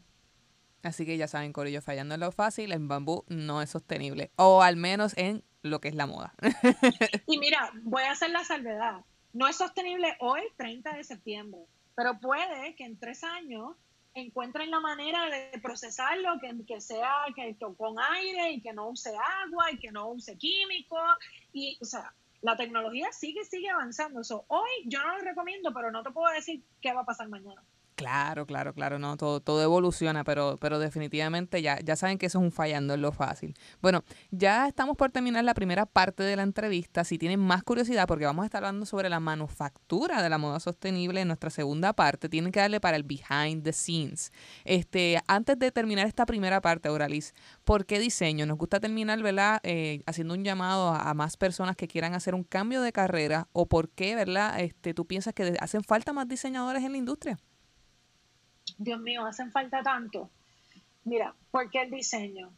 Así 0.82 1.04
que 1.04 1.16
ya 1.16 1.28
saben, 1.28 1.52
Corillo, 1.52 1.80
fallando 1.80 2.14
en 2.14 2.20
lo 2.20 2.32
fácil, 2.32 2.72
en 2.72 2.88
bambú 2.88 3.24
no 3.28 3.62
es 3.62 3.70
sostenible. 3.70 4.30
O 4.36 4.62
al 4.62 4.76
menos 4.76 5.16
en 5.16 5.42
lo 5.62 5.80
que 5.80 5.88
es 5.88 5.94
la 5.94 6.06
moda. 6.06 6.34
y 7.26 7.38
mira, 7.38 7.72
voy 7.82 8.02
a 8.02 8.12
hacer 8.12 8.30
la 8.30 8.44
salvedad. 8.44 9.04
No 9.32 9.46
es 9.46 9.56
sostenible 9.56 10.16
hoy, 10.20 10.42
30 10.56 10.96
de 10.96 11.04
septiembre, 11.04 11.60
pero 11.94 12.18
puede 12.18 12.74
que 12.74 12.84
en 12.84 12.98
tres 12.98 13.22
años 13.22 13.76
encuentren 14.14 14.70
la 14.70 14.80
manera 14.80 15.26
de 15.26 15.58
procesarlo, 15.60 16.40
que, 16.40 16.64
que 16.66 16.80
sea 16.80 17.12
que, 17.34 17.56
con 17.76 17.96
aire 17.98 18.52
y 18.52 18.60
que 18.60 18.72
no 18.72 18.88
use 18.88 19.10
agua 19.10 19.70
y 19.70 19.78
que 19.78 19.92
no 19.92 20.08
use 20.08 20.36
químicos. 20.36 21.00
Y, 21.52 21.78
o 21.80 21.84
sea, 21.84 22.12
la 22.42 22.56
tecnología 22.56 23.12
sigue, 23.12 23.44
sigue 23.44 23.70
avanzando. 23.70 24.20
hoy 24.48 24.70
yo 24.86 25.00
no 25.02 25.18
lo 25.18 25.24
recomiendo, 25.24 25.72
pero 25.72 25.90
no 25.90 26.02
te 26.02 26.10
puedo 26.10 26.32
decir 26.34 26.62
qué 26.80 26.92
va 26.92 27.02
a 27.02 27.06
pasar 27.06 27.28
mañana. 27.28 27.62
Claro, 28.00 28.46
claro, 28.46 28.72
claro, 28.72 28.98
no, 28.98 29.18
todo, 29.18 29.40
todo 29.40 29.62
evoluciona, 29.62 30.24
pero, 30.24 30.56
pero 30.58 30.78
definitivamente 30.78 31.60
ya, 31.60 31.78
ya 31.80 31.96
saben 31.96 32.16
que 32.16 32.24
eso 32.24 32.38
es 32.38 32.44
un 32.44 32.50
fallando 32.50 32.94
en 32.94 33.02
lo 33.02 33.12
fácil. 33.12 33.54
Bueno, 33.82 34.04
ya 34.30 34.66
estamos 34.66 34.96
por 34.96 35.10
terminar 35.10 35.44
la 35.44 35.52
primera 35.52 35.84
parte 35.84 36.22
de 36.22 36.34
la 36.34 36.42
entrevista. 36.42 37.04
Si 37.04 37.18
tienen 37.18 37.38
más 37.40 37.62
curiosidad, 37.62 38.08
porque 38.08 38.24
vamos 38.24 38.44
a 38.44 38.46
estar 38.46 38.64
hablando 38.64 38.86
sobre 38.86 39.10
la 39.10 39.20
manufactura 39.20 40.22
de 40.22 40.30
la 40.30 40.38
moda 40.38 40.60
sostenible 40.60 41.20
en 41.20 41.28
nuestra 41.28 41.50
segunda 41.50 41.92
parte, 41.92 42.30
tienen 42.30 42.52
que 42.52 42.60
darle 42.60 42.80
para 42.80 42.96
el 42.96 43.02
behind 43.02 43.64
the 43.64 43.72
scenes. 43.74 44.32
Este, 44.64 45.20
antes 45.26 45.58
de 45.58 45.70
terminar 45.70 46.06
esta 46.06 46.24
primera 46.24 46.62
parte, 46.62 46.88
Auralis, 46.88 47.34
¿por 47.64 47.84
qué 47.84 47.98
diseño? 47.98 48.46
Nos 48.46 48.56
gusta 48.56 48.80
terminar, 48.80 49.22
¿verdad? 49.22 49.60
Eh, 49.62 50.02
haciendo 50.06 50.32
un 50.32 50.42
llamado 50.42 50.88
a, 50.88 51.10
a, 51.10 51.12
más 51.12 51.36
personas 51.36 51.76
que 51.76 51.86
quieran 51.86 52.14
hacer 52.14 52.34
un 52.34 52.44
cambio 52.44 52.80
de 52.80 52.92
carrera 52.92 53.48
o 53.52 53.66
por 53.66 53.90
qué, 53.90 54.14
¿verdad? 54.14 54.58
Este, 54.58 54.94
tú 54.94 55.06
piensas 55.06 55.34
que 55.34 55.54
hacen 55.60 55.84
falta 55.84 56.14
más 56.14 56.26
diseñadores 56.28 56.82
en 56.82 56.92
la 56.92 56.98
industria. 56.98 57.38
Dios 58.80 58.98
mío, 58.98 59.26
hacen 59.26 59.52
falta 59.52 59.82
tanto. 59.82 60.30
Mira, 61.04 61.34
¿por 61.50 61.68
qué 61.68 61.82
el 61.82 61.90
diseño? 61.90 62.50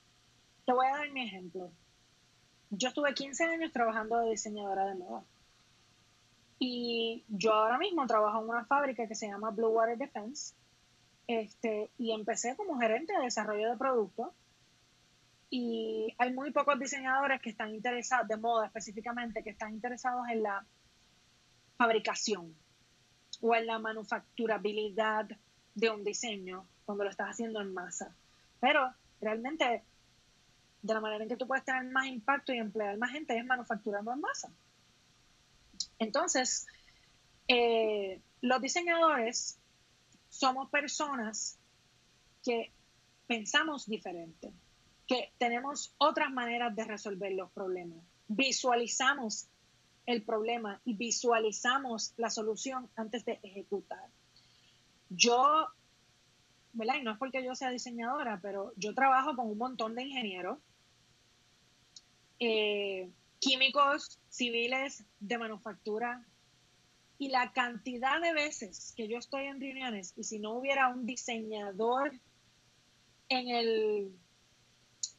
Te 0.65 0.73
voy 0.73 0.87
a 0.87 0.99
dar 0.99 1.11
mi 1.11 1.25
ejemplo. 1.25 1.73
Yo 2.71 2.89
estuve 2.89 3.13
15 3.13 3.43
años 3.43 3.73
trabajando 3.73 4.21
de 4.21 4.31
diseñadora 4.31 4.87
de 4.87 4.95
moda. 4.95 5.25
Y 6.61 7.25
yo 7.27 7.53
ahora 7.53 7.77
mismo 7.77 8.07
trabajo 8.07 8.41
en 8.41 8.51
una 8.51 8.65
fábrica 8.67 9.09
que 9.09 9.17
se 9.17 9.27
llama 9.27 9.51
Blue 9.51 9.71
Water 9.71 9.99
Defense. 9.99 10.55
Este, 11.27 11.91
y 11.99 12.13
empecé 12.13 12.55
como 12.55 12.79
gerente 12.79 13.13
de 13.15 13.25
desarrollo 13.25 13.73
de 13.73 13.77
productos. 13.77 14.29
Y 15.51 16.15
hay 16.19 16.33
muy 16.33 16.53
pocos 16.53 16.79
diseñadores 16.79 17.43
que 17.43 17.51
están 17.51 17.75
interesados, 17.75 18.29
de 18.29 18.37
moda 18.37 18.67
específicamente, 18.67 19.43
que 19.43 19.51
están 19.51 19.75
interesados 19.75 20.29
en 20.31 20.45
la 20.45 20.65
fabricación 21.77 22.55
o 23.41 23.57
en 23.57 23.67
la 23.67 23.81
manufacturabilidad 23.81 25.29
de 25.75 25.91
un 25.91 26.05
diseño 26.05 26.67
cuando 26.85 27.05
lo 27.05 27.11
estás 27.11 27.31
haciendo 27.31 27.61
en 27.61 27.73
masa. 27.73 28.15
Pero 28.61 28.93
realmente, 29.21 29.83
de 30.83 30.95
la 30.95 31.01
manera 31.01 31.25
en 31.25 31.29
que 31.29 31.37
tú 31.37 31.47
puedes 31.47 31.65
tener 31.65 31.85
más 31.85 32.07
impacto 32.07 32.53
y 32.53 32.59
emplear 32.59 32.97
más 32.99 33.11
gente 33.11 33.37
es 33.37 33.45
manufacturando 33.45 34.13
en 34.13 34.21
masa. 34.21 34.51
Entonces, 35.99 36.67
eh, 37.49 38.21
los 38.41 38.61
diseñadores 38.61 39.59
somos 40.29 40.71
personas 40.71 41.59
que 42.45 42.73
pensamos 43.27 43.87
diferente, 43.87 44.53
que 45.07 45.33
tenemos 45.39 45.95
otras 45.99 46.31
maneras 46.31 46.75
de 46.75 46.85
resolver 46.85 47.33
los 47.33 47.51
problemas. 47.51 47.99
Visualizamos 48.29 49.49
el 50.07 50.23
problema 50.23 50.81
y 50.85 50.95
visualizamos 50.95 52.13
la 52.17 52.31
solución 52.31 52.89
antes 52.97 53.25
de 53.25 53.39
ejecutar 53.43 54.09
yo, 55.17 55.67
¿verdad? 56.73 56.97
Y 57.01 57.03
no 57.03 57.13
es 57.13 57.19
porque 57.19 57.45
yo 57.45 57.55
sea 57.55 57.71
diseñadora, 57.71 58.41
pero 58.43 58.73
yo 58.77 58.95
trabajo 58.95 59.37
con 59.37 59.49
un 59.49 59.59
montón 59.59 59.95
de 59.95 60.03
ingenieros, 60.05 60.59
eh, 62.39 63.11
químicos, 63.39 64.19
civiles, 64.29 65.05
de 65.21 65.39
manufactura. 65.39 66.25
Y 67.19 67.29
la 67.29 67.53
cantidad 67.53 68.21
de 68.21 68.33
veces 68.33 68.95
que 68.97 69.07
yo 69.07 69.19
estoy 69.19 69.45
en 69.45 69.61
reuniones 69.61 70.13
y 70.17 70.25
si 70.25 70.39
no 70.41 70.55
hubiera 70.55 70.89
un 70.89 71.07
diseñador 71.07 72.13
en 73.29 73.49
el, 73.49 74.13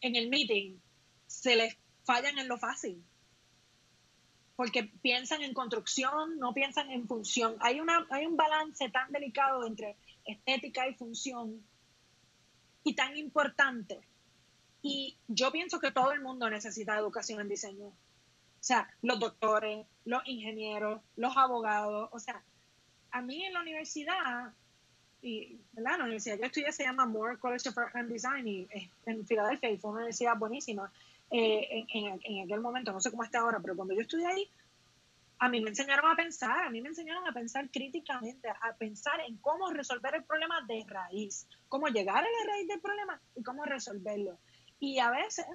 en 0.01 0.15
el 0.15 0.29
meeting, 0.29 0.79
se 1.27 1.55
les 1.55 1.77
fallan 2.03 2.37
en 2.39 2.47
lo 2.47 2.57
fácil 2.57 3.03
porque 4.55 4.83
piensan 4.83 5.41
en 5.41 5.53
construcción, 5.53 6.37
no 6.39 6.53
piensan 6.53 6.91
en 6.91 7.07
función. 7.07 7.55
Hay, 7.59 7.79
una, 7.79 8.05
hay 8.11 8.25
un 8.25 8.37
balance 8.37 8.89
tan 8.89 9.11
delicado 9.11 9.65
entre 9.65 9.95
estética 10.25 10.87
y 10.87 10.93
función 10.93 11.63
y 12.83 12.93
tan 12.95 13.17
importante. 13.17 14.01
Y 14.81 15.17
yo 15.27 15.51
pienso 15.51 15.79
que 15.79 15.91
todo 15.91 16.11
el 16.11 16.21
mundo 16.21 16.49
necesita 16.49 16.97
educación 16.97 17.41
en 17.41 17.49
diseño. 17.49 17.87
O 17.87 18.65
sea, 18.65 18.89
los 19.01 19.19
doctores, 19.19 19.85
los 20.05 20.21
ingenieros, 20.25 21.01
los 21.15 21.35
abogados. 21.35 22.09
O 22.11 22.19
sea, 22.19 22.43
a 23.11 23.21
mí 23.21 23.43
en 23.43 23.53
la 23.53 23.61
universidad, 23.61 24.53
y 25.21 25.57
la 25.73 25.95
universidad 25.95 26.37
yo 26.37 26.45
estudié 26.45 26.71
se 26.73 26.83
llama 26.83 27.05
Moore 27.05 27.37
College 27.37 27.69
of 27.69 27.77
Art 27.77 27.95
and 27.95 28.11
Design 28.11 28.45
y, 28.45 28.67
en 29.05 29.25
Filadelfia 29.25 29.71
y 29.71 29.77
fue 29.77 29.91
una 29.91 29.99
universidad 29.99 30.37
buenísima. 30.37 30.91
Eh, 31.35 31.87
en, 31.91 32.43
aquel 32.43 32.61
momento, 32.61 32.93
no 32.93 33.01
sé 33.01 33.09
cómo 33.09 33.23
está 33.23 33.39
ahora, 33.39 33.59
pero 33.59 33.75
cuando 33.75 33.95
yo 33.95 34.01
estudié 34.01 34.27
ahí, 34.27 34.47
a 35.39 35.49
mí 35.49 35.61
me 35.61 35.71
enseñaron 35.71 36.11
a 36.11 36.15
pensar, 36.15 36.67
a 36.67 36.69
mí 36.69 36.79
me 36.79 36.89
enseñaron 36.89 37.27
a 37.27 37.33
pensar 37.33 37.71
críticamente, 37.71 38.49
a 38.49 38.75
pensar 38.77 39.19
en 39.27 39.37
cómo 39.37 39.71
resolver 39.71 40.13
el 40.13 40.23
problema 40.25 40.61
de 40.67 40.85
raíz, 40.87 41.47
cómo 41.69 41.87
llegar 41.87 42.17
a 42.17 42.21
la 42.21 42.51
raíz 42.53 42.67
del 42.67 42.79
problema 42.79 43.19
y 43.35 43.41
cómo 43.41 43.65
resolverlo. 43.65 44.37
Y 44.79 44.99
a 44.99 45.09
veces 45.09 45.47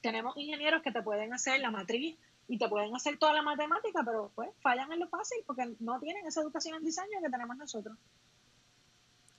tenemos 0.00 0.36
ingenieros 0.36 0.82
que 0.82 0.90
te 0.90 1.00
pueden 1.00 1.32
hacer 1.32 1.60
la 1.60 1.70
matriz 1.70 2.18
y 2.48 2.58
te 2.58 2.68
pueden 2.68 2.92
hacer 2.96 3.18
toda 3.18 3.34
la 3.34 3.42
matemática, 3.42 4.02
pero 4.04 4.32
pues 4.34 4.50
fallan 4.62 4.90
en 4.90 4.98
lo 4.98 5.08
fácil 5.08 5.38
porque 5.46 5.76
no 5.78 6.00
tienen 6.00 6.26
esa 6.26 6.40
educación 6.40 6.76
en 6.76 6.84
diseño 6.84 7.20
que 7.22 7.30
tenemos 7.30 7.56
nosotros. 7.56 7.96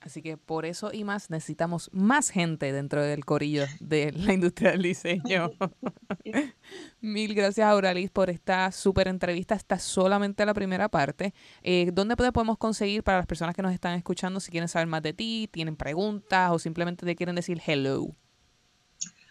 Así 0.00 0.22
que 0.22 0.36
por 0.36 0.64
eso 0.64 0.92
y 0.92 1.02
más 1.02 1.28
necesitamos 1.28 1.90
más 1.92 2.30
gente 2.30 2.72
dentro 2.72 3.02
del 3.02 3.24
corillo 3.24 3.64
de 3.80 4.12
la 4.16 4.32
industria 4.32 4.70
del 4.70 4.82
diseño. 4.82 5.50
Mil 7.00 7.34
gracias, 7.34 7.68
Auralis, 7.68 8.10
por 8.10 8.30
esta 8.30 8.70
súper 8.70 9.08
entrevista. 9.08 9.54
Esta 9.54 9.74
es 9.74 9.82
solamente 9.82 10.46
la 10.46 10.54
primera 10.54 10.88
parte. 10.88 11.34
Eh, 11.62 11.90
¿Dónde 11.92 12.16
podemos 12.16 12.58
conseguir 12.58 13.02
para 13.02 13.18
las 13.18 13.26
personas 13.26 13.54
que 13.54 13.62
nos 13.62 13.72
están 13.72 13.94
escuchando 13.94 14.40
si 14.40 14.50
quieren 14.50 14.68
saber 14.68 14.86
más 14.86 15.02
de 15.02 15.12
ti, 15.12 15.48
tienen 15.52 15.76
preguntas 15.76 16.50
o 16.52 16.58
simplemente 16.58 17.04
te 17.04 17.16
quieren 17.16 17.34
decir 17.34 17.60
hello? 17.66 18.06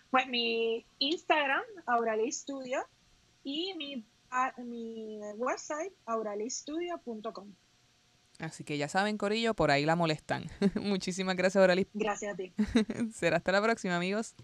Pues 0.09 0.28
mi 0.28 0.86
Instagram, 0.99 1.63
Auralis 1.86 2.39
Studio, 2.39 2.80
y 3.43 3.74
mi, 3.76 4.05
mi 4.57 5.20
website, 5.38 5.93
auralistudio.com. 6.05 7.53
Así 8.39 8.63
que 8.63 8.77
ya 8.77 8.88
saben, 8.88 9.17
Corillo, 9.17 9.53
por 9.53 9.71
ahí 9.71 9.85
la 9.85 9.95
molestan. 9.95 10.45
Muchísimas 10.75 11.35
gracias, 11.35 11.61
Auralis. 11.61 11.88
Gracias 11.93 12.33
a 12.33 12.38
ti. 12.38 12.53
Será 13.13 13.38
hasta 13.38 13.51
la 13.51 13.61
próxima, 13.61 13.95
amigos. 13.95 14.35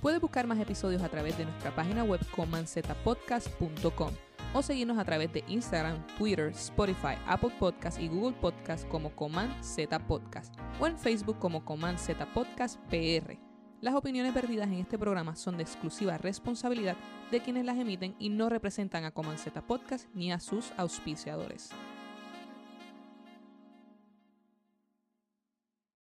Puedes 0.00 0.20
buscar 0.20 0.46
más 0.46 0.58
episodios 0.58 1.02
a 1.02 1.08
través 1.08 1.38
de 1.38 1.44
nuestra 1.44 1.74
página 1.74 2.02
web 2.02 2.20
comanzetapodcast.com 2.34 4.10
o 4.54 4.62
seguirnos 4.62 4.98
a 4.98 5.04
través 5.04 5.32
de 5.32 5.44
Instagram, 5.46 6.04
Twitter, 6.18 6.48
Spotify, 6.48 7.16
Apple 7.26 7.52
Podcast 7.58 8.00
y 8.00 8.08
Google 8.08 8.36
Podcast 8.40 8.86
como 8.88 9.14
Coman 9.14 9.62
Z 9.62 9.98
Podcast 10.06 10.54
o 10.80 10.86
en 10.86 10.98
Facebook 10.98 11.38
como 11.38 11.64
Coman 11.64 11.98
Z 11.98 12.32
Podcast 12.34 12.80
PR. 12.90 13.38
Las 13.80 13.94
opiniones 13.94 14.34
vertidas 14.34 14.68
en 14.68 14.74
este 14.74 14.98
programa 14.98 15.36
son 15.36 15.56
de 15.56 15.62
exclusiva 15.62 16.18
responsabilidad 16.18 16.96
de 17.30 17.40
quienes 17.40 17.64
las 17.64 17.78
emiten 17.78 18.14
y 18.18 18.28
no 18.28 18.48
representan 18.48 19.04
a 19.04 19.10
Coman 19.10 19.38
Z 19.38 19.60
Podcast 19.66 20.08
ni 20.14 20.32
a 20.32 20.40
sus 20.40 20.72
auspiciadores. 20.76 21.70